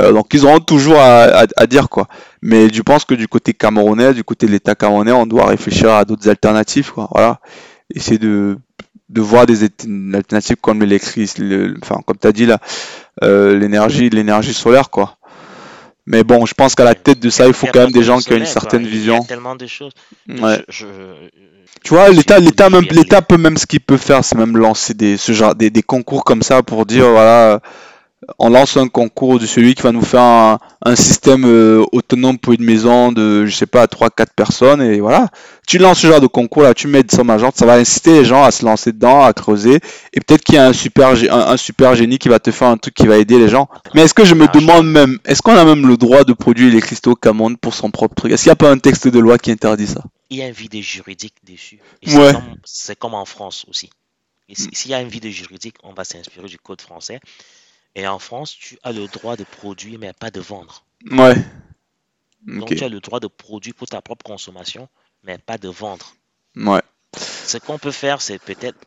Euh, 0.00 0.12
donc 0.12 0.34
ils 0.34 0.44
auront 0.44 0.58
toujours 0.58 0.98
à, 0.98 1.44
à, 1.56 1.66
dire 1.66 1.88
quoi. 1.88 2.08
Mais 2.42 2.68
je 2.72 2.82
pense 2.82 3.04
que 3.04 3.14
du 3.14 3.28
côté 3.28 3.52
camerounais, 3.52 4.12
du 4.12 4.24
côté 4.24 4.46
de 4.46 4.50
l'État 4.50 4.74
camerounais, 4.74 5.12
on 5.12 5.24
doit 5.24 5.46
réfléchir 5.46 5.92
à 5.92 6.04
d'autres 6.04 6.28
alternatives 6.28 6.90
quoi. 6.92 7.08
Voilà 7.12 7.40
essayer 7.94 8.18
de, 8.18 8.58
de 9.08 9.20
voir 9.20 9.46
des 9.46 9.62
alternatives 9.64 10.56
comme 10.60 10.80
l'électricité, 10.80 11.70
enfin 11.82 12.00
comme 12.06 12.18
tu 12.18 12.26
as 12.26 12.32
dit 12.32 12.46
là, 12.46 12.58
euh, 13.22 13.56
l'énergie, 13.58 14.10
l'énergie 14.10 14.54
solaire 14.54 14.90
quoi. 14.90 15.16
Mais 16.06 16.22
bon, 16.22 16.44
je 16.44 16.52
pense 16.52 16.74
qu'à 16.74 16.84
la 16.84 16.94
tête 16.94 17.18
de 17.20 17.30
ça, 17.30 17.46
il 17.46 17.54
faut 17.54 17.66
quand 17.72 17.80
même 17.80 17.90
des 17.90 18.02
gens 18.02 18.18
qui 18.18 18.30
ont 18.34 18.36
une 18.36 18.44
certaine 18.44 18.86
vision. 18.86 19.14
Il 19.14 19.20
y 19.20 19.24
a 19.24 19.26
tellement 19.28 19.56
de 19.56 19.66
choses. 19.66 19.92
Ouais. 20.28 20.62
tu 20.68 21.94
vois, 21.94 22.10
l'État, 22.10 22.38
l'État 22.38 22.68
même, 22.68 22.84
l'État 22.90 23.22
peut 23.22 23.38
même 23.38 23.56
ce 23.56 23.64
qu'il 23.64 23.80
peut 23.80 23.96
faire, 23.96 24.22
c'est 24.22 24.36
même 24.36 24.58
lancer 24.58 24.92
des, 24.92 25.16
ce 25.16 25.32
genre, 25.32 25.54
des, 25.54 25.70
des 25.70 25.82
concours 25.82 26.24
comme 26.24 26.42
ça 26.42 26.62
pour 26.62 26.84
dire 26.84 27.08
voilà 27.08 27.60
on 28.38 28.50
lance 28.50 28.76
un 28.76 28.88
concours 28.88 29.38
de 29.38 29.46
celui 29.46 29.74
qui 29.74 29.82
va 29.82 29.92
nous 29.92 30.04
faire 30.04 30.58
un, 30.84 30.96
système 30.96 31.44
euh, 31.44 31.84
autonome 31.92 32.38
pour 32.38 32.52
une 32.52 32.64
maison 32.64 33.12
de, 33.12 33.46
je 33.46 33.54
sais 33.54 33.66
pas, 33.66 33.86
3-4 33.86 34.26
personnes, 34.34 34.82
et 34.82 35.00
voilà. 35.00 35.28
Tu 35.66 35.78
lances 35.78 36.00
ce 36.00 36.06
genre 36.06 36.20
de 36.20 36.26
concours 36.26 36.62
là, 36.62 36.74
tu 36.74 36.88
mets 36.88 37.02
de 37.02 37.10
son 37.10 37.28
agent, 37.28 37.50
ça 37.54 37.66
va 37.66 37.74
inciter 37.74 38.12
les 38.12 38.24
gens 38.24 38.44
à 38.44 38.50
se 38.50 38.64
lancer 38.64 38.92
dedans, 38.92 39.22
à 39.22 39.32
creuser, 39.32 39.80
et 40.12 40.20
peut-être 40.20 40.42
qu'il 40.42 40.56
y 40.56 40.58
a 40.58 40.66
un 40.66 40.72
super, 40.72 41.14
un, 41.30 41.56
super 41.56 41.94
génie 41.94 42.18
qui 42.18 42.28
va 42.28 42.38
te 42.38 42.50
faire 42.50 42.68
un 42.68 42.76
truc 42.76 42.94
qui 42.94 43.06
va 43.06 43.16
aider 43.16 43.38
les 43.38 43.48
gens. 43.48 43.68
Mais 43.94 44.02
est-ce 44.02 44.14
que 44.14 44.24
je 44.24 44.34
me 44.34 44.46
demande 44.48 44.86
même, 44.86 45.18
est-ce 45.24 45.42
qu'on 45.42 45.56
a 45.56 45.64
même 45.64 45.86
le 45.86 45.96
droit 45.96 46.24
de 46.24 46.32
produire 46.32 46.72
les 46.72 46.80
cristaux 46.80 47.14
Camon 47.14 47.54
pour 47.56 47.74
son 47.74 47.90
propre 47.90 48.14
truc? 48.14 48.32
Est-ce 48.32 48.42
qu'il 48.42 48.50
n'y 48.50 48.54
a 48.54 48.56
pas 48.56 48.70
un 48.70 48.78
texte 48.78 49.08
de 49.08 49.18
loi 49.18 49.38
qui 49.38 49.50
interdit 49.50 49.86
ça? 49.86 50.02
Il 50.30 50.38
y 50.38 50.42
a 50.42 50.46
un 50.46 50.50
vide 50.50 50.80
juridique 50.80 51.34
dessus. 51.44 51.80
C'est 52.64 52.98
comme, 52.98 53.14
en 53.14 53.24
France 53.24 53.64
aussi. 53.68 53.90
S'il 54.52 54.90
y 54.90 54.94
a 54.94 54.98
un 54.98 55.04
vide 55.04 55.28
juridique, 55.28 55.76
on 55.82 55.94
va 55.94 56.04
s'inspirer 56.04 56.48
du 56.48 56.58
code 56.58 56.80
français. 56.80 57.20
Et 57.94 58.06
en 58.06 58.18
France, 58.18 58.56
tu 58.58 58.78
as 58.82 58.92
le 58.92 59.06
droit 59.06 59.36
de 59.36 59.44
produire, 59.44 59.98
mais 59.98 60.12
pas 60.12 60.30
de 60.30 60.40
vendre. 60.40 60.84
Ouais. 61.10 61.34
Donc 62.46 62.74
tu 62.74 62.84
as 62.84 62.88
le 62.88 63.00
droit 63.00 63.20
de 63.20 63.26
produire 63.26 63.74
pour 63.74 63.86
ta 63.86 64.02
propre 64.02 64.24
consommation, 64.24 64.88
mais 65.22 65.38
pas 65.38 65.58
de 65.58 65.68
vendre. 65.68 66.14
Ouais. 66.56 66.82
Ce 67.16 67.58
qu'on 67.58 67.78
peut 67.78 67.92
faire, 67.92 68.20
c'est 68.20 68.38
peut-être 68.38 68.78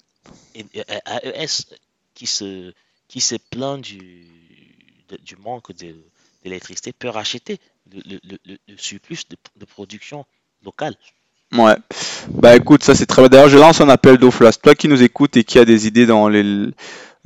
AES 0.55 1.65
qui 2.13 2.27
se, 2.27 2.73
qui 3.07 3.21
se 3.21 3.35
plaint 3.35 3.81
du, 3.81 4.27
du 5.23 5.35
manque 5.37 5.71
d'électricité 6.43 6.91
peut 6.91 7.09
racheter 7.09 7.59
le, 7.91 8.19
le, 8.23 8.37
le, 8.45 8.77
surplus 8.77 9.23
de, 9.29 9.37
de, 9.55 9.65
production 9.65 10.25
locale. 10.63 10.95
Ouais. 11.53 11.75
Bah 12.29 12.55
écoute, 12.55 12.83
ça 12.83 12.95
c'est 12.95 13.05
très 13.05 13.21
bien. 13.21 13.29
D'ailleurs, 13.29 13.49
je 13.49 13.57
lance 13.57 13.79
un 13.79 13.89
appel 13.89 14.17
d'offre 14.17 14.49
Toi 14.61 14.75
qui 14.75 14.89
nous 14.89 15.01
écoutes 15.01 15.37
et 15.37 15.45
qui 15.45 15.59
a 15.59 15.65
des 15.65 15.87
idées 15.87 16.05
dans 16.05 16.27
les 16.27 16.69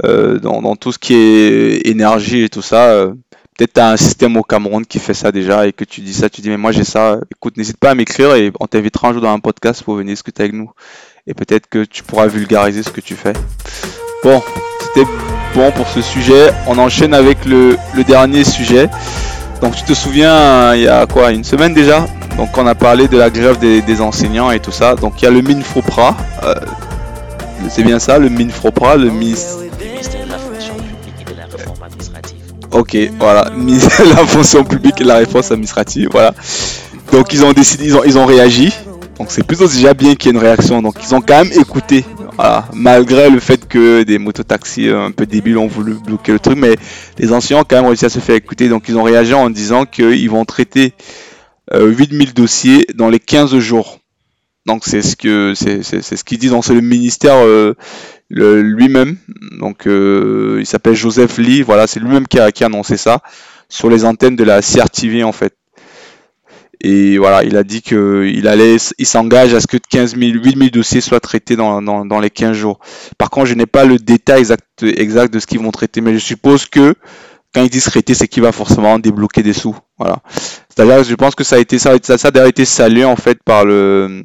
euh, 0.04 0.40
dans, 0.40 0.76
tout 0.76 0.92
ce 0.92 1.00
qui 1.00 1.14
est 1.14 1.88
énergie 1.88 2.44
et 2.44 2.50
tout 2.50 2.62
ça. 2.62 2.92
Euh, 2.92 3.14
peut-être 3.58 3.78
as 3.78 3.92
un 3.92 3.98
système 3.98 4.38
au 4.38 4.44
Cameroun 4.44 4.86
qui 4.86 5.00
fait 5.00 5.14
ça 5.14 5.32
déjà 5.32 5.68
et 5.68 5.74
que 5.74 5.84
tu 5.84 6.02
dis 6.02 6.14
ça, 6.14 6.30
tu 6.30 6.42
dis 6.42 6.50
mais 6.50 6.58
moi 6.58 6.72
j'ai 6.72 6.84
ça. 6.84 7.20
Écoute, 7.36 7.58
n'hésite 7.58 7.78
pas 7.78 7.92
à 7.92 7.96
m'écrire 7.96 8.36
et 8.36 8.52
on 8.60 8.68
t'invitera 8.68 9.10
un 9.10 9.14
jour 9.14 9.22
dans 9.22 9.32
un 9.32 9.40
podcast 9.40 9.84
pour 9.84 9.96
venir 9.96 10.14
discuter 10.14 10.44
avec 10.44 10.54
nous. 10.54 10.72
Et 11.28 11.34
peut-être 11.34 11.68
que 11.68 11.84
tu 11.84 12.02
pourras 12.04 12.28
vulgariser 12.28 12.82
ce 12.82 12.90
que 12.90 13.02
tu 13.02 13.16
fais. 13.16 13.34
Bon, 14.24 14.42
c'était 14.80 15.08
bon 15.54 15.72
pour 15.72 15.88
ce 15.88 16.02
sujet. 16.02 16.52
On 16.68 16.78
enchaîne 16.80 17.14
avec 17.14 17.46
le, 17.46 17.78
dernier 18.08 18.44
sujet. 18.44 18.90
Donc 19.62 19.76
tu 19.76 19.84
te 19.84 19.94
souviens, 19.94 20.74
il 20.74 20.82
y 20.82 20.88
a 20.88 21.06
quoi, 21.06 21.32
une 21.32 21.44
semaine 21.44 21.76
déjà? 21.76 22.08
Donc 22.38 22.58
on 22.58 22.66
a 22.66 22.74
parlé 22.74 23.08
de 23.08 23.18
la 23.18 23.30
grève 23.30 23.60
des, 23.60 24.02
enseignants 24.02 24.50
et 24.50 24.60
tout 24.60 24.72
ça. 24.72 24.96
Donc 24.96 25.22
il 25.22 25.26
y 25.26 25.28
a 25.28 25.32
le 25.32 25.42
MINFOPRA. 25.44 26.18
Euh, 26.44 26.56
c'est 27.70 27.84
bien 27.84 28.00
ça, 28.00 28.18
le 28.18 28.30
MINFROPRA, 28.30 28.98
le 28.98 29.12
ministère 29.12 29.71
Ok, 32.72 32.98
voilà, 33.20 33.52
la 34.16 34.26
fonction 34.26 34.64
publique 34.64 35.02
et 35.02 35.04
la 35.04 35.16
réponse 35.16 35.52
administrative, 35.52 36.08
voilà. 36.12 36.34
Donc 37.12 37.34
ils 37.34 37.44
ont 37.44 37.52
décidé, 37.52 37.86
ils 37.86 37.98
ont, 37.98 38.04
ils 38.04 38.18
ont 38.18 38.26
réagi. 38.26 38.74
Donc 39.20 39.28
c'est 39.30 39.44
plutôt 39.44 39.68
déjà 39.68 39.94
bien 39.94 40.16
qu'il 40.16 40.32
y 40.32 40.34
ait 40.34 40.38
une 40.38 40.44
réaction. 40.44 40.82
Donc 40.82 40.96
ils 41.04 41.14
ont 41.14 41.22
quand 41.22 41.44
même 41.44 41.52
écouté, 41.54 42.06
voilà, 42.38 42.66
malgré 42.74 43.30
le 43.30 43.40
fait 43.40 43.68
que 43.68 44.04
des 44.04 44.18
mototaxis 44.18 44.90
un 44.90 45.12
peu 45.12 45.26
débiles 45.26 45.58
ont 45.58 45.68
voulu 45.68 45.96
bloquer 45.96 46.32
le 46.32 46.40
truc, 46.40 46.58
mais 46.58 46.76
les 47.18 47.34
anciens 47.34 47.60
ont 47.60 47.64
quand 47.64 47.76
même 47.76 47.88
réussi 47.88 48.06
à 48.06 48.10
se 48.10 48.20
faire 48.20 48.36
écouter. 48.36 48.70
Donc 48.70 48.86
ils 48.88 48.98
ont 48.98 49.04
réagi 49.04 49.34
en 49.34 49.50
disant 49.50 49.86
qu'ils 49.86 50.30
vont 50.30 50.46
traiter 50.46 50.94
8000 51.74 52.30
euh, 52.30 52.32
dossiers 52.34 52.86
dans 52.96 53.10
les 53.10 53.20
15 53.20 53.58
jours. 53.60 54.01
Donc 54.66 54.84
c'est 54.86 55.02
ce 55.02 55.16
que 55.16 55.54
c'est 55.56 55.84
ce 55.84 56.24
qu'ils 56.24 56.38
disent. 56.38 56.52
Donc 56.52 56.66
c'est 56.66 56.74
le 56.74 56.82
ministère 56.82 57.38
euh, 57.38 57.74
lui-même. 58.30 59.18
Donc 59.60 59.88
euh, 59.88 60.58
il 60.60 60.66
s'appelle 60.66 60.96
Joseph 60.96 61.38
Lee. 61.38 61.62
Voilà, 61.62 61.88
c'est 61.88 62.00
lui-même 62.00 62.28
qui 62.28 62.40
a, 62.40 62.52
qui 62.52 62.64
a 62.64 62.68
annoncé 62.68 62.98
ça 62.98 63.22
sur 63.70 63.90
les 63.90 64.06
antennes 64.06 64.36
de 64.36 64.44
la 64.44 64.62
CRTV 64.62 65.24
en 65.24 65.32
fait. 65.32 65.56
Et 66.84 67.20
voilà, 67.20 67.44
il 67.44 67.58
a 67.58 67.64
dit 67.64 67.84
que 67.84 68.28
il 68.34 68.48
allait, 68.48 68.78
il 68.98 69.06
s'engage 69.06 69.54
à 69.54 69.62
ce 69.62 69.68
que 69.68 69.78
15 69.78 70.16
000, 70.18 70.32
8 70.44 70.58
000 70.58 70.70
dossiers 70.72 71.02
soient 71.02 71.20
traités 71.20 71.56
dans, 71.56 71.80
dans, 71.82 72.06
dans 72.06 72.20
les 72.20 72.32
15 72.32 72.58
jours. 72.58 72.80
Par 73.20 73.30
contre, 73.30 73.48
je 73.48 73.54
n'ai 73.54 73.68
pas 73.68 73.86
le 73.86 74.00
détail 74.00 74.40
exact, 74.40 74.66
exact 74.82 75.32
de 75.32 75.40
ce 75.40 75.46
qu'ils 75.46 75.60
vont 75.60 75.70
traiter, 75.70 76.02
mais 76.02 76.14
je 76.14 76.20
suppose 76.20 76.66
que 76.66 76.96
quand 77.54 77.62
ils 77.62 77.70
disent 77.70 77.84
traiter, 77.84 78.16
c'est 78.16 78.28
qu'il 78.28 78.42
va 78.42 78.52
forcément 78.52 78.98
débloquer 78.98 79.44
des 79.44 79.54
sous. 79.54 79.76
Voilà. 80.00 80.18
C'est-à-dire, 80.70 81.04
je 81.04 81.14
pense 81.14 81.36
que 81.36 81.44
ça 81.44 81.58
a 81.58 81.60
été 81.60 81.78
ça, 81.78 82.00
ça 82.02 82.32
a 82.34 82.48
été 82.48 82.66
salué 82.66 83.06
en 83.06 83.16
fait 83.16 83.44
par 83.44 83.64
le 83.64 84.24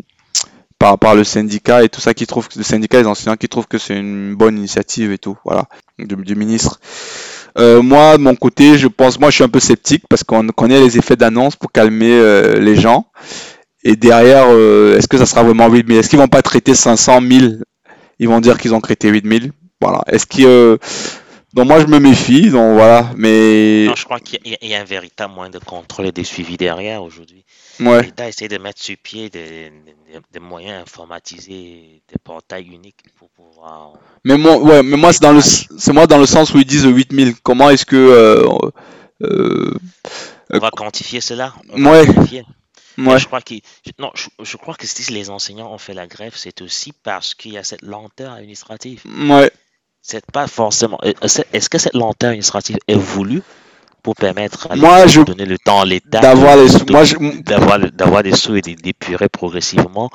par, 0.79 1.15
le 1.15 1.25
syndicat 1.25 1.83
et 1.83 1.89
tout 1.89 2.01
ça 2.01 2.15
qui 2.15 2.27
trouve 2.27 2.49
le 2.57 2.62
syndicat 2.62 3.01
des 3.01 3.09
enseignants 3.09 3.37
qui 3.37 3.49
trouve 3.49 3.67
que 3.67 3.79
c'est 3.79 3.97
une 3.97 4.35
bonne 4.35 4.59
initiative 4.59 5.11
et 5.11 5.19
tout 5.19 5.37
voilà 5.45 5.65
du, 5.99 6.37
ministre 6.37 6.81
euh, 7.59 7.83
moi 7.83 8.19
mon 8.19 8.37
côté 8.37 8.77
je 8.79 8.87
pense 8.87 9.19
moi 9.19 9.31
je 9.31 9.37
suis 9.37 9.45
un 9.45 9.49
peu 9.49 9.61
sceptique 9.61 10.05
parce 10.09 10.23
qu'on 10.23 10.47
connaît 10.49 10.81
les 10.81 10.99
effets 10.99 11.17
d'annonce 11.17 11.57
pour 11.57 11.73
calmer 11.73 12.12
euh, 12.12 12.59
les 12.61 12.77
gens 12.77 13.07
Et 13.89 13.95
derrière, 13.95 14.47
euh, 14.49 14.99
est-ce 14.99 15.07
que 15.07 15.17
ça 15.17 15.27
sera 15.27 15.45
vraiment 15.45 15.69
8000 15.69 15.97
Est-ce 15.97 16.09
qu'ils 16.09 16.19
vont 16.19 16.27
pas 16.27 16.43
traiter 16.43 16.75
500 16.75 17.21
000 17.23 17.53
Ils 18.19 18.29
vont 18.29 18.41
dire 18.41 18.59
qu'ils 18.59 18.75
ont 18.75 18.81
traité 18.81 19.09
8000. 19.09 19.53
Voilà. 19.81 20.03
Est-ce 20.09 20.27
que 20.27 20.43
euh, 20.43 20.77
donc 21.55 21.69
moi 21.69 21.79
je 21.79 21.87
me 21.87 22.01
méfie, 22.01 22.51
donc 22.51 22.75
voilà, 22.75 23.11
mais... 23.17 23.85
Non, 23.87 23.95
je 23.95 24.05
crois 24.05 24.19
qu'il 24.19 24.41
y, 24.45 24.75
a 24.75 24.81
un 24.81 24.85
véritable 24.85 25.33
moyen 25.33 25.51
de 25.51 25.59
contrôle 25.59 26.07
et 26.07 26.12
de 26.12 26.23
suivi 26.25 26.57
derrière 26.57 27.03
aujourd'hui. 27.03 27.45
Ouais. 27.81 28.03
L'État 28.03 28.29
essaie 28.29 28.49
de 28.49 28.59
mettre 28.59 28.81
sur 28.81 28.97
pied 28.97 29.31
des, 29.31 29.73
moyens 30.41 30.83
informatisés, 30.83 32.03
des 32.09 32.19
portails 32.23 32.67
uniques 32.67 33.03
pour 33.17 33.29
pouvoir... 33.31 33.93
Mais 34.25 34.37
moi, 34.37 34.57
ouais, 34.59 34.83
mais 34.83 34.97
moi 34.97 35.12
c'est 35.12 35.23
dans 35.23 35.33
le, 35.33 35.41
c'est 35.41 35.93
moi 35.93 36.07
dans 36.07 36.19
le 36.19 36.27
sens 36.27 36.55
où 36.55 36.59
ils 36.59 36.65
disent 36.65 36.87
8000. 36.87 37.35
Comment 37.43 37.71
est-ce 37.71 37.87
que... 37.87 37.97
Euh, 37.97 38.71
euh, 39.23 39.75
on 40.51 40.59
va 40.59 40.71
quantifier 40.71 41.21
cela? 41.21 41.55
Ouais. 41.77 42.07
Ouais. 42.99 43.19
Je 43.19 43.27
crois 43.27 43.43
que 43.43 43.55
non, 43.99 44.11
je, 44.15 44.57
crois 44.57 44.75
que 44.75 44.87
si 44.87 45.12
les 45.12 45.29
enseignants 45.29 45.71
ont 45.71 45.77
fait 45.77 45.93
la 45.93 46.07
grève, 46.07 46.33
c'est 46.35 46.62
aussi 46.62 46.93
parce 46.93 47.35
qu'il 47.35 47.53
y 47.53 47.59
a 47.59 47.62
cette 47.62 47.83
lenteur 47.83 48.33
administrative. 48.33 49.03
Ouais 49.29 49.53
c'est 50.07 50.25
pas 50.31 50.47
forcément. 50.47 50.99
Euh, 51.05 51.12
est-ce 51.53 51.69
que 51.69 51.79
cette 51.79 51.95
lenteur 51.95 52.29
administrative 52.29 52.79
est 52.87 52.95
voulue? 52.95 53.43
Pour 54.07 54.14
permettre 54.14 54.69
à 54.71 54.77
moi, 54.77 55.09
je... 55.09 55.21
donner 55.23 55.47
le 55.47 55.59
temps 55.59 55.81
à 55.81 55.85
l'État 55.85 56.21
d'avoir 56.21 56.57
les 56.57 56.69
sous, 56.69 56.85
d'avoir 56.85 58.23
des 58.23 58.37
sous 58.37 58.55
et 58.55 58.61
d'épurer 58.61 59.29
progressivement, 59.29 60.11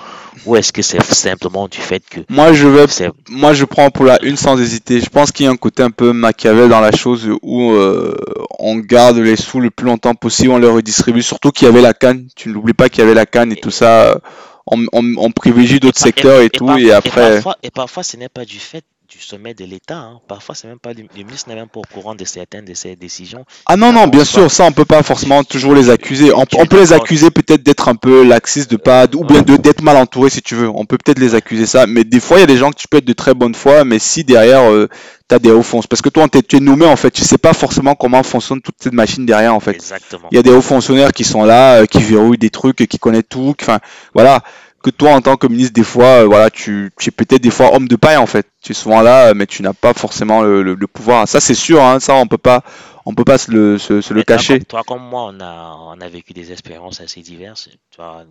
ou 0.45 0.55
est-ce 0.55 0.71
que 0.71 0.81
c'est 0.81 1.03
simplement 1.03 1.67
du 1.67 1.79
fait 1.79 2.01
que 2.09 2.21
moi 2.29 2.53
je 2.53 2.69
vais, 2.69 2.85
moi 3.27 3.51
je 3.51 3.65
prends 3.65 3.89
pour 3.89 4.05
la 4.05 4.17
une 4.23 4.37
sans 4.37 4.57
hésiter. 4.61 5.01
Je 5.01 5.09
pense 5.09 5.33
qu'il 5.33 5.45
y 5.45 5.49
a 5.49 5.51
un 5.51 5.57
côté 5.57 5.83
un 5.83 5.91
peu 5.91 6.13
machiavel 6.13 6.69
dans 6.69 6.79
la 6.79 6.93
chose 6.93 7.29
où 7.41 7.73
euh, 7.73 8.15
on 8.59 8.77
garde 8.77 9.17
les 9.17 9.35
sous 9.35 9.59
le 9.59 9.71
plus 9.71 9.87
longtemps 9.87 10.15
possible, 10.15 10.51
on 10.51 10.57
les 10.57 10.69
redistribue. 10.69 11.21
Surtout 11.21 11.51
qu'il 11.51 11.67
y 11.67 11.69
avait 11.69 11.81
la 11.81 11.93
canne. 11.93 12.27
Tu 12.37 12.47
n'oublies 12.47 12.71
pas 12.71 12.87
qu'il 12.87 12.99
y 12.99 13.03
avait 13.05 13.13
la 13.13 13.25
canne 13.25 13.51
et, 13.51 13.57
tout 13.57 13.71
ça. 13.71 14.21
On, 14.67 14.85
on, 14.93 15.31
privilégie 15.31 15.81
d'autres 15.81 15.99
secteurs 15.99 16.39
et, 16.39 16.49
tout, 16.49 16.77
et, 16.77 16.93
après. 16.93 17.33
parfois, 17.33 17.57
et 17.61 17.71
parfois, 17.71 18.03
ce 18.03 18.15
n'est 18.15 18.29
pas 18.29 18.45
du 18.45 18.59
fait 18.59 18.85
du 19.11 19.19
sommet 19.19 19.53
de 19.53 19.65
l'État. 19.65 19.97
Hein. 19.97 20.21
Parfois, 20.25 20.55
c'est 20.55 20.69
même 20.69 20.79
pas 20.79 20.93
le, 20.93 21.03
ministre 21.13 21.49
n'est 21.49 21.55
même 21.55 21.67
pas 21.67 21.81
au 21.81 21.93
courant 21.93 22.15
de 22.15 22.23
certaines 22.23 22.63
de 22.63 22.73
ces 22.73 22.95
décisions. 22.95 23.43
Ah 23.65 23.75
non, 23.75 23.91
non, 23.91 24.07
bien 24.07 24.23
sûr, 24.23 24.49
ça, 24.49 24.63
on 24.63 24.71
peut 24.71 24.85
pas 24.85 25.03
forcément 25.03 25.43
toujours 25.43 25.75
les 25.75 25.89
accuser. 25.89 26.31
On, 26.33 26.45
peut 26.45 26.79
les 26.79 26.93
accuser 26.93 27.29
peut-être 27.29 27.61
d'être 27.61 27.89
un 27.89 27.95
peu 27.95 28.23
laxistes, 28.23 28.71
de 28.71 28.77
pas, 28.77 29.07
ou 29.13 29.25
bien 29.25 29.41
d'être 29.41 29.81
mal 29.81 29.97
entouré 29.97 30.29
si 30.29 30.41
tu 30.41 30.55
veux. 30.55 30.69
On 30.69 30.85
peut 30.85 30.97
peut-être 30.97 31.19
les 31.19 31.35
accuser 31.35 31.65
ça. 31.65 31.87
Mais 31.87 32.05
des 32.05 32.21
fois, 32.21 32.37
il 32.37 32.39
y 32.41 32.43
a 32.43 32.47
des 32.47 32.55
gens 32.55 32.69
que 32.69 32.77
tu 32.77 32.87
peux 32.87 32.97
être 32.97 33.05
de 33.05 33.13
très 33.13 33.33
bonne 33.33 33.53
foi, 33.53 33.83
mais 33.83 33.99
si 33.99 34.23
derrière, 34.23 34.71
euh, 34.71 34.87
tu 35.27 35.35
as 35.35 35.39
des 35.39 35.51
hauts 35.51 35.61
fonctionnaires. 35.61 35.89
Parce 35.89 36.01
que 36.01 36.09
toi, 36.09 36.27
tu 36.29 36.55
es 36.55 36.59
nommé, 36.61 36.85
en 36.85 36.95
fait, 36.95 37.11
tu 37.11 37.25
sais 37.25 37.37
pas 37.37 37.53
forcément 37.53 37.95
comment 37.95 38.23
fonctionne 38.23 38.61
toute 38.61 38.75
cette 38.79 38.93
machine 38.93 39.25
derrière, 39.25 39.53
en 39.53 39.59
fait. 39.59 39.71
Exactement. 39.71 40.29
Il 40.31 40.35
y 40.35 40.39
a 40.39 40.43
des 40.43 40.51
hauts 40.51 40.61
fonctionnaires 40.61 41.11
qui 41.11 41.25
sont 41.25 41.43
là, 41.43 41.81
euh, 41.81 41.85
qui 41.85 42.01
verrouillent 42.01 42.37
des 42.37 42.49
trucs, 42.49 42.77
qui 42.87 42.97
connaissent 42.97 43.23
tout. 43.29 43.55
Enfin, 43.59 43.79
voilà 44.13 44.41
que 44.81 44.89
toi 44.89 45.11
en 45.11 45.21
tant 45.21 45.37
que 45.37 45.47
ministre 45.47 45.73
des 45.73 45.83
fois 45.83 46.21
euh, 46.21 46.25
voilà 46.25 46.49
tu, 46.49 46.91
es 47.05 47.11
peut-être 47.11 47.41
des 47.41 47.51
fois 47.51 47.73
homme 47.73 47.87
de 47.87 47.95
paille 47.95 48.17
en 48.17 48.25
fait. 48.25 48.47
Tu 48.61 48.71
es 48.71 48.75
souvent 48.75 49.01
là 49.01 49.33
mais 49.33 49.45
tu 49.47 49.61
n'as 49.61 49.73
pas 49.73 49.93
forcément 49.93 50.41
le, 50.41 50.75
pouvoir. 50.87 51.27
Ça 51.27 51.39
c'est 51.39 51.55
sûr 51.55 51.81
hein, 51.81 51.99
ça 51.99 52.15
on 52.15 52.27
peut 52.27 52.37
pas 52.37 52.63
on 53.05 53.15
peut 53.15 53.23
pas 53.23 53.37
se 53.37 53.51
le, 53.51 53.77
se, 53.77 54.13
le 54.13 54.23
cacher. 54.23 54.59
toi, 54.59 54.83
comme 54.85 55.01
moi 55.01 55.31
on 55.33 55.39
a 55.39 55.75
on 55.79 55.99
a 56.01 56.09
vécu 56.09 56.33
des 56.33 56.51
expériences 56.51 57.01
assez 57.01 57.21
diverses. 57.21 57.69
Toi 57.95 58.25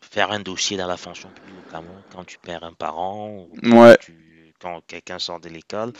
faire 0.00 0.30
un 0.30 0.40
dossier 0.40 0.76
dans 0.76 0.86
la 0.86 0.96
fonction 0.96 1.30
publique 1.30 1.84
quand 2.12 2.24
tu 2.24 2.38
perds 2.38 2.64
un 2.64 2.74
parent 2.74 3.46
ouais. 3.62 3.96
quand 4.60 4.82
quelqu'un 4.86 5.18
sort 5.18 5.40
de 5.40 5.48
l'école. 5.48 5.92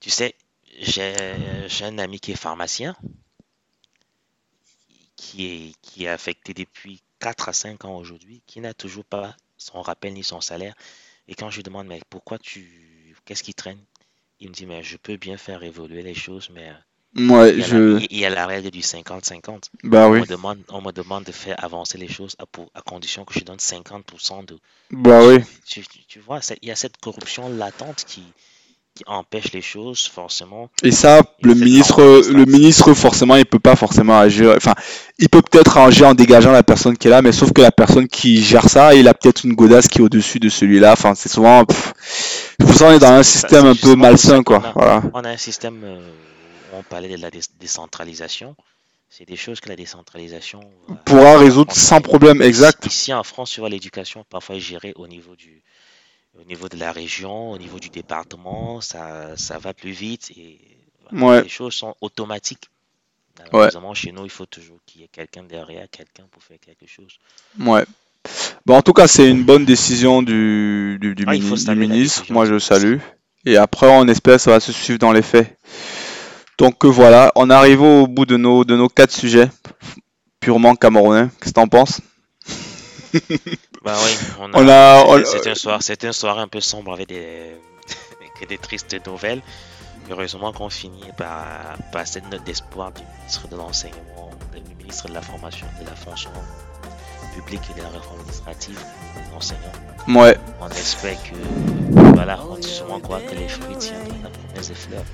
Tu 0.00 0.10
sais 0.10 0.34
j'ai 0.80 1.84
un 1.84 1.98
ami 1.98 2.20
qui 2.20 2.32
est 2.32 2.36
pharmacien 2.36 2.94
qui 5.18 5.46
est, 5.46 5.72
qui 5.82 6.04
est 6.04 6.08
affecté 6.08 6.54
depuis 6.54 7.02
4 7.20 7.48
à 7.48 7.52
5 7.52 7.84
ans 7.84 7.96
aujourd'hui, 7.96 8.42
qui 8.46 8.60
n'a 8.60 8.74
toujours 8.74 9.04
pas 9.04 9.36
son 9.56 9.82
rappel 9.82 10.12
ni 10.12 10.22
son 10.24 10.40
salaire. 10.40 10.74
Et 11.26 11.34
quand 11.34 11.50
je 11.50 11.56
lui 11.56 11.62
demande, 11.62 11.86
mais 11.86 12.00
pourquoi 12.10 12.38
tu. 12.38 13.14
Qu'est-ce 13.24 13.42
qui 13.42 13.54
traîne? 13.54 13.78
Il 14.40 14.48
me 14.48 14.54
dit, 14.54 14.66
mais 14.66 14.82
je 14.82 14.96
peux 14.96 15.16
bien 15.16 15.36
faire 15.36 15.62
évoluer 15.62 16.02
les 16.02 16.14
choses, 16.14 16.48
mais. 16.50 16.72
Ouais, 17.16 17.52
il, 17.52 17.60
y 17.60 17.62
je... 17.62 17.76
la, 17.76 18.00
il 18.10 18.18
y 18.18 18.24
a 18.26 18.30
la 18.30 18.46
règle 18.46 18.70
du 18.70 18.80
50-50. 18.80 19.70
Bah 19.82 20.06
on 20.06 20.12
oui. 20.12 20.20
Me 20.20 20.26
demande, 20.26 20.58
on 20.68 20.82
me 20.82 20.92
demande 20.92 21.24
de 21.24 21.32
faire 21.32 21.62
avancer 21.64 21.96
les 21.96 22.06
choses 22.08 22.36
à, 22.38 22.46
pour, 22.46 22.70
à 22.74 22.82
condition 22.82 23.24
que 23.24 23.34
je 23.34 23.44
donne 23.44 23.56
50% 23.56 24.44
de. 24.44 24.58
Bah 24.90 25.26
oui. 25.26 25.38
Tu, 25.66 25.82
tu 26.06 26.20
vois, 26.20 26.40
il 26.62 26.68
y 26.68 26.70
a 26.70 26.76
cette 26.76 26.98
corruption 26.98 27.48
latente 27.48 28.04
qui, 28.06 28.22
empêche 29.06 29.52
les 29.52 29.60
choses 29.60 30.06
forcément. 30.06 30.70
Et 30.82 30.90
ça, 30.90 31.22
le 31.42 31.54
ministre, 31.54 32.02
le 32.30 32.44
ministre 32.44 32.94
forcément, 32.94 33.36
il 33.36 33.46
peut 33.46 33.58
pas 33.58 33.76
forcément 33.76 34.18
agir. 34.18 34.54
Enfin, 34.56 34.74
il 35.18 35.28
peut 35.28 35.42
peut-être 35.42 35.78
agir 35.78 36.08
en 36.08 36.14
dégageant 36.14 36.52
la 36.52 36.62
personne 36.62 36.96
qui 36.96 37.08
est 37.08 37.10
là, 37.10 37.22
mais 37.22 37.32
sauf 37.32 37.52
que 37.52 37.60
la 37.60 37.72
personne 37.72 38.08
qui 38.08 38.42
gère 38.42 38.68
ça, 38.68 38.94
il 38.94 39.08
a 39.08 39.14
peut-être 39.14 39.44
une 39.44 39.54
godasse 39.54 39.88
qui 39.88 39.98
est 39.98 40.02
au-dessus 40.02 40.38
de 40.38 40.48
celui-là. 40.48 40.92
Enfin, 40.92 41.14
c'est 41.14 41.28
souvent. 41.28 41.64
Vous 42.60 42.82
on 42.82 42.92
est 42.92 42.98
dans 42.98 43.12
un 43.12 43.22
système 43.22 43.66
un 43.66 43.74
peu 43.74 43.94
malsain, 43.96 44.42
quoi. 44.42 44.62
On 44.62 44.68
a, 44.68 44.72
voilà. 44.72 45.02
on 45.14 45.24
a 45.24 45.30
un 45.30 45.36
système 45.36 45.80
euh, 45.84 45.98
on 46.72 46.82
parlait 46.82 47.16
de 47.16 47.20
la 47.20 47.30
décentralisation. 47.60 48.54
C'est 49.10 49.26
des 49.26 49.36
choses 49.36 49.60
que 49.60 49.70
la 49.70 49.76
décentralisation 49.76 50.60
pourra 51.06 51.38
résoudre 51.38 51.72
sans 51.72 52.00
problème, 52.00 52.42
exact. 52.42 52.86
Ici 52.86 53.12
en 53.14 53.24
France, 53.24 53.50
sur 53.50 53.68
l'éducation, 53.68 54.24
parfois 54.28 54.58
gérée 54.58 54.92
au 54.96 55.08
niveau 55.08 55.34
du, 55.34 55.62
au 56.40 56.44
niveau 56.44 56.68
de 56.68 56.76
la 56.76 56.92
région, 56.92 57.52
au 57.52 57.58
niveau 57.58 57.78
du 57.78 57.90
département, 57.90 58.80
ça, 58.80 59.36
ça 59.36 59.58
va 59.58 59.74
plus 59.74 59.90
vite 59.90 60.30
et 60.36 60.58
les 61.12 61.48
choses 61.48 61.74
sont 61.74 61.94
automatiques. 62.00 62.68
Malheureusement, 63.52 63.94
chez 63.94 64.12
nous, 64.12 64.24
il 64.24 64.30
faut 64.30 64.46
toujours 64.46 64.78
qu'il 64.84 65.02
y 65.02 65.04
ait 65.04 65.08
quelqu'un 65.08 65.44
derrière, 65.44 65.86
quelqu'un 65.90 66.24
pour 66.30 66.42
faire 66.42 66.58
quelque 66.58 66.86
chose. 66.86 67.18
Ouais. 67.60 67.84
Bon, 68.66 68.76
en 68.76 68.82
tout 68.82 68.92
cas, 68.92 69.06
c'est 69.06 69.30
une 69.30 69.44
bonne 69.44 69.64
décision 69.64 70.22
du, 70.22 70.98
du, 71.00 71.14
ah, 71.26 71.74
ministre. 71.74 72.32
Moi, 72.32 72.46
je 72.46 72.52
le 72.52 72.60
salue. 72.60 72.98
Et 73.46 73.56
après, 73.56 73.88
on 73.88 74.06
espère 74.08 74.36
que 74.36 74.42
ça 74.42 74.50
va 74.50 74.60
se 74.60 74.72
suivre 74.72 74.98
dans 74.98 75.12
les 75.12 75.22
faits. 75.22 75.56
Donc 76.58 76.84
euh, 76.84 76.88
voilà, 76.88 77.30
on 77.36 77.50
arrive 77.50 77.82
au 77.82 78.08
bout 78.08 78.26
de 78.26 78.36
nos, 78.36 78.64
de 78.64 78.76
nos 78.76 78.88
quatre 78.88 79.12
sujets 79.12 79.48
purement 80.40 80.74
camerounais. 80.74 81.28
Qu'est-ce 81.40 81.50
que 81.50 81.60
tu 81.60 81.60
en 81.60 81.68
penses? 81.68 82.00
bah 83.84 83.96
oui, 84.04 84.44
on 84.54 84.68
a, 84.68 85.24
C'était 85.24 85.50
un 85.50 85.54
soir, 85.54 85.82
c'était 85.82 86.08
un 86.08 86.12
soir 86.12 86.38
un 86.38 86.48
peu 86.48 86.60
sombre 86.60 86.92
avec 86.92 87.08
des, 87.08 87.56
des 88.48 88.58
tristes 88.58 89.06
nouvelles. 89.06 89.42
Heureusement 90.10 90.52
qu'on 90.52 90.70
finit 90.70 91.10
par, 91.16 91.76
par 91.92 92.06
cette 92.06 92.30
note 92.30 92.44
d'espoir 92.44 92.92
du 92.92 93.02
ministre 93.20 93.48
de 93.48 93.56
l'enseignement, 93.56 94.30
du 94.54 94.74
ministre 94.76 95.08
de 95.08 95.14
la 95.14 95.20
formation, 95.20 95.66
de 95.80 95.84
la 95.84 95.94
fonction 95.94 96.30
publique 97.40 97.62
et 97.70 97.78
de 97.78 97.82
la 97.82 97.88
réforme 97.88 98.20
administrative 98.20 98.78
des 99.14 99.36
enseignants. 99.36 100.20
Ouais. 100.20 100.36
On 100.60 100.68
espère 100.68 101.16
que, 101.22 102.14
voilà, 102.14 102.38
on 102.50 102.56
dit 102.56 102.68
souvent 102.68 103.00
quoi 103.00 103.20
que 103.20 103.34
les 103.34 103.48
fruits 103.48 103.76
tiennent 103.78 103.96
la 104.22 104.30
promesse 104.30 104.68
des 104.68 104.74
fleurs. 104.74 105.04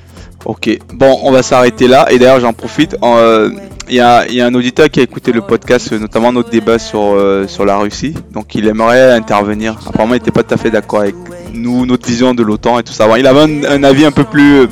Ok, 0.44 0.78
bon, 0.92 1.18
on 1.22 1.30
va 1.30 1.42
s'arrêter 1.42 1.88
là. 1.88 2.06
Et 2.10 2.18
d'ailleurs, 2.18 2.40
j'en 2.40 2.52
profite. 2.52 2.96
Euh, 3.02 3.50
il 3.88 3.96
y, 3.96 4.00
a, 4.00 4.24
un 4.46 4.54
auditeur 4.54 4.88
qui 4.88 5.00
a 5.00 5.02
écouté 5.02 5.32
le 5.32 5.42
podcast, 5.42 5.92
notamment 5.92 6.32
notre 6.32 6.48
débat 6.50 6.78
sur, 6.78 7.00
euh, 7.00 7.46
sur 7.46 7.66
la 7.66 7.76
Russie. 7.76 8.14
Donc, 8.32 8.54
il 8.54 8.66
aimerait 8.66 9.12
intervenir. 9.12 9.78
Apparemment, 9.86 10.14
il 10.14 10.18
n'était 10.18 10.30
pas 10.30 10.42
tout 10.42 10.54
à 10.54 10.56
fait 10.56 10.70
d'accord 10.70 11.00
avec 11.00 11.14
nous, 11.52 11.84
notre 11.84 12.06
vision 12.06 12.34
de 12.34 12.42
l'OTAN 12.42 12.78
et 12.78 12.82
tout 12.82 12.92
ça. 12.92 13.06
il 13.18 13.26
avait 13.26 13.66
un, 13.66 13.84
avis 13.84 14.04
un 14.04 14.12
peu 14.12 14.24
plus 14.24 14.68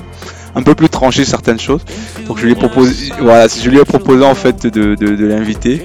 un 0.54 0.62
peu 0.62 0.74
plus 0.74 0.88
tranché 0.88 1.24
certaines 1.24 1.60
choses. 1.60 1.80
Donc 2.26 2.38
je 2.38 2.44
lui 2.44 2.52
ai 2.52 2.54
proposé, 2.54 3.12
voilà, 3.20 3.48
je 3.48 3.70
lui 3.70 3.78
ai 3.78 3.84
proposé 3.84 4.24
en 4.24 4.34
fait 4.34 4.66
de, 4.66 4.94
de, 4.94 5.26
l'inviter. 5.26 5.82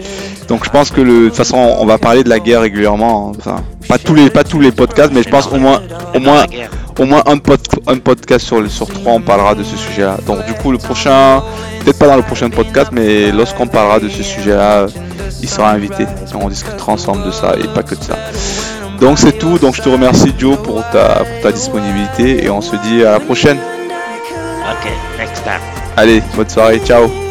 Donc 0.48 0.64
je 0.64 0.70
pense 0.70 0.92
que 0.92 1.02
le, 1.02 1.24
de 1.24 1.28
toute 1.28 1.36
façon 1.36 1.58
on 1.58 1.86
va 1.86 1.98
parler 1.98 2.24
de 2.24 2.30
la 2.30 2.40
guerre 2.40 2.62
régulièrement. 2.62 3.30
Hein. 3.30 3.38
Enfin, 3.40 3.64
pas 3.88 3.98
tous 3.98 4.16
les 4.16 4.30
pas 4.30 4.44
tous 4.44 4.60
les 4.60 4.72
podcasts, 4.72 5.12
mais 5.14 5.24
je 5.24 5.30
pense 5.30 5.48
au 5.48 5.58
moins 5.58 5.82
au 6.16 6.20
moins 6.20 6.46
au 7.00 7.06
moins 7.06 7.22
un, 7.28 7.36
un 7.88 7.98
podcast 7.98 8.46
sur, 8.46 8.70
sur 8.70 8.88
trois, 8.88 9.14
on 9.14 9.22
parlera 9.22 9.56
de 9.56 9.64
ce 9.64 9.78
sujet-là. 9.78 10.18
Donc 10.26 10.46
du 10.46 10.54
coup, 10.54 10.72
le 10.72 10.78
prochain, 10.78 11.44
peut-être 11.84 12.00
pas 12.00 12.08
dans 12.08 12.16
le 12.16 12.24
prochain 12.24 12.50
podcast, 12.50 12.90
mais 12.92 13.32
lorsqu'on 13.32 13.68
parlera 13.68 14.00
de 14.00 14.10
ce 14.10 14.24
sujet-là, 14.24 14.88
il 15.42 15.50
sera 15.50 15.72
invité. 15.72 16.06
On 16.34 16.50
discutera 16.50 16.94
ensemble 16.94 17.24
de 17.26 17.32
ça 17.32 17.56
et 17.62 17.68
pas 17.68 17.84
que 17.84 17.96
de 17.96 18.04
ça. 18.04 18.16
Donc 19.00 19.20
c'est 19.20 19.38
tout. 19.38 19.58
Donc 19.60 19.76
je 19.76 19.82
te 19.82 19.90
remercie 19.90 20.34
Joe 20.38 20.58
pour 20.58 20.84
ta, 20.92 21.24
pour 21.24 21.42
ta 21.44 21.52
disponibilité 21.52 22.44
et 22.44 22.50
on 22.50 22.62
se 22.62 22.76
dit 22.78 23.04
à 23.06 23.12
la 23.12 23.20
prochaine. 23.20 23.58
Ok, 23.58 24.92
next 25.20 25.44
time. 25.44 25.62
Allez, 25.96 26.22
bonne 26.36 26.50
soirée, 26.50 26.80
ciao. 26.80 27.27